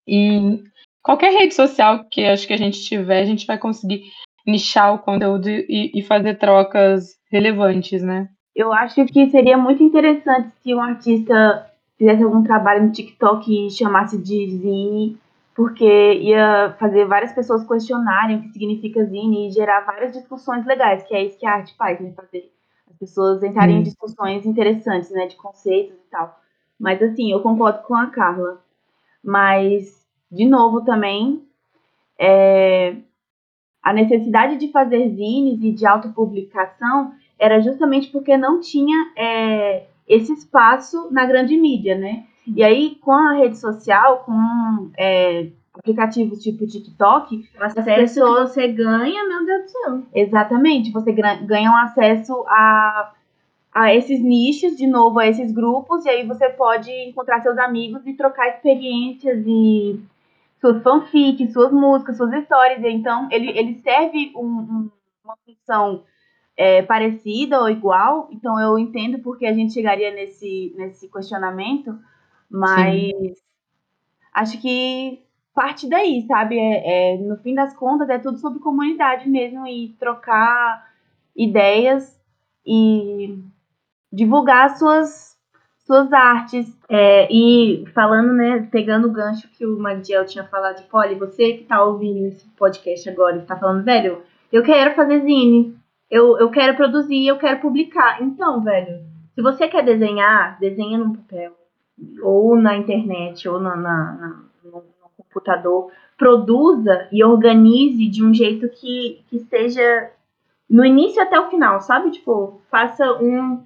E 0.06 0.62
qualquer 1.02 1.32
rede 1.32 1.54
social 1.54 2.04
que 2.11 2.24
acho 2.24 2.46
que 2.46 2.54
a 2.54 2.58
gente 2.58 2.82
tiver, 2.82 3.22
a 3.22 3.26
gente 3.26 3.46
vai 3.46 3.58
conseguir 3.58 4.04
nichar 4.46 4.94
o 4.94 4.98
conteúdo 4.98 5.48
e, 5.48 5.92
e 5.94 6.02
fazer 6.02 6.38
trocas 6.38 7.18
relevantes, 7.30 8.02
né? 8.02 8.28
Eu 8.56 8.72
acho 8.72 9.04
que 9.06 9.30
seria 9.30 9.56
muito 9.56 9.82
interessante 9.82 10.50
se 10.62 10.74
um 10.74 10.80
artista 10.80 11.70
fizesse 11.96 12.22
algum 12.22 12.42
trabalho 12.42 12.84
no 12.84 12.92
TikTok 12.92 13.66
e 13.66 13.70
chamasse 13.70 14.16
de 14.18 14.56
zine, 14.56 15.18
porque 15.58 16.12
ia 16.12 16.76
fazer 16.78 17.04
várias 17.06 17.32
pessoas 17.32 17.66
questionarem 17.66 18.36
o 18.36 18.42
que 18.42 18.50
significa 18.50 19.04
zine 19.04 19.48
e 19.48 19.50
gerar 19.50 19.80
várias 19.80 20.12
discussões 20.12 20.64
legais, 20.64 21.02
que 21.02 21.12
é 21.12 21.24
isso 21.24 21.36
que 21.36 21.44
a 21.44 21.54
arte 21.54 21.74
faz, 21.76 21.98
né? 21.98 22.12
Fazer 22.14 22.52
as 22.88 22.96
pessoas 22.96 23.42
entrarem 23.42 23.74
hum. 23.74 23.80
em 23.80 23.82
discussões 23.82 24.46
interessantes, 24.46 25.10
né? 25.10 25.26
De 25.26 25.34
conceitos 25.34 25.96
e 25.96 26.10
tal. 26.12 26.38
Mas 26.78 27.02
assim, 27.02 27.32
eu 27.32 27.40
concordo 27.40 27.82
com 27.82 27.96
a 27.96 28.06
Carla. 28.06 28.62
Mas 29.20 30.06
de 30.30 30.44
novo 30.44 30.84
também, 30.84 31.42
é, 32.16 32.94
a 33.82 33.92
necessidade 33.92 34.58
de 34.58 34.70
fazer 34.70 35.08
zines 35.08 35.60
e 35.60 35.72
de 35.72 35.84
autopublicação 35.84 37.14
era 37.36 37.60
justamente 37.60 38.12
porque 38.12 38.36
não 38.36 38.60
tinha 38.60 39.12
é, 39.16 39.86
esse 40.06 40.32
espaço 40.32 41.08
na 41.10 41.26
grande 41.26 41.56
mídia, 41.56 41.98
né? 41.98 42.26
E 42.54 42.62
aí, 42.62 42.96
com 43.00 43.12
a 43.12 43.34
rede 43.34 43.56
social, 43.58 44.18
com 44.24 44.90
é, 44.96 45.48
aplicativos 45.74 46.42
tipo 46.42 46.66
TikTok, 46.66 47.48
as 47.61 47.74
pessoas 47.74 48.50
você 48.50 48.68
ganha, 48.68 49.28
meu 49.28 49.46
Deus 49.46 49.62
do 49.64 49.70
céu. 49.70 50.02
Exatamente, 50.14 50.92
você 50.92 51.12
ganha 51.12 51.70
um 51.70 51.76
acesso 51.76 52.44
a, 52.48 53.12
a 53.72 53.94
esses 53.94 54.20
nichos, 54.20 54.76
de 54.76 54.87
novo, 54.87 55.18
a 55.18 55.26
esses 55.26 55.52
grupos, 55.52 56.04
e 56.04 56.08
aí 56.08 56.26
você 56.26 56.48
pode 56.48 56.90
encontrar 56.90 57.40
seus 57.40 57.58
amigos 57.58 58.06
e 58.06 58.14
trocar 58.14 58.48
experiências 58.48 59.44
e 59.46 60.00
suas 60.61 60.82
fanfics, 60.82 61.52
suas 61.52 61.72
músicas, 61.72 62.16
suas 62.16 62.32
histórias. 62.32 62.82
Então, 62.84 63.28
ele, 63.30 63.50
ele 63.56 63.80
serve 63.82 64.32
um, 64.37 64.46
um, 64.46 64.90
uma 65.24 65.37
função 65.46 66.02
é, 66.56 66.82
parecida 66.82 67.61
ou 67.61 67.70
igual. 67.70 68.28
Então, 68.32 68.58
eu 68.61 68.78
entendo 68.78 69.20
porque 69.20 69.46
a 69.46 69.52
gente 69.52 69.72
chegaria 69.72 70.11
nesse, 70.11 70.74
nesse 70.76 71.08
questionamento, 71.08 71.96
mas 72.50 73.12
Sim. 73.12 73.34
acho 74.32 74.61
que 74.61 75.22
parte 75.54 75.88
daí, 75.88 76.24
sabe? 76.26 76.58
É, 76.58 77.14
é, 77.14 77.18
no 77.18 77.37
fim 77.38 77.54
das 77.54 77.74
contas, 77.74 78.08
é 78.08 78.18
tudo 78.18 78.38
sobre 78.38 78.61
comunidade 78.61 79.28
mesmo 79.28 79.66
e 79.66 79.96
trocar 79.98 80.88
ideias 81.34 82.16
e 82.64 83.38
divulgar 84.12 84.76
suas 84.76 85.28
suas 85.88 86.12
artes. 86.12 86.70
É, 86.88 87.26
e 87.32 87.87
falando, 87.94 88.32
né, 88.32 88.68
pegando 88.70 89.08
o 89.08 89.12
gancho 89.12 89.48
que 89.48 89.66
o 89.66 89.78
Magdiel 89.78 90.26
tinha 90.26 90.44
falado 90.44 90.76
de 90.76 90.82
Polly, 90.84 91.14
você 91.14 91.54
que 91.54 91.64
tá 91.64 91.82
ouvindo 91.82 92.26
esse 92.26 92.46
podcast 92.50 93.08
agora 93.08 93.38
e 93.38 93.42
tá 93.42 93.56
falando, 93.56 93.84
velho, 93.84 94.22
eu 94.52 94.62
quero 94.62 94.94
fazer 94.94 95.22
zine, 95.22 95.76
eu, 96.11 96.38
eu 96.38 96.50
quero 96.50 96.76
produzir, 96.76 97.26
eu 97.26 97.38
quero 97.38 97.61
publicar. 97.61 98.22
Então, 98.22 98.62
velho, 98.62 99.00
se 99.34 99.42
você 99.42 99.66
quer 99.66 99.82
desenhar, 99.82 100.58
desenha 100.61 100.98
no 100.98 101.16
papel, 101.16 101.52
ou 102.22 102.56
na 102.56 102.76
internet, 102.76 103.48
ou 103.48 103.61
na, 103.61 103.76
na, 103.76 104.12
na 104.12 104.42
no, 104.64 104.84
computador, 105.16 105.90
produza 106.16 107.08
e 107.12 107.22
organize 107.22 108.08
de 108.08 108.24
um 108.24 108.32
jeito 108.32 108.68
que, 108.68 109.22
que 109.28 109.40
seja 109.40 110.11
no 110.68 110.84
início 110.84 111.22
até 111.22 111.38
o 111.38 111.48
final, 111.48 111.80
sabe? 111.80 112.11
Tipo, 112.11 112.61
faça 112.70 113.04
um 113.22 113.62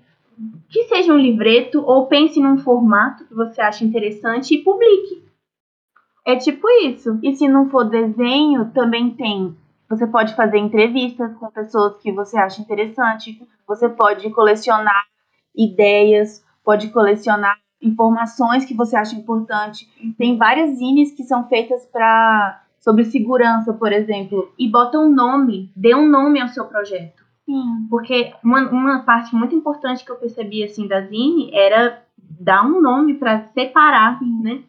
que 0.68 0.84
seja 0.84 1.12
um 1.12 1.18
livreto 1.18 1.82
ou 1.84 2.06
pense 2.06 2.40
num 2.40 2.58
formato 2.58 3.24
que 3.26 3.34
você 3.34 3.60
acha 3.60 3.84
interessante 3.84 4.54
e 4.54 4.62
publique. 4.62 5.22
É 6.24 6.36
tipo 6.36 6.68
isso. 6.84 7.18
E 7.22 7.34
se 7.34 7.48
não 7.48 7.68
for 7.68 7.84
desenho, 7.84 8.70
também 8.72 9.10
tem. 9.10 9.56
Você 9.88 10.06
pode 10.06 10.34
fazer 10.34 10.58
entrevistas 10.58 11.34
com 11.36 11.50
pessoas 11.50 11.96
que 11.98 12.12
você 12.12 12.38
acha 12.38 12.62
interessante. 12.62 13.40
Você 13.66 13.88
pode 13.88 14.30
colecionar 14.30 15.04
ideias, 15.54 16.42
pode 16.64 16.88
colecionar 16.88 17.58
informações 17.82 18.64
que 18.64 18.74
você 18.74 18.96
acha 18.96 19.16
importante. 19.16 19.88
Tem 20.16 20.36
várias 20.36 20.78
zines 20.78 21.12
que 21.12 21.24
são 21.24 21.48
feitas 21.48 21.84
para 21.86 22.62
sobre 22.78 23.04
segurança, 23.04 23.72
por 23.72 23.92
exemplo, 23.92 24.52
e 24.58 24.68
bota 24.68 24.98
um 24.98 25.08
nome, 25.08 25.70
dê 25.74 25.94
um 25.94 26.08
nome 26.08 26.40
ao 26.40 26.48
seu 26.48 26.64
projeto. 26.64 27.22
Sim, 27.46 27.86
porque 27.88 28.32
uma, 28.42 28.68
uma 28.70 28.98
parte 29.00 29.34
muito 29.34 29.54
importante 29.54 30.04
que 30.04 30.10
eu 30.10 30.16
percebi 30.16 30.64
assim 30.64 30.86
da 30.86 31.00
Zine 31.02 31.50
era 31.52 32.02
dar 32.18 32.64
um 32.64 32.80
nome 32.80 33.14
para 33.14 33.48
separar, 33.54 34.20
né? 34.22 34.62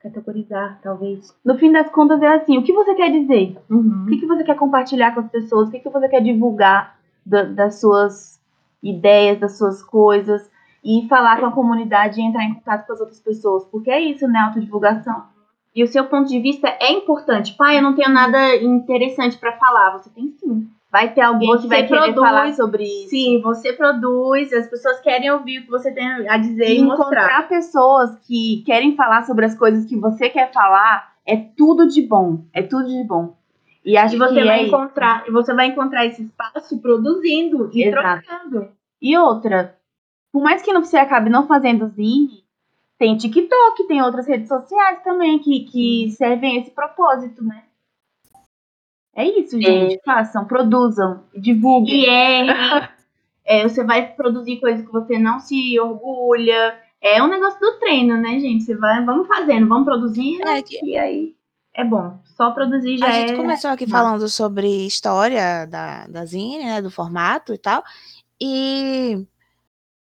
Categorizar, 0.00 0.78
talvez. 0.82 1.36
No 1.44 1.58
fim 1.58 1.72
das 1.72 1.90
contas, 1.90 2.22
é 2.22 2.34
assim: 2.34 2.56
o 2.56 2.62
que 2.62 2.72
você 2.72 2.94
quer 2.94 3.10
dizer? 3.10 3.56
Uhum. 3.68 4.04
O 4.04 4.06
que, 4.06 4.18
que 4.18 4.26
você 4.26 4.44
quer 4.44 4.56
compartilhar 4.56 5.12
com 5.12 5.20
as 5.20 5.28
pessoas? 5.28 5.68
O 5.68 5.70
que, 5.72 5.80
que 5.80 5.88
você 5.88 6.08
quer 6.08 6.22
divulgar 6.22 6.96
da, 7.26 7.42
das 7.42 7.80
suas 7.80 8.40
ideias, 8.82 9.40
das 9.40 9.58
suas 9.58 9.82
coisas? 9.82 10.48
E 10.84 11.06
falar 11.08 11.40
com 11.40 11.46
a 11.46 11.52
comunidade 11.52 12.20
e 12.20 12.24
entrar 12.24 12.44
em 12.44 12.54
contato 12.54 12.86
com 12.86 12.92
as 12.92 13.00
outras 13.00 13.20
pessoas. 13.20 13.64
Porque 13.64 13.90
é 13.90 14.00
isso, 14.00 14.26
né? 14.28 14.38
Autodivulgação. 14.40 15.24
E 15.74 15.82
o 15.82 15.86
seu 15.86 16.04
ponto 16.06 16.28
de 16.28 16.40
vista 16.40 16.68
é 16.80 16.92
importante. 16.92 17.54
Pai, 17.54 17.78
eu 17.78 17.82
não 17.82 17.94
tenho 17.94 18.10
nada 18.10 18.56
interessante 18.56 19.36
para 19.36 19.52
falar. 19.52 19.92
Você 19.92 20.10
tem 20.10 20.30
sim. 20.30 20.68
Vai 20.90 21.12
ter 21.12 21.20
alguém 21.20 21.48
você 21.48 21.62
que 21.62 21.68
vai 21.68 21.86
querer 21.86 22.00
produz, 22.14 22.28
falar 22.28 22.52
sobre 22.54 22.82
isso. 22.82 23.10
Sim, 23.10 23.42
você 23.42 23.74
produz, 23.74 24.52
as 24.54 24.66
pessoas 24.68 25.00
querem 25.00 25.30
ouvir 25.30 25.58
o 25.58 25.64
que 25.64 25.70
você 25.70 25.92
tem 25.92 26.06
a 26.28 26.38
dizer 26.38 26.70
e, 26.70 26.78
e 26.78 26.80
encontrar 26.80 27.22
mostrar. 27.22 27.48
pessoas 27.48 28.18
que 28.26 28.62
querem 28.64 28.96
falar 28.96 29.24
sobre 29.24 29.44
as 29.44 29.54
coisas 29.54 29.84
que 29.84 29.96
você 29.96 30.30
quer 30.30 30.50
falar 30.50 31.12
é 31.26 31.36
tudo 31.36 31.86
de 31.86 32.00
bom, 32.00 32.42
é 32.54 32.62
tudo 32.62 32.88
de 32.88 33.04
bom. 33.04 33.36
E 33.84 33.98
acho 33.98 34.14
e 34.14 34.18
você 34.18 34.34
que 34.34 34.44
vai 34.44 34.60
é 34.60 34.66
encontrar, 34.66 35.22
isso. 35.22 35.32
você 35.32 35.54
vai 35.54 35.66
encontrar 35.66 36.06
esse 36.06 36.22
espaço 36.22 36.80
produzindo 36.80 37.70
e 37.72 37.84
Exato. 37.84 38.26
trocando. 38.26 38.68
E 39.00 39.16
outra, 39.16 39.76
por 40.32 40.42
mais 40.42 40.62
que 40.62 40.72
você 40.72 40.96
acabe 40.96 41.30
não 41.30 41.46
fazendo 41.46 41.88
zine, 41.88 42.44
tem 42.98 43.16
TikTok, 43.16 43.86
tem 43.86 44.02
outras 44.02 44.26
redes 44.26 44.48
sociais 44.48 45.02
também 45.02 45.38
que, 45.38 45.60
que 45.60 46.10
servem 46.10 46.60
esse 46.60 46.70
propósito, 46.70 47.44
né? 47.44 47.64
É 49.14 49.24
isso, 49.24 49.60
gente. 49.60 49.96
É. 49.96 50.00
Façam, 50.04 50.44
produzam, 50.44 51.24
divulguem. 51.34 52.04
E 52.04 52.06
é, 52.06 52.90
é, 53.44 53.68
você 53.68 53.84
vai 53.84 54.12
produzir 54.12 54.60
coisas 54.60 54.84
que 54.84 54.92
você 54.92 55.18
não 55.18 55.40
se 55.40 55.78
orgulha. 55.78 56.78
É 57.00 57.22
um 57.22 57.28
negócio 57.28 57.58
do 57.60 57.78
treino, 57.78 58.16
né, 58.16 58.38
gente? 58.38 58.64
Você 58.64 58.76
vai, 58.76 59.04
vamos 59.04 59.26
fazendo, 59.26 59.68
vamos 59.68 59.84
produzindo. 59.84 60.48
É, 60.48 60.62
que... 60.62 60.84
E 60.84 60.96
aí 60.98 61.34
é 61.74 61.84
bom. 61.84 62.18
Só 62.36 62.50
produzir 62.50 62.98
já 62.98 63.06
é. 63.06 63.10
A 63.10 63.12
gente 63.12 63.32
é... 63.34 63.36
começou 63.36 63.70
aqui 63.70 63.86
falando 63.88 64.28
sobre 64.28 64.86
história 64.86 65.64
da, 65.66 66.08
da 66.08 66.24
Zine, 66.24 66.64
né? 66.64 66.82
Do 66.82 66.90
formato 66.90 67.54
e 67.54 67.58
tal. 67.58 67.84
E 68.40 69.24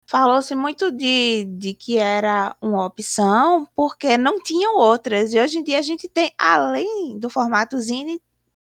falou-se 0.10 0.55
muito 0.55 0.91
de, 0.91 1.45
de 1.45 1.76
que 1.76 1.99
era 1.99 2.55
uma 2.60 2.84
opção 2.84 3.70
porque 3.76 4.18
não 4.18 4.41
tinham 4.41 4.76
outras. 4.76 5.32
E 5.36 5.39
hoje 5.39 5.60
em 5.60 5.64
dia 5.64 5.78
a 5.78 5.84
gente 5.84 6.10
tem, 6.10 6.34
além 6.36 7.20
do 7.20 7.30
formato 7.30 7.80
Zine, 7.80 8.20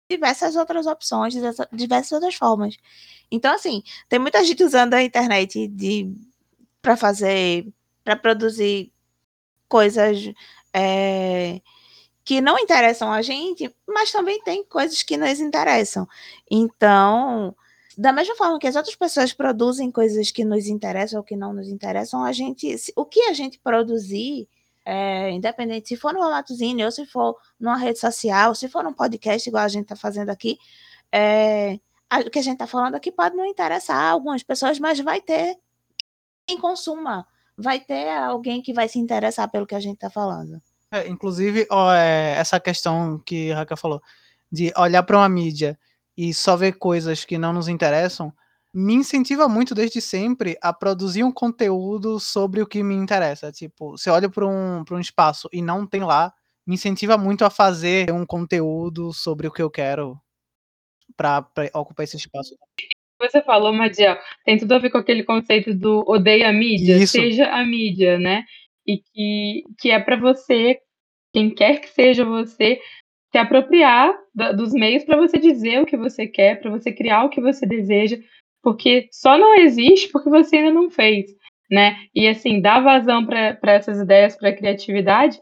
diversas 0.09 0.57
outras 0.57 0.85
opções, 0.85 1.33
diversas 1.71 2.11
outras 2.11 2.35
formas. 2.35 2.75
Então, 3.31 3.55
assim, 3.55 3.81
tem 4.09 4.19
muita 4.19 4.43
gente 4.43 4.61
usando 4.61 4.93
a 4.93 5.01
internet 5.01 5.69
de 5.69 6.13
para 6.81 6.97
fazer, 6.97 7.65
para 8.03 8.17
produzir 8.17 8.91
coisas 9.69 10.29
é, 10.73 11.61
que 12.25 12.41
não 12.41 12.59
interessam 12.59 13.09
a 13.09 13.21
gente, 13.21 13.73
mas 13.87 14.11
também 14.11 14.41
tem 14.43 14.65
coisas 14.65 15.01
que 15.01 15.15
nos 15.15 15.39
interessam. 15.39 16.05
Então, 16.51 17.55
da 17.97 18.13
mesma 18.13 18.35
forma 18.35 18.59
que 18.59 18.67
as 18.67 18.75
outras 18.75 18.95
pessoas 18.95 19.33
produzem 19.33 19.89
coisas 19.89 20.29
que 20.29 20.45
nos 20.45 20.67
interessam 20.67 21.17
ou 21.17 21.25
que 21.25 21.35
não 21.35 21.51
nos 21.51 21.67
interessam, 21.67 22.23
a 22.23 22.31
gente, 22.31 22.75
o 22.95 23.03
que 23.03 23.21
a 23.21 23.33
gente 23.33 23.57
produzir, 23.57 24.47
é, 24.85 25.31
independente 25.31 25.87
se 25.87 25.97
for 25.97 26.13
no 26.13 26.19
formatozinho 26.19 26.85
ou 26.85 26.91
se 26.91 27.07
for 27.07 27.35
numa 27.59 27.75
rede 27.75 27.97
social, 27.97 28.53
se 28.53 28.69
for 28.69 28.83
num 28.83 28.93
podcast 28.93 29.49
igual 29.49 29.63
a 29.63 29.67
gente 29.67 29.83
está 29.83 29.95
fazendo 29.95 30.29
aqui, 30.29 30.59
é, 31.11 31.79
o 32.25 32.29
que 32.29 32.37
a 32.37 32.41
gente 32.43 32.53
está 32.53 32.67
falando 32.67 32.93
aqui 32.93 33.11
pode 33.11 33.35
não 33.35 33.45
interessar 33.45 34.11
algumas 34.11 34.43
pessoas, 34.43 34.77
mas 34.77 34.99
vai 34.99 35.19
ter 35.19 35.57
quem 36.45 36.59
consuma, 36.59 37.25
vai 37.57 37.79
ter 37.79 38.09
alguém 38.09 38.61
que 38.61 38.73
vai 38.73 38.87
se 38.87 38.99
interessar 38.99 39.49
pelo 39.49 39.65
que 39.65 39.75
a 39.75 39.79
gente 39.79 39.95
está 39.95 40.09
falando. 40.09 40.61
É, 40.91 41.07
inclusive, 41.07 41.65
ó, 41.71 41.91
é, 41.91 42.35
essa 42.37 42.59
questão 42.59 43.17
que 43.25 43.51
a 43.51 43.57
Raquel 43.57 43.75
falou, 43.75 44.01
de 44.51 44.71
olhar 44.77 45.01
para 45.01 45.17
uma 45.17 45.27
mídia 45.27 45.77
e 46.17 46.33
só 46.33 46.55
ver 46.55 46.73
coisas 46.73 47.23
que 47.23 47.37
não 47.37 47.53
nos 47.53 47.67
interessam, 47.67 48.33
me 48.73 48.93
incentiva 48.93 49.47
muito 49.47 49.73
desde 49.75 50.01
sempre 50.01 50.57
a 50.61 50.73
produzir 50.73 51.23
um 51.23 51.31
conteúdo 51.31 52.19
sobre 52.19 52.61
o 52.61 52.67
que 52.67 52.83
me 52.83 52.95
interessa. 52.95 53.51
Tipo, 53.51 53.97
se 53.97 54.09
olho 54.09 54.29
para 54.29 54.45
um, 54.45 54.83
um 54.91 54.99
espaço 54.99 55.47
e 55.53 55.61
não 55.61 55.85
tem 55.85 56.03
lá, 56.03 56.33
me 56.65 56.75
incentiva 56.75 57.17
muito 57.17 57.45
a 57.45 57.49
fazer 57.49 58.11
um 58.11 58.25
conteúdo 58.25 59.13
sobre 59.13 59.47
o 59.47 59.51
que 59.51 59.61
eu 59.61 59.69
quero 59.69 60.19
para 61.15 61.45
ocupar 61.73 62.03
esse 62.03 62.17
espaço. 62.17 62.55
Você 63.19 63.41
falou, 63.41 63.73
Madia, 63.73 64.19
tem 64.45 64.57
tudo 64.57 64.73
a 64.73 64.79
ver 64.79 64.91
com 64.91 64.97
aquele 64.97 65.23
conceito 65.23 65.73
do 65.73 66.03
odeia 66.07 66.49
a 66.49 66.53
mídia, 66.53 66.97
Isso. 66.97 67.13
seja 67.13 67.45
a 67.45 67.65
mídia, 67.65 68.19
né? 68.19 68.43
E 68.85 68.97
que, 68.99 69.63
que 69.79 69.89
é 69.89 69.99
para 69.99 70.17
você, 70.17 70.79
quem 71.33 71.49
quer 71.49 71.81
que 71.81 71.89
seja 71.89 72.23
você, 72.23 72.79
se 73.31 73.37
apropriar 73.37 74.13
da, 74.33 74.51
dos 74.51 74.73
meios 74.73 75.03
para 75.03 75.17
você 75.17 75.37
dizer 75.37 75.81
o 75.81 75.85
que 75.85 75.97
você 75.97 76.27
quer, 76.27 76.59
para 76.59 76.71
você 76.71 76.91
criar 76.91 77.23
o 77.25 77.29
que 77.29 77.41
você 77.41 77.65
deseja, 77.65 78.17
porque 78.63 79.07
só 79.11 79.37
não 79.37 79.55
existe 79.55 80.09
porque 80.11 80.29
você 80.29 80.57
ainda 80.57 80.71
não 80.71 80.89
fez, 80.89 81.25
né? 81.69 81.97
E 82.15 82.27
assim, 82.27 82.61
dar 82.61 82.81
vazão 82.81 83.25
para 83.25 83.57
essas 83.63 83.99
ideias, 83.99 84.35
para 84.35 84.49
a 84.49 84.55
criatividade, 84.55 85.39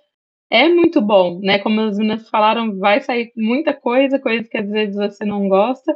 é 0.51 0.67
muito 0.67 1.01
bom, 1.01 1.39
né? 1.41 1.59
Como 1.59 1.81
as 1.81 1.97
meninas 1.97 2.29
falaram, 2.29 2.77
vai 2.77 3.01
sair 3.01 3.31
muita 3.35 3.73
coisa, 3.73 4.19
coisas 4.19 4.47
que 4.47 4.57
às 4.57 4.69
vezes 4.69 4.95
você 4.95 5.25
não 5.25 5.47
gosta, 5.47 5.95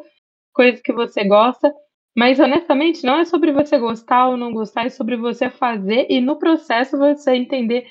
coisas 0.53 0.81
que 0.81 0.91
você 0.93 1.23
gosta, 1.23 1.73
mas 2.15 2.39
honestamente 2.39 3.03
não 3.05 3.19
é 3.19 3.25
sobre 3.25 3.51
você 3.51 3.77
gostar 3.77 4.27
ou 4.29 4.37
não 4.37 4.51
gostar, 4.51 4.85
é 4.85 4.89
sobre 4.89 5.15
você 5.15 5.49
fazer 5.49 6.07
e 6.09 6.19
no 6.19 6.37
processo 6.37 6.97
você 6.97 7.35
entender 7.35 7.85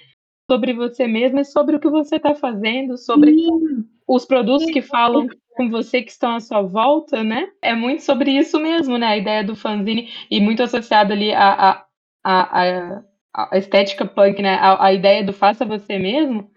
sobre 0.51 0.73
você 0.73 1.07
mesmo 1.07 1.41
e 1.41 1.45
sobre 1.45 1.77
o 1.77 1.81
que 1.81 1.91
você 1.91 2.17
está 2.17 2.35
fazendo, 2.35 2.97
sobre 2.97 3.35
Sim. 3.35 3.85
os 4.07 4.25
produtos 4.25 4.71
que 4.71 4.81
falam 4.81 5.29
com 5.55 5.69
você 5.69 6.03
que 6.03 6.11
estão 6.11 6.37
à 6.37 6.41
sua 6.41 6.63
volta, 6.63 7.23
né? 7.23 7.51
É 7.61 7.75
muito 7.75 8.03
sobre 8.03 8.31
isso 8.31 8.59
mesmo, 8.59 8.97
né? 8.97 9.07
A 9.07 9.17
ideia 9.17 9.45
do 9.45 9.55
fanzine 9.55 10.09
e 10.31 10.41
muito 10.41 10.63
associado 10.63 11.13
ali 11.13 11.33
a, 11.35 11.85
a, 12.25 12.63
a, 12.95 13.03
a 13.35 13.59
estética 13.59 14.07
punk, 14.07 14.41
né? 14.41 14.55
A, 14.55 14.87
a, 14.87 14.93
ideia 14.93 15.23
do 15.23 15.33
faça 15.33 15.67
você 15.67 15.99
mesmo 15.99 16.51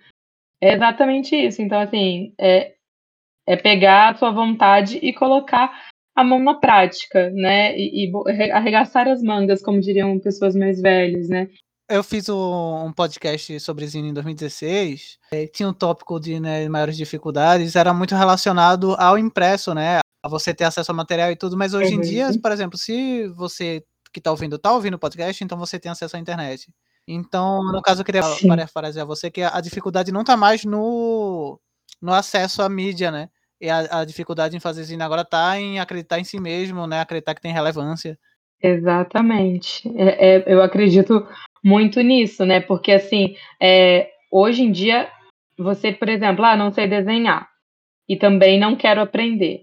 é 0.61 0.73
exatamente 0.73 1.35
isso. 1.35 1.61
Então, 1.61 1.79
assim, 1.79 2.33
é, 2.39 2.75
é 3.47 3.57
pegar 3.57 4.09
a 4.09 4.15
sua 4.15 4.31
vontade 4.31 4.99
e 5.01 5.11
colocar 5.11 5.71
a 6.15 6.23
mão 6.23 6.39
na 6.39 6.53
prática, 6.53 7.29
né? 7.31 7.77
E, 7.77 8.05
e 8.05 8.51
arregaçar 8.51 9.07
as 9.07 9.21
mangas, 9.21 9.61
como 9.61 9.81
diriam 9.81 10.19
pessoas 10.19 10.55
mais 10.55 10.79
velhas, 10.79 11.27
né? 11.27 11.49
Eu 11.91 12.03
fiz 12.03 12.29
um, 12.29 12.85
um 12.85 12.93
podcast 12.93 13.59
sobre 13.59 13.85
Zine 13.85 14.07
em 14.07 14.13
2016. 14.13 15.19
É, 15.33 15.45
tinha 15.45 15.67
um 15.67 15.73
tópico 15.73 16.21
de 16.21 16.39
né, 16.39 16.69
maiores 16.69 16.95
dificuldades, 16.95 17.75
era 17.75 17.93
muito 17.93 18.15
relacionado 18.15 18.95
ao 18.97 19.17
impresso, 19.17 19.73
né? 19.73 19.99
A 20.23 20.29
você 20.29 20.53
ter 20.53 20.63
acesso 20.63 20.89
ao 20.89 20.95
material 20.95 21.29
e 21.31 21.35
tudo, 21.35 21.57
mas 21.57 21.73
hoje 21.73 21.93
uhum. 21.93 21.99
em 21.99 22.01
dia, 22.01 22.29
por 22.41 22.49
exemplo, 22.53 22.77
se 22.77 23.27
você 23.35 23.83
que 24.13 24.19
está 24.19 24.31
ouvindo 24.31 24.55
está 24.55 24.71
ouvindo 24.71 24.93
o 24.93 24.99
podcast, 24.99 25.43
então 25.43 25.57
você 25.57 25.77
tem 25.77 25.91
acesso 25.91 26.15
à 26.15 26.19
internet. 26.19 26.73
Então, 27.05 27.61
no 27.61 27.81
caso, 27.81 28.01
eu 28.01 28.05
queria 28.05 28.21
parafrasear 28.47 29.05
você 29.05 29.29
que 29.29 29.41
a 29.41 29.59
dificuldade 29.59 30.13
não 30.13 30.21
está 30.21 30.37
mais 30.37 30.63
no, 30.63 31.59
no 32.01 32.13
acesso 32.13 32.61
à 32.61 32.69
mídia, 32.69 33.11
né? 33.11 33.27
E 33.59 33.69
a, 33.69 33.99
a 33.99 34.05
dificuldade 34.05 34.55
em 34.55 34.61
fazer 34.61 34.83
zine 34.83 35.03
agora 35.03 35.23
está 35.23 35.59
em 35.59 35.77
acreditar 35.77 36.19
em 36.19 36.23
si 36.23 36.39
mesmo, 36.39 36.87
né? 36.87 37.01
Acreditar 37.01 37.35
que 37.35 37.41
tem 37.41 37.51
relevância. 37.51 38.17
Exatamente. 38.63 39.91
É, 39.97 40.35
é, 40.35 40.43
eu 40.53 40.61
acredito 40.61 41.27
muito 41.63 42.01
nisso, 42.01 42.45
né? 42.45 42.59
Porque 42.59 42.91
assim, 42.91 43.35
é, 43.61 44.09
hoje 44.31 44.63
em 44.63 44.71
dia, 44.71 45.09
você, 45.57 45.91
por 45.91 46.09
exemplo, 46.09 46.43
ah, 46.45 46.55
não 46.55 46.71
sei 46.71 46.87
desenhar 46.87 47.47
e 48.07 48.15
também 48.17 48.59
não 48.59 48.75
quero 48.75 49.01
aprender. 49.01 49.61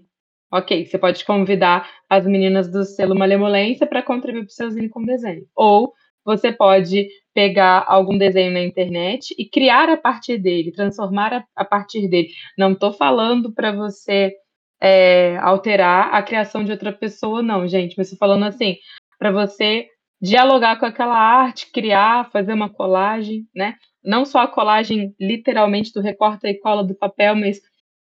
Ok, 0.51 0.85
você 0.85 0.97
pode 0.97 1.23
convidar 1.25 1.87
as 2.09 2.25
meninas 2.25 2.71
do 2.71 2.83
selo 2.83 3.15
Malemolência 3.15 3.85
para 3.85 4.01
contribuir 4.01 4.45
para 4.45 4.65
o 4.65 4.71
seu 4.71 4.89
com 4.89 5.03
desenho. 5.05 5.45
Ou 5.55 5.93
você 6.25 6.51
pode 6.51 7.07
pegar 7.33 7.85
algum 7.87 8.17
desenho 8.17 8.51
na 8.51 8.61
internet 8.61 9.35
e 9.37 9.45
criar 9.47 9.89
a 9.89 9.97
partir 9.97 10.37
dele, 10.39 10.71
transformar 10.71 11.33
a, 11.33 11.45
a 11.55 11.63
partir 11.63 12.07
dele. 12.07 12.29
Não 12.57 12.71
estou 12.71 12.91
falando 12.91 13.53
para 13.53 13.71
você 13.71 14.33
é, 14.81 15.37
alterar 15.37 16.13
a 16.13 16.23
criação 16.23 16.63
de 16.63 16.71
outra 16.71 16.91
pessoa, 16.91 17.43
não, 17.43 17.67
gente. 17.67 17.95
Mas 17.97 18.07
estou 18.07 18.17
falando 18.17 18.45
assim, 18.45 18.77
para 19.19 19.31
você 19.31 19.87
dialogar 20.21 20.77
com 20.79 20.85
aquela 20.85 21.17
arte, 21.17 21.71
criar, 21.71 22.29
fazer 22.31 22.53
uma 22.53 22.69
colagem, 22.69 23.47
né? 23.55 23.75
Não 24.03 24.25
só 24.25 24.39
a 24.39 24.47
colagem 24.47 25.13
literalmente 25.19 25.93
do 25.93 26.01
recorta 26.01 26.49
e 26.49 26.59
cola 26.59 26.83
do 26.83 26.95
papel, 26.95 27.35
mas 27.35 27.61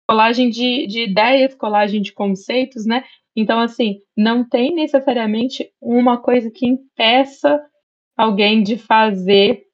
colagem 0.08 0.48
de, 0.50 0.86
de 0.86 1.04
ideias, 1.04 1.54
colagem 1.54 2.00
de 2.00 2.12
conceitos, 2.12 2.86
né? 2.86 3.04
Então, 3.34 3.60
assim, 3.60 3.98
não 4.16 4.48
tem 4.48 4.74
necessariamente 4.74 5.70
uma 5.80 6.16
coisa 6.16 6.50
que 6.50 6.66
impeça 6.66 7.62
alguém 8.16 8.62
de 8.62 8.78
fazer 8.78 9.64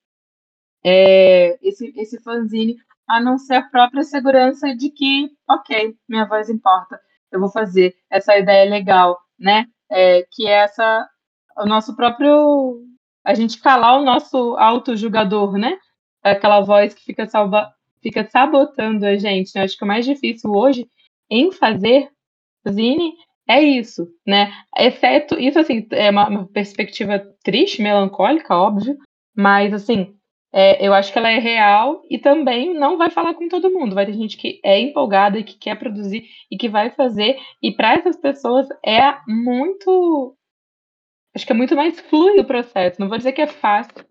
é, 0.85 1.57
esse, 1.63 1.93
esse 1.97 2.21
fanzine, 2.23 2.77
a 3.09 3.21
não 3.21 3.39
ser 3.39 3.55
a 3.55 3.63
própria 3.63 4.03
segurança 4.03 4.75
de 4.75 4.91
que, 4.91 5.31
ok, 5.49 5.95
minha 6.09 6.27
voz 6.27 6.49
importa, 6.51 6.99
eu 7.31 7.39
vou 7.39 7.51
fazer, 7.51 7.95
essa 8.11 8.37
ideia 8.37 8.67
é 8.67 8.71
legal, 8.71 9.19
né? 9.39 9.67
É, 9.91 10.27
que 10.33 10.47
é 10.47 10.65
essa 10.65 11.09
o 11.59 11.67
nosso 11.67 11.97
próprio. 11.97 12.81
A 13.25 13.35
gente 13.35 13.61
calar 13.61 14.01
o 14.01 14.05
nosso 14.05 14.57
auto-julgador, 14.57 15.57
né? 15.57 15.79
Aquela 16.23 16.61
voz 16.61 16.93
que 16.95 17.05
fica, 17.05 17.27
salva, 17.27 17.73
fica 18.03 18.29
sabotando 18.29 19.07
a 19.07 19.17
gente. 19.17 19.53
Né? 19.55 19.63
Acho 19.63 19.77
que 19.77 19.85
o 19.85 19.87
mais 19.87 20.05
difícil 20.05 20.51
hoje 20.51 20.87
em 21.31 21.53
fazer 21.53 22.11
zine 22.69 23.15
é 23.49 23.61
isso, 23.61 24.09
né? 24.27 24.53
Exceto, 24.77 25.39
isso 25.39 25.59
assim, 25.59 25.87
é 25.91 26.11
uma, 26.11 26.29
uma 26.29 26.49
perspectiva 26.49 27.19
triste, 27.45 27.83
melancólica, 27.83 28.57
óbvio, 28.57 28.97
mas 29.37 29.73
assim, 29.73 30.15
é, 30.53 30.87
eu 30.87 30.93
acho 30.93 31.11
que 31.13 31.19
ela 31.19 31.31
é 31.31 31.39
real 31.39 32.03
e 32.11 32.19
também 32.19 32.75
não 32.75 32.99
vai 32.99 33.11
falar 33.11 33.35
com 33.35 33.49
todo 33.49 33.71
mundo. 33.71 33.95
Vai 33.95 34.05
ter 34.05 34.13
gente 34.13 34.37
que 34.37 34.61
é 34.63 34.79
empolgada 34.79 35.39
e 35.39 35.45
que 35.45 35.57
quer 35.57 35.79
produzir 35.79 36.27
e 36.51 36.59
que 36.59 36.69
vai 36.69 36.91
fazer. 36.91 37.39
E 37.63 37.73
para 37.73 37.95
essas 37.95 38.17
pessoas 38.17 38.69
é 38.85 39.17
muito 39.27 40.37
acho 41.35 41.47
que 41.47 41.53
é 41.53 41.57
muito 41.57 41.75
mais 41.77 42.01
fluido 42.01 42.43
o 42.43 42.47
processo. 42.47 43.01
Não 43.01 43.09
vou 43.09 43.19
dizer 43.19 43.33
que 43.33 43.43
é 43.43 43.47
fácil, 43.47 44.05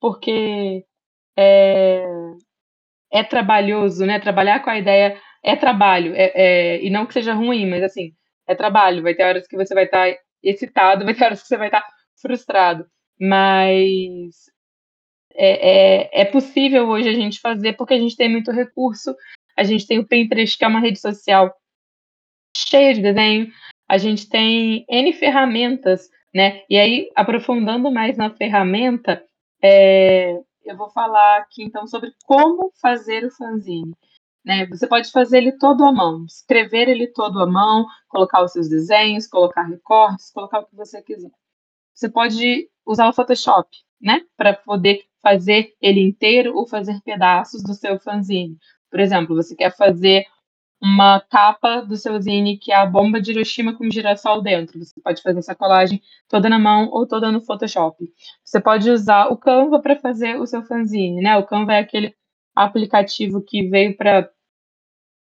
porque 0.00 0.84
é, 1.36 2.04
é 3.12 3.24
trabalhoso, 3.24 4.04
né? 4.06 4.20
Trabalhar 4.20 4.60
com 4.60 4.70
a 4.70 4.78
ideia 4.78 5.20
é 5.42 5.56
trabalho, 5.56 6.14
é, 6.14 6.32
é, 6.34 6.84
e 6.84 6.90
não 6.90 7.06
que 7.06 7.14
seja 7.14 7.32
ruim, 7.32 7.68
mas 7.68 7.82
assim, 7.82 8.12
é 8.46 8.54
trabalho. 8.54 9.02
Vai 9.02 9.14
ter 9.14 9.24
horas 9.24 9.46
que 9.46 9.56
você 9.56 9.74
vai 9.74 9.84
estar 9.84 10.12
tá 10.12 10.18
excitado, 10.42 11.04
vai 11.06 11.14
ter 11.14 11.24
horas 11.24 11.42
que 11.42 11.48
você 11.48 11.56
vai 11.56 11.68
estar 11.68 11.80
tá 11.80 11.88
frustrado. 12.20 12.86
Mas 13.20 14.50
é, 15.34 16.10
é, 16.10 16.22
é 16.22 16.24
possível 16.24 16.88
hoje 16.88 17.08
a 17.08 17.14
gente 17.14 17.40
fazer 17.40 17.74
porque 17.74 17.94
a 17.94 17.98
gente 17.98 18.16
tem 18.16 18.28
muito 18.28 18.50
recurso. 18.50 19.14
A 19.56 19.64
gente 19.64 19.86
tem 19.86 19.98
o 19.98 20.06
Pinterest, 20.06 20.56
que 20.56 20.64
é 20.64 20.68
uma 20.68 20.80
rede 20.80 21.00
social 21.00 21.52
cheia 22.56 22.94
de 22.94 23.02
desenho. 23.02 23.50
A 23.88 23.98
gente 23.98 24.28
tem 24.28 24.84
N 24.88 25.12
ferramentas 25.12 26.08
né? 26.34 26.62
E 26.68 26.76
aí, 26.78 27.10
aprofundando 27.14 27.90
mais 27.90 28.16
na 28.16 28.30
ferramenta, 28.30 29.24
é, 29.62 30.34
eu 30.64 30.76
vou 30.76 30.90
falar 30.90 31.38
aqui 31.38 31.64
então 31.64 31.86
sobre 31.86 32.12
como 32.24 32.72
fazer 32.80 33.24
o 33.24 33.30
fanzine. 33.30 33.94
Né? 34.44 34.66
Você 34.66 34.86
pode 34.86 35.10
fazer 35.10 35.38
ele 35.38 35.52
todo 35.58 35.84
à 35.84 35.92
mão, 35.92 36.24
escrever 36.24 36.88
ele 36.88 37.06
todo 37.08 37.40
à 37.40 37.46
mão, 37.46 37.86
colocar 38.08 38.42
os 38.44 38.52
seus 38.52 38.68
desenhos, 38.68 39.26
colocar 39.26 39.62
recortes, 39.64 40.30
colocar 40.30 40.60
o 40.60 40.66
que 40.66 40.76
você 40.76 41.02
quiser. 41.02 41.30
você 41.94 42.08
pode 42.08 42.70
usar 42.86 43.08
o 43.08 43.12
Photoshop, 43.12 43.68
né, 44.00 44.22
para 44.36 44.54
poder 44.54 45.04
fazer 45.22 45.74
ele 45.80 46.00
inteiro 46.00 46.54
ou 46.56 46.66
fazer 46.66 47.00
pedaços 47.02 47.62
do 47.62 47.74
seu 47.74 47.98
fanzine. 47.98 48.56
Por 48.90 49.00
exemplo, 49.00 49.36
você 49.36 49.54
quer 49.54 49.76
fazer 49.76 50.24
uma 50.80 51.20
capa 51.20 51.80
do 51.80 51.96
seu 51.96 52.20
zine 52.20 52.56
que 52.56 52.70
é 52.70 52.76
a 52.76 52.86
bomba 52.86 53.20
de 53.20 53.32
Hiroshima 53.32 53.74
com 53.74 53.90
girassol 53.90 54.40
dentro. 54.40 54.78
Você 54.78 55.00
pode 55.00 55.22
fazer 55.22 55.40
essa 55.40 55.54
colagem 55.54 56.00
toda 56.28 56.48
na 56.48 56.58
mão 56.58 56.88
ou 56.90 57.06
toda 57.06 57.32
no 57.32 57.40
Photoshop. 57.40 57.96
Você 58.44 58.60
pode 58.60 58.88
usar 58.90 59.26
o 59.26 59.36
Canva 59.36 59.80
para 59.80 59.96
fazer 59.96 60.40
o 60.40 60.46
seu 60.46 60.62
fanzine, 60.62 61.20
né? 61.20 61.36
O 61.36 61.44
Canva 61.44 61.74
é 61.74 61.80
aquele 61.80 62.14
aplicativo 62.54 63.42
que 63.42 63.68
veio 63.68 63.96
para 63.96 64.30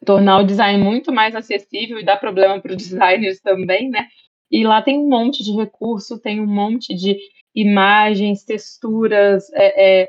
tornar 0.04 0.38
o 0.38 0.44
design 0.44 0.82
muito 0.82 1.12
mais 1.12 1.34
acessível 1.34 1.98
e 1.98 2.04
dar 2.04 2.18
problema 2.18 2.60
para 2.60 2.72
os 2.72 2.76
designers 2.88 3.40
também, 3.40 3.88
né? 3.90 4.06
E 4.50 4.64
lá 4.64 4.82
tem 4.82 4.98
um 4.98 5.08
monte 5.08 5.42
de 5.42 5.52
recurso, 5.52 6.20
tem 6.20 6.40
um 6.40 6.46
monte 6.46 6.94
de 6.94 7.16
imagens, 7.54 8.44
texturas 8.44 9.50
é, 9.54 10.02
é, 10.02 10.08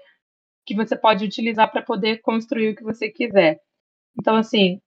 que 0.65 0.75
você 0.75 0.95
pode 0.95 1.23
utilizar 1.25 1.71
para 1.71 1.81
poder 1.81 2.17
construir 2.21 2.69
o 2.69 2.75
que 2.75 2.83
você 2.83 3.09
quiser. 3.09 3.59
Então, 4.19 4.35
assim, 4.35 4.81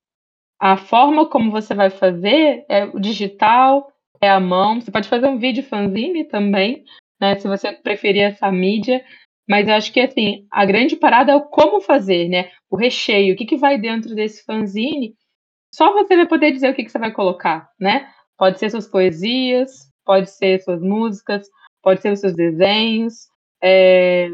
a 0.60 0.76
forma 0.76 1.26
como 1.26 1.50
você 1.50 1.74
vai 1.74 1.88
fazer 1.88 2.66
é 2.68 2.84
o 2.84 3.00
digital, 3.00 3.90
é 4.20 4.28
a 4.28 4.38
mão. 4.38 4.78
Você 4.78 4.90
pode 4.90 5.08
fazer 5.08 5.26
um 5.26 5.38
vídeo 5.38 5.62
fanzine 5.62 6.24
também, 6.24 6.84
né? 7.18 7.38
Se 7.38 7.48
você 7.48 7.72
preferir 7.72 8.24
essa 8.24 8.52
mídia. 8.52 9.02
Mas 9.48 9.66
eu 9.66 9.74
acho 9.74 9.90
que 9.92 10.00
assim, 10.00 10.46
a 10.50 10.64
grande 10.66 10.96
parada 10.96 11.32
é 11.32 11.34
o 11.34 11.48
como 11.48 11.80
fazer, 11.80 12.28
né? 12.28 12.50
O 12.70 12.76
recheio, 12.76 13.34
o 13.34 13.36
que, 13.36 13.46
que 13.46 13.56
vai 13.56 13.78
dentro 13.78 14.14
desse 14.14 14.44
fanzine. 14.44 15.14
Só 15.74 15.92
você 15.94 16.14
vai 16.14 16.26
poder 16.28 16.52
dizer 16.52 16.70
o 16.70 16.74
que, 16.74 16.84
que 16.84 16.90
você 16.90 16.98
vai 16.98 17.10
colocar, 17.10 17.70
né? 17.80 18.12
Pode 18.36 18.58
ser 18.58 18.70
suas 18.70 18.86
poesias, 18.86 19.90
pode 20.04 20.28
ser 20.28 20.60
suas 20.60 20.82
músicas, 20.82 21.48
pode 21.82 22.02
ser 22.02 22.12
os 22.12 22.20
seus 22.20 22.34
desenhos. 22.34 23.28
É... 23.62 24.28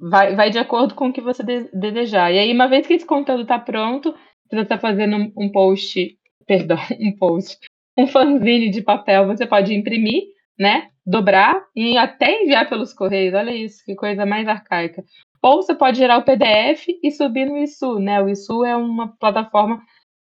Vai, 0.00 0.34
vai 0.34 0.50
de 0.50 0.58
acordo 0.58 0.94
com 0.94 1.08
o 1.08 1.12
que 1.12 1.20
você 1.20 1.42
de 1.42 1.68
desejar. 1.74 2.32
E 2.32 2.38
aí, 2.38 2.52
uma 2.54 2.68
vez 2.68 2.86
que 2.86 2.94
esse 2.94 3.04
conteúdo 3.04 3.42
está 3.42 3.58
pronto, 3.58 4.14
você 4.50 4.62
está 4.62 4.78
fazendo 4.78 5.32
um 5.36 5.50
post, 5.50 6.18
perdão, 6.46 6.76
um 7.00 7.16
post, 7.16 7.58
um 7.96 8.06
fanzine 8.06 8.70
de 8.70 8.82
papel, 8.82 9.26
você 9.26 9.46
pode 9.46 9.74
imprimir, 9.74 10.24
né? 10.58 10.90
Dobrar 11.06 11.64
e 11.74 11.96
até 11.96 12.42
enviar 12.42 12.68
pelos 12.68 12.92
correios. 12.92 13.34
Olha 13.34 13.54
isso, 13.54 13.84
que 13.84 13.94
coisa 13.94 14.26
mais 14.26 14.46
arcaica. 14.48 15.02
Ou 15.42 15.62
você 15.62 15.74
pode 15.74 15.98
gerar 15.98 16.18
o 16.18 16.24
PDF 16.24 16.86
e 17.02 17.10
subir 17.10 17.46
no 17.46 17.56
ISU, 17.56 17.98
né? 17.98 18.22
O 18.22 18.28
ISU 18.28 18.64
é 18.64 18.76
uma 18.76 19.16
plataforma 19.16 19.82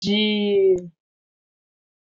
de 0.01 0.75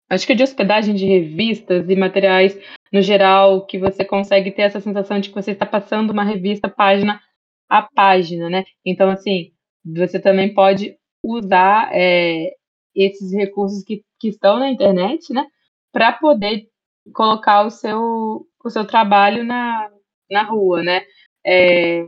acho 0.10 0.26
que 0.26 0.36
de 0.36 0.44
hospedagem 0.44 0.96
de 0.96 1.06
revistas 1.06 1.88
e 1.90 1.96
materiais 1.96 2.58
no 2.92 3.02
geral, 3.02 3.66
que 3.66 3.78
você 3.78 4.04
consegue 4.04 4.52
ter 4.52 4.64
essa 4.64 4.80
sensação 4.80 5.20
de 5.20 5.30
que 5.30 5.36
você 5.36 5.52
está 5.52 5.66
passando 5.66 6.12
uma 6.12 6.24
revista 6.24 6.68
página 6.68 7.22
a 7.70 7.84
página, 7.84 8.50
né? 8.50 8.64
Então, 8.84 9.10
assim, 9.12 9.52
você 9.86 10.20
também 10.20 10.54
pode 10.54 10.98
usar 11.24 11.90
é, 11.94 12.54
esses 12.96 13.34
recursos 13.34 13.84
que, 13.84 14.04
que 14.20 14.30
estão 14.30 14.60
na 14.60 14.70
internet, 14.70 15.34
né, 15.34 15.46
para 15.92 16.14
poder 16.14 16.68
colocar 17.14 17.66
o 17.66 17.70
seu, 17.70 18.46
o 18.64 18.70
seu 18.70 18.86
trabalho 18.86 19.44
na, 19.44 19.90
na 20.30 20.44
rua, 20.44 20.84
né? 20.84 21.02
É, 21.46 22.08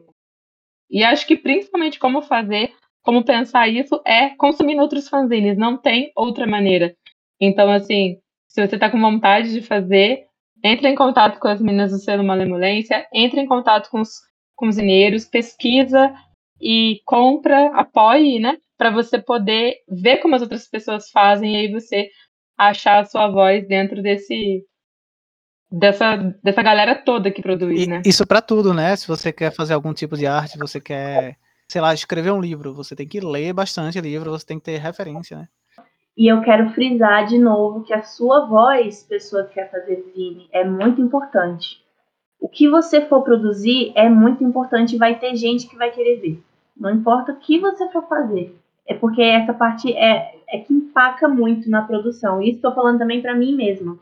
e 0.89 1.03
acho 1.03 1.26
que 1.26 1.38
principalmente 1.38 1.97
como 1.97 2.22
fazer, 2.22 2.74
como 3.01 3.24
pensar 3.24 3.68
isso 3.68 3.99
é 4.05 4.30
consumindo 4.32 4.82
outros 4.82 5.07
fanzines, 5.07 5.57
não 5.57 5.78
tem 5.78 6.12
outra 6.16 6.45
maneira. 6.45 6.95
Então, 7.39 7.72
assim, 7.72 8.18
se 8.47 8.66
você 8.66 8.76
está 8.76 8.89
com 8.89 8.99
vontade 8.99 9.51
de 9.53 9.62
fazer, 9.62 10.26
entre 10.64 10.88
em 10.89 10.95
contato 10.95 11.39
com 11.39 11.47
as 11.47 11.62
meninas 11.62 11.91
do 11.91 11.97
Selo 11.97 12.24
Malemolência, 12.24 13.07
entre 13.14 13.39
em 13.39 13.47
contato 13.47 13.89
com 13.89 14.01
os 14.01 14.12
cozinheiros, 14.55 15.26
pesquisa 15.26 16.14
e 16.59 17.01
compra, 17.05 17.68
apoie, 17.74 18.39
né? 18.39 18.57
Para 18.82 18.89
você 18.89 19.19
poder 19.19 19.75
ver 19.88 20.17
como 20.17 20.34
as 20.34 20.41
outras 20.41 20.67
pessoas 20.67 21.11
fazem 21.11 21.53
e 21.53 21.55
aí 21.55 21.71
você 21.71 22.09
achar 22.57 22.99
a 22.99 23.05
sua 23.05 23.27
voz 23.27 23.67
dentro 23.67 24.01
desse 24.01 24.65
dessa, 25.71 26.17
dessa 26.43 26.63
galera 26.63 26.95
toda 26.95 27.29
que 27.29 27.43
produz, 27.43 27.84
e, 27.84 27.88
né? 27.88 28.01
Isso 28.03 28.25
para 28.25 28.41
tudo, 28.41 28.73
né? 28.73 28.95
Se 28.95 29.07
você 29.07 29.32
quer 29.32 29.53
fazer 29.53 29.75
algum 29.75 29.93
tipo 29.93 30.17
de 30.17 30.25
arte, 30.25 30.57
você 30.57 30.82
quer, 30.82 31.38
sei 31.69 31.79
lá, 31.79 31.93
escrever 31.93 32.32
um 32.32 32.41
livro, 32.41 32.73
você 32.73 32.95
tem 32.95 33.07
que 33.07 33.19
ler 33.19 33.53
bastante 33.53 34.01
livro, 34.01 34.32
você 34.32 34.47
tem 34.47 34.57
que 34.57 34.65
ter 34.65 34.79
referência, 34.79 35.38
né? 35.38 35.47
E 36.17 36.27
eu 36.27 36.41
quero 36.41 36.71
frisar 36.71 37.27
de 37.27 37.38
novo 37.38 37.84
que 37.84 37.93
a 37.93 38.01
sua 38.01 38.47
voz, 38.47 39.03
pessoa 39.03 39.43
que 39.43 39.53
quer 39.53 39.69
fazer 39.69 40.03
zine, 40.15 40.49
é 40.51 40.63
muito 40.63 40.99
importante. 40.99 41.86
O 42.39 42.49
que 42.49 42.67
você 42.67 43.01
for 43.01 43.21
produzir 43.21 43.93
é 43.95 44.09
muito 44.09 44.43
importante 44.43 44.95
e 44.95 44.97
vai 44.97 45.19
ter 45.19 45.36
gente 45.36 45.67
que 45.67 45.77
vai 45.77 45.91
querer 45.91 46.19
ver. 46.19 46.43
Não 46.75 46.89
importa 46.89 47.32
o 47.32 47.38
que 47.38 47.59
você 47.59 47.88
for 47.91 48.07
fazer 48.07 48.59
é 48.88 48.93
porque 48.93 49.21
essa 49.21 49.53
parte 49.53 49.91
é, 49.93 50.36
é 50.49 50.57
que 50.59 50.73
empaca 50.73 51.27
muito 51.27 51.69
na 51.69 51.82
produção. 51.82 52.41
E 52.41 52.51
estou 52.51 52.73
falando 52.73 52.99
também 52.99 53.21
para 53.21 53.36
mim 53.36 53.55
mesma, 53.55 53.97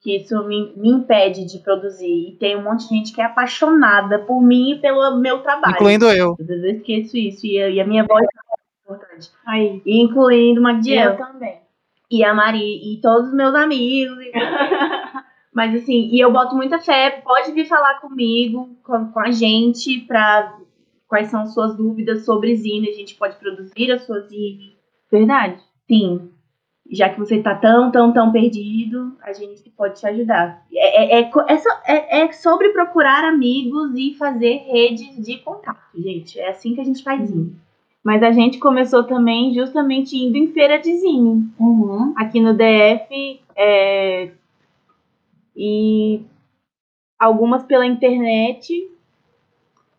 que 0.00 0.16
isso 0.16 0.42
me, 0.46 0.72
me 0.76 0.90
impede 0.90 1.44
de 1.44 1.58
produzir. 1.58 2.28
E 2.28 2.36
tem 2.38 2.56
um 2.56 2.62
monte 2.62 2.88
de 2.88 2.96
gente 2.96 3.12
que 3.12 3.20
é 3.20 3.24
apaixonada 3.24 4.18
por 4.18 4.42
mim 4.42 4.72
e 4.72 4.78
pelo 4.78 5.18
meu 5.18 5.40
trabalho. 5.40 5.74
Incluindo 5.74 6.06
eu. 6.10 6.36
Às 6.38 6.46
vezes 6.46 6.64
eu 6.64 6.70
esqueço 6.70 7.16
isso. 7.16 7.46
E, 7.46 7.62
a, 7.62 7.70
e 7.70 7.80
a 7.80 7.86
minha 7.86 8.04
voz 8.04 8.24
é 8.24 8.92
importante. 8.92 9.30
Aí. 9.46 9.82
Incluindo 9.86 10.60
o 10.60 10.62
Magdiel. 10.62 11.12
Eu 11.12 11.16
também. 11.16 11.60
E 12.10 12.24
a 12.24 12.34
Mari. 12.34 12.92
E 12.92 13.00
todos 13.00 13.28
os 13.28 13.34
meus 13.34 13.54
amigos. 13.54 14.18
Mas 15.52 15.74
assim, 15.74 16.08
e 16.12 16.20
eu 16.20 16.32
boto 16.32 16.54
muita 16.54 16.78
fé. 16.78 17.22
Pode 17.24 17.52
vir 17.52 17.66
falar 17.66 18.00
comigo, 18.00 18.70
com, 18.82 19.06
com 19.06 19.20
a 19.20 19.30
gente, 19.30 20.00
pra 20.02 20.56
quais 21.10 21.26
são 21.26 21.44
suas 21.44 21.76
dúvidas 21.76 22.24
sobre 22.24 22.54
zine, 22.54 22.88
a 22.88 22.92
gente 22.92 23.16
pode 23.16 23.34
produzir 23.34 23.90
a 23.90 23.98
sua 23.98 24.20
zine. 24.20 24.76
Verdade. 25.10 25.60
Sim. 25.88 26.30
Já 26.88 27.08
que 27.08 27.18
você 27.18 27.36
está 27.36 27.52
tão, 27.56 27.90
tão, 27.90 28.12
tão 28.12 28.30
perdido, 28.30 29.16
a 29.20 29.32
gente 29.32 29.68
pode 29.70 29.98
te 29.98 30.06
ajudar. 30.06 30.64
É, 30.72 31.18
é, 31.18 31.22
é, 31.22 31.30
é, 31.88 32.20
é 32.20 32.32
sobre 32.32 32.68
procurar 32.68 33.24
amigos 33.24 33.92
e 33.96 34.14
fazer 34.14 34.62
redes 34.68 35.24
de 35.24 35.38
contato, 35.38 35.80
gente. 35.96 36.38
É 36.38 36.50
assim 36.50 36.74
que 36.74 36.80
a 36.80 36.84
gente 36.84 37.02
faz 37.02 37.28
zine. 37.28 37.56
Mas 38.04 38.22
a 38.22 38.30
gente 38.30 38.58
começou 38.58 39.02
também 39.02 39.52
justamente 39.52 40.16
indo 40.16 40.36
em 40.36 40.46
feira 40.52 40.78
de 40.78 40.96
zine. 40.96 41.48
Uhum. 41.58 42.14
Aqui 42.16 42.40
no 42.40 42.54
DF. 42.54 43.40
É... 43.56 44.30
E 45.56 46.22
algumas 47.18 47.64
pela 47.64 47.84
internet 47.84 48.88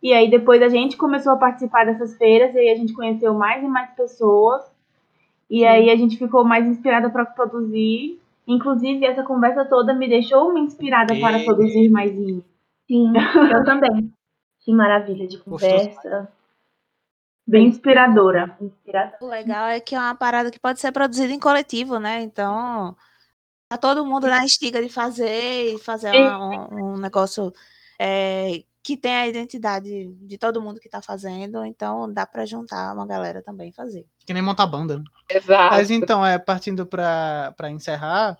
e 0.02 0.12
aí 0.12 0.28
depois 0.28 0.60
a 0.60 0.68
gente 0.68 0.96
começou 0.96 1.32
a 1.32 1.36
participar 1.36 1.86
dessas 1.86 2.16
feiras 2.16 2.54
e 2.54 2.58
aí 2.58 2.70
a 2.70 2.74
gente 2.74 2.92
conheceu 2.92 3.32
mais 3.34 3.62
e 3.62 3.66
mais 3.66 3.90
pessoas. 3.94 4.62
E 5.48 5.60
Sim. 5.60 5.66
aí 5.66 5.90
a 5.90 5.96
gente 5.96 6.18
ficou 6.18 6.44
mais 6.44 6.66
inspirada 6.66 7.08
para 7.08 7.24
produzir. 7.24 8.18
Inclusive, 8.46 9.06
essa 9.06 9.22
conversa 9.22 9.64
toda 9.64 9.94
me 9.94 10.08
deixou 10.08 10.56
inspirada 10.58 11.14
e... 11.14 11.20
para 11.20 11.44
produzir 11.44 11.88
mais 11.88 12.10
Sim, 12.12 13.12
eu 13.52 13.64
também. 13.64 14.12
Que 14.60 14.72
maravilha 14.72 15.26
de 15.28 15.38
conversa. 15.38 16.28
Bem 17.46 17.66
inspiradora. 17.66 18.56
inspiradora. 18.60 19.18
O 19.20 19.26
legal 19.26 19.66
é 19.66 19.80
que 19.80 19.94
é 19.94 19.98
uma 19.98 20.14
parada 20.14 20.50
que 20.50 20.60
pode 20.60 20.80
ser 20.80 20.92
produzida 20.92 21.32
em 21.32 21.38
coletivo, 21.38 21.98
né? 21.98 22.22
Então, 22.22 22.96
tá 23.68 23.76
todo 23.76 24.06
mundo 24.06 24.26
na 24.26 24.44
estiga 24.44 24.80
de 24.80 24.88
fazer 24.88 25.74
e 25.74 25.78
fazer 25.78 26.12
um, 26.12 26.92
um, 26.92 26.96
negócio 26.98 27.52
é, 27.98 28.62
que 28.82 28.96
tem 28.96 29.14
a 29.14 29.28
identidade 29.28 30.08
de 30.08 30.36
todo 30.36 30.60
mundo 30.60 30.80
que 30.80 30.88
está 30.88 31.00
fazendo, 31.00 31.64
então 31.64 32.12
dá 32.12 32.26
para 32.26 32.44
juntar 32.44 32.92
uma 32.92 33.06
galera 33.06 33.40
também 33.40 33.70
e 33.70 33.72
fazer. 33.72 34.04
Que 34.26 34.34
nem 34.34 34.42
montar 34.42 34.66
banda. 34.66 34.98
Né? 34.98 35.04
Exato. 35.30 35.74
Mas 35.74 35.90
então, 35.90 36.26
é, 36.26 36.36
partindo 36.38 36.84
para 36.84 37.70
encerrar, 37.70 38.36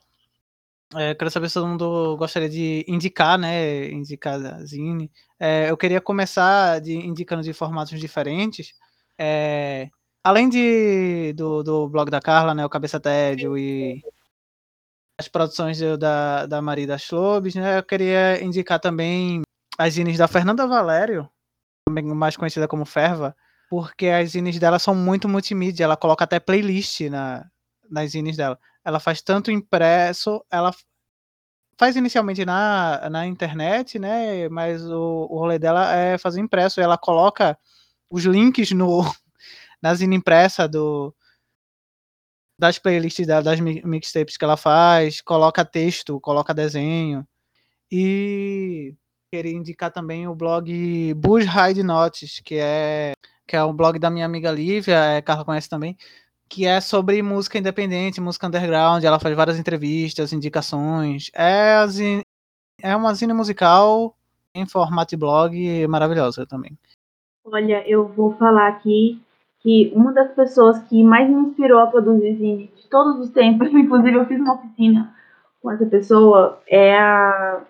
é, 0.95 1.15
quero 1.15 1.31
saber 1.31 1.49
se 1.49 1.55
todo 1.55 1.69
mundo 1.69 2.17
gostaria 2.17 2.49
de 2.49 2.85
indicar, 2.89 3.39
né? 3.39 3.89
Indicar 3.91 4.35
a 4.45 4.65
Zine. 4.65 5.11
É, 5.39 5.71
eu 5.71 5.77
queria 5.77 6.01
começar 6.01 6.81
de, 6.81 6.95
indicando 6.95 7.43
de 7.43 7.53
formatos 7.53 7.99
diferentes. 7.99 8.75
É, 9.19 9.89
além 10.25 10.49
de, 10.49 11.33
do, 11.35 11.63
do 11.63 11.89
blog 11.89 12.11
da 12.11 12.21
Carla, 12.21 12.53
né? 12.55 12.67
O 12.67 12.71
Cabeça 12.71 12.99
Tédio 12.99 13.57
e 13.57 14.03
as 15.19 15.29
produções 15.29 15.79
da, 15.99 16.47
da 16.47 16.61
Maria 16.61 16.87
das 16.87 17.09
Lobes, 17.11 17.55
né? 17.55 17.79
Eu 17.79 17.83
queria 17.85 18.43
indicar 18.43 18.81
também 18.81 19.43
as 19.79 19.95
zines 19.95 20.19
da 20.19 20.29
Fernanda 20.29 20.67
Valério, 20.67 21.29
também 21.87 22.05
mais 22.05 22.37
conhecida 22.37 22.69
como 22.69 22.85
Ferva, 22.85 23.35
porque 23.69 24.09
as 24.09 24.31
zines 24.31 24.59
dela 24.59 24.79
são 24.79 24.95
muito 24.95 25.29
multimídia, 25.29 25.85
ela 25.85 25.97
coloca 25.97 26.25
até 26.25 26.39
playlist 26.39 27.01
na, 27.03 27.47
nas 27.91 28.11
zines 28.11 28.37
dela. 28.37 28.59
Ela 28.85 29.01
faz 29.01 29.23
tanto 29.23 29.51
impresso, 29.51 30.45
ela 30.51 30.73
faz 31.79 31.97
inicialmente 31.97 32.45
na, 32.45 33.09
na 33.11 33.27
internet, 33.27 33.99
né? 33.99 34.49
Mas 34.49 34.85
o, 34.85 35.27
o 35.31 35.39
rolê 35.39 35.59
dela 35.59 35.95
é 35.95 36.19
fazer 36.19 36.41
impresso. 36.41 36.81
ela 36.81 36.99
coloca 36.99 37.59
os 38.11 38.25
links 38.25 38.73
no, 38.73 39.03
na 39.83 39.95
zine 39.95 40.17
impressa 40.17 40.69
do, 40.69 41.15
das 42.59 42.79
playlists 42.79 43.27
dela, 43.27 43.43
das 43.43 43.59
mixtapes 43.59 44.37
que 44.37 44.45
ela 44.45 44.57
faz, 44.57 45.21
coloca 45.21 45.65
texto, 45.65 46.21
coloca 46.21 46.55
desenho. 46.55 47.27
E 47.91 48.95
queria 49.33 49.57
indicar 49.57 49.91
também 49.91 50.29
o 50.29 50.35
blog 50.35 51.15
Bush 51.15 51.47
Ride 51.47 51.83
Notes, 51.83 52.39
que 52.45 52.57
é, 52.57 53.15
que 53.47 53.57
é 53.57 53.65
um 53.65 53.73
blog 53.73 53.99
da 53.99 54.11
minha 54.11 54.27
amiga 54.27 54.51
Lívia, 54.53 54.95
é, 54.95 55.23
Carla 55.23 55.43
conhece 55.43 55.71
também, 55.71 55.97
que 56.51 56.67
é 56.67 56.83
sobre 56.83 57.23
música 57.23 57.57
independente, 57.57 58.21
música 58.21 58.47
underground. 58.47 59.03
Ela 59.03 59.19
faz 59.19 59.35
várias 59.35 59.59
entrevistas, 59.59 60.35
indicações. 60.35 61.31
É, 61.35 61.77
a 61.77 61.87
zine, 61.87 62.23
é 62.83 62.95
uma 62.95 63.15
zine 63.15 63.33
musical 63.33 64.15
em 64.55 64.67
formato 64.67 65.17
blog 65.17 65.87
maravilhosa 65.89 66.45
também. 66.47 66.77
Olha, 67.43 67.89
eu 67.89 68.07
vou 68.09 68.37
falar 68.37 68.69
aqui 68.69 69.19
que 69.61 69.91
uma 69.95 70.13
das 70.13 70.31
pessoas 70.35 70.79
que 70.91 71.03
mais 71.03 71.27
me 71.31 71.41
inspirou 71.41 71.81
a 71.81 71.87
produzir 71.87 72.37
zine 72.37 72.71
de 72.77 72.87
todos 72.91 73.19
os 73.19 73.31
tempos, 73.31 73.69
inclusive 73.73 74.15
eu 74.15 74.27
fiz 74.27 74.39
uma 74.39 74.57
oficina 74.57 75.17
com 75.63 75.71
essa 75.71 75.87
pessoa, 75.87 76.61
é 76.69 76.99
a 76.99 77.63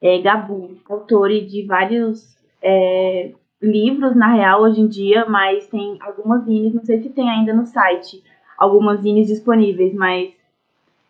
é 0.00 0.18
Gabu, 0.18 0.76
autora 0.88 1.40
de 1.40 1.66
vários 1.66 2.36
é, 2.62 3.32
livros, 3.60 4.14
na 4.14 4.32
real, 4.32 4.62
hoje 4.62 4.80
em 4.80 4.86
dia, 4.86 5.26
mas 5.26 5.66
tem 5.66 5.98
algumas 6.00 6.44
zines, 6.44 6.74
não 6.74 6.84
sei 6.84 7.02
se 7.02 7.10
tem 7.10 7.28
ainda 7.28 7.52
no 7.52 7.66
site, 7.66 8.22
algumas 8.56 9.00
zines 9.00 9.26
disponíveis, 9.26 9.94
mas 9.94 10.32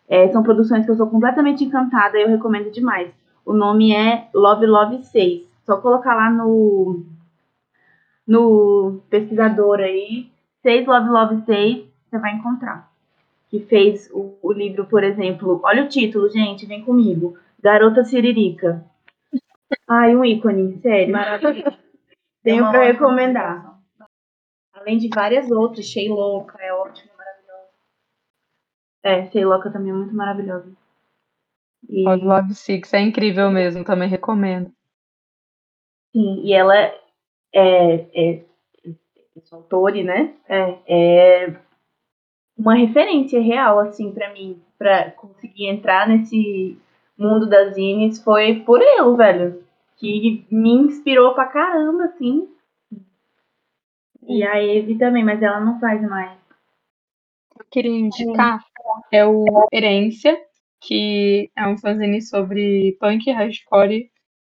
é, 0.07 0.27
são 0.29 0.41
produções 0.41 0.85
que 0.85 0.91
eu 0.91 0.97
sou 0.97 1.07
completamente 1.07 1.63
encantada 1.63 2.17
e 2.17 2.23
eu 2.23 2.27
recomendo 2.27 2.71
demais. 2.71 3.11
O 3.45 3.53
nome 3.53 3.93
é 3.93 4.27
Love 4.33 4.65
Love 4.65 5.03
6. 5.03 5.47
Só 5.65 5.77
colocar 5.77 6.15
lá 6.15 6.31
no, 6.31 7.03
no 8.27 9.01
pesquisador 9.09 9.79
aí, 9.79 10.27
6 10.63 10.87
Love 10.87 11.09
Love 11.09 11.45
6, 11.45 11.85
você 12.09 12.17
vai 12.17 12.35
encontrar. 12.35 12.89
Que 13.49 13.59
fez 13.59 14.09
o, 14.11 14.33
o 14.41 14.51
livro, 14.51 14.85
por 14.85 15.03
exemplo, 15.03 15.59
olha 15.63 15.83
o 15.83 15.87
título, 15.87 16.29
gente, 16.29 16.65
vem 16.65 16.83
comigo. 16.83 17.37
Garota 17.61 18.03
Siririca. 18.03 18.85
Ai, 19.87 20.15
um 20.15 20.23
ícone, 20.23 20.79
sério. 20.81 21.13
Maravilhoso. 21.13 21.77
Tenho 22.43 22.65
é 22.65 22.71
para 22.71 22.83
recomendar. 22.85 23.79
Além 24.73 24.97
de 24.97 25.09
várias 25.13 25.51
outras, 25.51 25.85
Sheiloca 25.85 26.57
é 26.61 26.73
ótimo, 26.73 27.11
maravilhosa. 27.17 27.69
É, 29.03 29.25
Sheiloca 29.29 29.71
também 29.71 29.91
é 29.91 29.95
muito 29.95 30.15
maravilhosa. 30.15 30.71
E... 31.87 32.03
Love 32.03 32.53
Six 32.53 32.93
é 32.93 33.01
incrível 33.01 33.51
mesmo, 33.51 33.83
também 33.83 34.07
recomendo. 34.07 34.71
Sim, 36.11 36.41
e 36.43 36.53
ela 36.53 36.75
é, 36.75 36.95
é, 37.53 37.95
é 38.15 38.43
autora, 39.51 40.03
né? 40.03 40.35
É, 40.47 40.79
é 40.87 41.55
uma 42.57 42.75
referência 42.75 43.41
real, 43.41 43.79
assim, 43.79 44.11
para 44.11 44.33
mim, 44.33 44.61
para 44.77 45.11
conseguir 45.11 45.67
entrar 45.67 46.07
nesse 46.07 46.77
mundo 47.19 47.47
das 47.47 47.75
zines 47.75 48.23
foi 48.23 48.61
por 48.61 48.81
eu, 48.81 49.15
velho. 49.15 49.63
Que 49.97 50.45
me 50.49 50.71
inspirou 50.71 51.33
pra 51.33 51.47
caramba, 51.47 52.05
assim. 52.05 52.47
E 54.27 54.43
a 54.43 54.63
Eve 54.63 54.97
também, 54.97 55.23
mas 55.23 55.41
ela 55.41 55.59
não 55.59 55.79
faz 55.79 56.01
mais. 56.01 56.37
Eu 57.57 57.65
queria 57.69 57.91
indicar 57.91 58.63
é 59.11 59.25
o 59.25 59.45
Herência, 59.71 60.37
que 60.81 61.49
é 61.55 61.67
um 61.67 61.77
fanzine 61.77 62.21
sobre 62.21 62.97
punk, 62.99 63.29
hardcore 63.31 64.09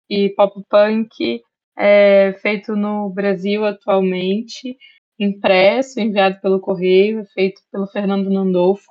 e 0.10 0.30
pop 0.30 0.62
punk, 0.70 1.42
é 1.78 2.34
feito 2.42 2.76
no 2.76 3.10
Brasil 3.10 3.66
atualmente, 3.66 4.78
impresso, 5.20 6.00
enviado 6.00 6.40
pelo 6.42 6.60
correio, 6.60 7.26
feito 7.34 7.62
pelo 7.72 7.88
Fernando 7.88 8.30
Nandolfo, 8.30 8.88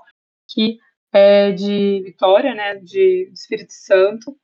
que 0.49 0.79
é 1.15 1.53
de 1.53 2.03
Vitória, 2.03 2.55
né, 2.55 2.75
de, 2.77 3.31
Espírito 3.33 3.73
Santo. 3.73 4.37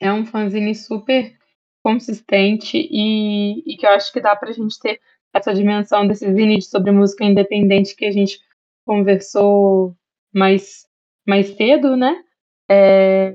É 0.00 0.12
um 0.12 0.24
fanzine 0.24 0.74
super 0.74 1.36
consistente 1.82 2.78
e, 2.78 3.60
e 3.66 3.76
que 3.76 3.84
eu 3.84 3.90
acho 3.90 4.12
que 4.12 4.20
dá 4.20 4.36
para 4.36 4.50
a 4.50 4.52
gente 4.52 4.78
ter 4.78 5.00
essa 5.34 5.52
dimensão 5.52 6.06
desse 6.06 6.32
zine 6.32 6.62
sobre 6.62 6.92
música 6.92 7.24
independente 7.24 7.96
que 7.96 8.04
a 8.04 8.12
gente 8.12 8.38
conversou 8.86 9.96
mais, 10.32 10.86
mais 11.26 11.48
cedo, 11.48 11.96
né? 11.96 12.22
É... 12.70 13.34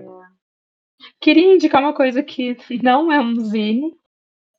Queria 1.19 1.53
indicar 1.53 1.81
uma 1.81 1.93
coisa 1.93 2.23
que 2.23 2.55
não 2.81 3.11
é 3.11 3.19
um 3.19 3.35
zine, 3.41 3.93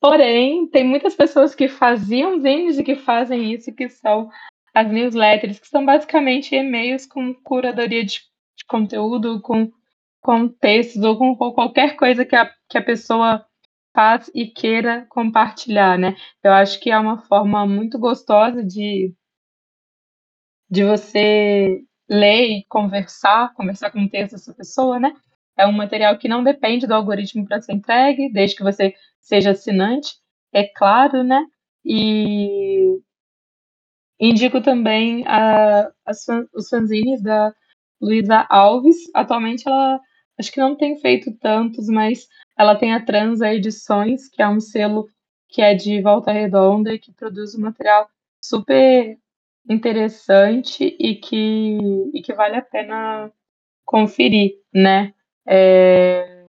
porém 0.01 0.67
tem 0.69 0.85
muitas 0.85 1.15
pessoas 1.15 1.55
que 1.55 1.69
faziam 1.69 2.41
zines 2.41 2.79
e 2.79 2.85
que 2.85 2.97
fazem 2.97 3.53
isso, 3.53 3.75
que 3.75 3.89
são 3.89 4.29
as 4.75 4.91
newsletters, 4.91 5.59
que 5.59 5.69
são 5.69 5.85
basicamente 5.85 6.55
e-mails 6.55 7.07
com 7.07 7.35
curadoria 7.35 8.05
de, 8.05 8.21
de 8.57 8.65
conteúdo, 8.67 9.41
com, 9.43 9.71
com 10.21 10.49
textos 10.49 11.03
ou 11.03 11.17
com, 11.19 11.37
com 11.37 11.53
qualquer 11.53 11.97
coisa 11.97 12.25
que 12.25 12.37
a, 12.37 12.51
que 12.69 12.79
a 12.79 12.83
pessoa 12.83 13.45
faz 13.95 14.31
e 14.35 14.47
queira 14.47 15.07
compartilhar, 15.09 15.99
né? 15.99 16.15
Eu 16.43 16.53
acho 16.53 16.81
que 16.81 16.91
é 16.91 16.99
uma 16.99 17.19
forma 17.19 17.67
muito 17.67 17.99
gostosa 17.99 18.63
de, 18.63 19.13
de 20.71 20.85
você 20.85 21.81
ler 22.09 22.59
e 22.59 22.65
conversar, 22.69 23.53
conversar 23.55 23.91
com 23.91 24.03
o 24.03 24.09
texto 24.09 24.33
dessa 24.33 24.55
pessoa, 24.55 24.99
né? 25.01 25.13
É 25.57 25.67
um 25.67 25.73
material 25.73 26.17
que 26.17 26.29
não 26.29 26.45
depende 26.45 26.87
do 26.87 26.95
algoritmo 26.95 27.47
para 27.47 27.61
ser 27.61 27.73
entregue, 27.73 28.33
desde 28.33 28.57
que 28.57 28.63
você 28.63 28.95
seja 29.21 29.51
assinante, 29.51 30.15
é 30.53 30.65
claro, 30.65 31.25
né? 31.25 31.45
E 31.85 33.01
Indico 34.21 34.61
também 34.61 35.25
a, 35.27 35.91
as, 36.05 36.27
os 36.55 36.69
fanzines 36.69 37.23
da 37.23 37.55
Luísa 38.01 38.47
Alves. 38.49 38.97
Atualmente 39.15 39.67
ela 39.67 40.01
acho 40.39 40.53
que 40.53 40.61
não 40.61 40.77
tem 40.77 40.99
feito 40.99 41.33
tantos, 41.39 41.89
mas 41.89 42.29
ela 42.57 42.77
tem 42.77 42.93
a 42.95 43.05
Transa 43.05 43.53
Edições, 43.53 44.29
que 44.29 44.43
é 44.43 44.49
um 44.49 44.61
selo 44.61 45.09
que 45.49 45.63
é 45.63 45.75
de 45.75 46.01
Volta 46.03 46.33
Redonda 46.33 46.93
e 46.93 46.99
que 46.99 47.13
produz 47.13 47.55
um 47.55 47.61
material 47.61 48.09
super 48.43 49.19
interessante 49.69 50.97
e 50.99 51.15
que, 51.17 51.79
e 52.15 52.23
que 52.23 52.33
vale 52.35 52.57
a 52.57 52.63
pena 52.63 53.31
conferir, 53.85 54.53
né? 54.73 55.15
É, 55.47 56.45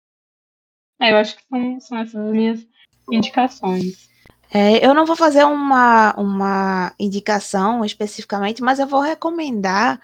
é 1.00 1.12
eu 1.12 1.16
acho 1.16 1.36
que 1.36 1.42
são, 1.48 1.80
são 1.80 1.98
essas 1.98 2.32
minhas 2.32 2.66
indicações. 3.10 4.08
É, 4.56 4.86
eu 4.86 4.94
não 4.94 5.04
vou 5.04 5.16
fazer 5.16 5.44
uma, 5.44 6.14
uma 6.16 6.94
indicação 6.96 7.84
especificamente, 7.84 8.62
mas 8.62 8.78
eu 8.78 8.86
vou 8.86 9.00
recomendar 9.00 10.00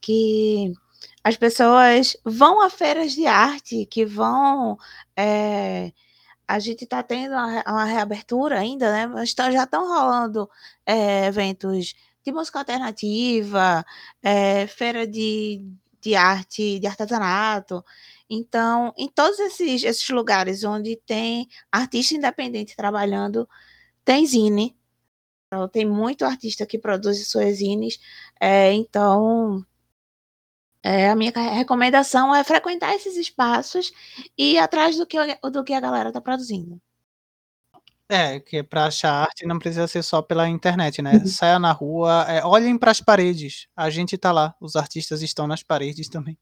que 0.00 0.72
as 1.22 1.36
pessoas 1.36 2.16
vão 2.24 2.60
a 2.60 2.70
feiras 2.70 3.12
de 3.12 3.26
arte, 3.26 3.86
que 3.86 4.04
vão. 4.04 4.76
É, 5.16 5.92
a 6.48 6.58
gente 6.58 6.84
está 6.84 7.02
tendo 7.04 7.32
uma, 7.32 7.62
uma, 7.68 7.84
reabertura 7.84 8.58
ainda, 8.58 8.90
né? 8.92 9.06
Mas 9.06 9.34
tá, 9.34 9.50
já 9.50 9.64
estão 9.64 9.86
rolando 9.86 10.50
é, 10.86 11.26
eventos 11.26 11.94
de 12.24 12.32
música 12.32 12.58
alternativa, 12.60 13.84
é, 14.22 14.66
feira 14.66 15.06
de, 15.06 15.64
de 16.00 16.16
arte, 16.16 16.80
de 16.80 16.86
artesanato. 16.86 17.84
Então, 18.30 18.92
em 18.96 19.08
todos 19.08 19.38
esses, 19.38 19.84
esses 19.84 20.08
lugares 20.10 20.64
onde 20.64 20.96
tem 21.06 21.48
artista 21.72 22.14
independente 22.14 22.76
trabalhando, 22.76 23.48
tem 24.08 24.24
zine. 24.24 24.74
Então, 25.46 25.68
tem 25.68 25.84
muito 25.84 26.24
artista 26.24 26.64
que 26.64 26.78
produz 26.78 27.28
suas 27.28 27.56
zines. 27.56 28.00
É, 28.40 28.72
então, 28.72 29.62
é, 30.82 31.10
a 31.10 31.14
minha 31.14 31.30
recomendação 31.30 32.34
é 32.34 32.42
frequentar 32.42 32.94
esses 32.94 33.18
espaços 33.18 33.92
e 34.36 34.54
ir 34.54 34.58
atrás 34.58 34.96
do 34.96 35.06
que, 35.06 35.18
do 35.52 35.62
que 35.62 35.74
a 35.74 35.80
galera 35.80 36.08
está 36.08 36.22
produzindo. 36.22 36.80
É, 38.10 38.40
que 38.40 38.62
para 38.62 38.86
achar 38.86 39.12
arte 39.12 39.46
não 39.46 39.58
precisa 39.58 39.86
ser 39.86 40.02
só 40.02 40.22
pela 40.22 40.48
internet, 40.48 41.02
né? 41.02 41.12
Uhum. 41.12 41.26
Saia 41.26 41.58
na 41.58 41.72
rua, 41.72 42.24
é, 42.26 42.42
olhem 42.42 42.78
para 42.78 42.90
as 42.90 43.02
paredes. 43.02 43.68
A 43.76 43.90
gente 43.90 44.14
está 44.14 44.32
lá, 44.32 44.54
os 44.58 44.74
artistas 44.74 45.20
estão 45.20 45.46
nas 45.46 45.62
paredes 45.62 46.08
também. 46.08 46.38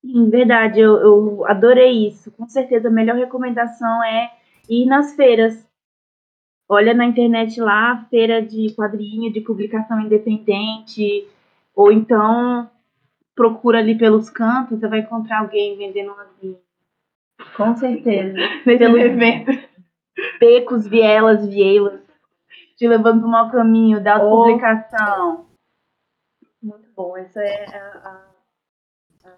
Sim, 0.00 0.30
verdade, 0.30 0.80
eu, 0.80 0.96
eu 0.96 1.46
adorei 1.46 2.08
isso. 2.08 2.30
Com 2.30 2.48
certeza, 2.48 2.88
a 2.88 2.90
melhor 2.90 3.16
recomendação 3.16 4.02
é 4.02 4.30
ir 4.66 4.86
nas 4.86 5.14
feiras. 5.14 5.65
Olha 6.68 6.92
na 6.92 7.04
internet 7.04 7.60
lá, 7.60 8.04
feira 8.10 8.42
de 8.42 8.74
quadrinho, 8.74 9.32
de 9.32 9.40
publicação 9.40 10.00
independente, 10.00 11.26
ou 11.74 11.92
então 11.92 12.68
procura 13.36 13.78
ali 13.78 13.96
pelos 13.96 14.30
cantos, 14.30 14.80
você 14.80 14.88
vai 14.88 15.00
encontrar 15.00 15.40
alguém 15.40 15.76
vendendo 15.76 16.14
livro. 16.42 16.60
Com 17.56 17.76
certeza. 17.76 18.36
Pelo 18.64 18.98
evento. 18.98 19.52
Becos, 20.40 20.88
vielas, 20.88 21.46
vielas. 21.46 22.00
Te 22.76 22.88
levando 22.88 23.20
para 23.20 23.28
o 23.28 23.30
mau 23.30 23.50
caminho 23.50 24.02
da 24.02 24.18
publicação. 24.18 25.46
Muito 26.62 26.88
bom. 26.96 27.16
Essa 27.16 27.40
é 27.42 27.66
a, 27.76 28.22
a, 29.24 29.30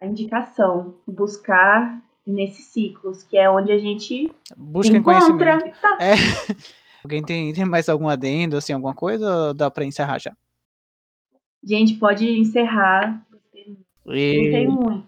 a 0.00 0.06
indicação. 0.06 0.94
Buscar 1.06 2.02
nesses 2.26 2.66
ciclos, 2.66 3.22
que 3.22 3.38
é 3.38 3.48
onde 3.48 3.70
a 3.70 3.78
gente 3.78 4.30
busca 4.56 4.96
encontra. 4.96 5.58
conhecimento. 5.58 5.78
É. 6.00 6.14
Alguém 7.04 7.22
tem, 7.22 7.52
tem 7.52 7.64
mais 7.64 7.88
algum 7.88 8.08
adendo, 8.08 8.56
assim, 8.56 8.72
alguma 8.72 8.92
coisa 8.92 9.48
ou 9.48 9.54
dá 9.54 9.70
para 9.70 9.84
encerrar 9.84 10.18
já? 10.18 10.36
Gente, 11.62 11.94
pode 11.94 12.28
encerrar. 12.28 13.24
E... 14.06 14.50
Tem 14.50 14.66
muito. 14.66 15.06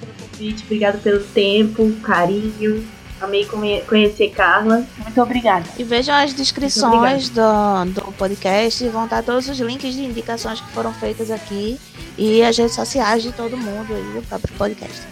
pelo 0.00 0.12
convite, 0.28 0.64
obrigada 0.64 0.98
pelo 0.98 1.22
tempo, 1.22 1.92
carinho. 2.02 2.84
Amei 3.24 3.48
conhecer 3.86 4.30
Carla. 4.30 4.86
Muito 4.98 5.20
obrigada. 5.20 5.64
E 5.78 5.84
vejam 5.84 6.14
as 6.14 6.32
descrições 6.32 7.28
do, 7.28 7.84
do 7.86 8.12
podcast, 8.12 8.86
vão 8.88 9.04
estar 9.04 9.22
todos 9.22 9.48
os 9.48 9.58
links 9.58 9.94
de 9.94 10.04
indicações 10.04 10.60
que 10.60 10.70
foram 10.72 10.92
feitas 10.92 11.30
aqui 11.30 11.78
e 12.16 12.42
as 12.42 12.56
redes 12.56 12.74
sociais 12.74 13.22
de 13.22 13.32
todo 13.32 13.56
mundo 13.56 13.92
e 13.92 14.18
o 14.18 14.22
próprio 14.22 14.54
podcast. 14.56 15.02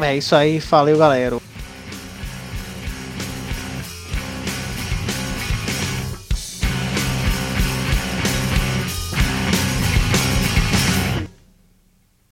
É 0.00 0.16
isso 0.16 0.34
aí, 0.34 0.58
valeu, 0.58 0.98
galera. 0.98 1.51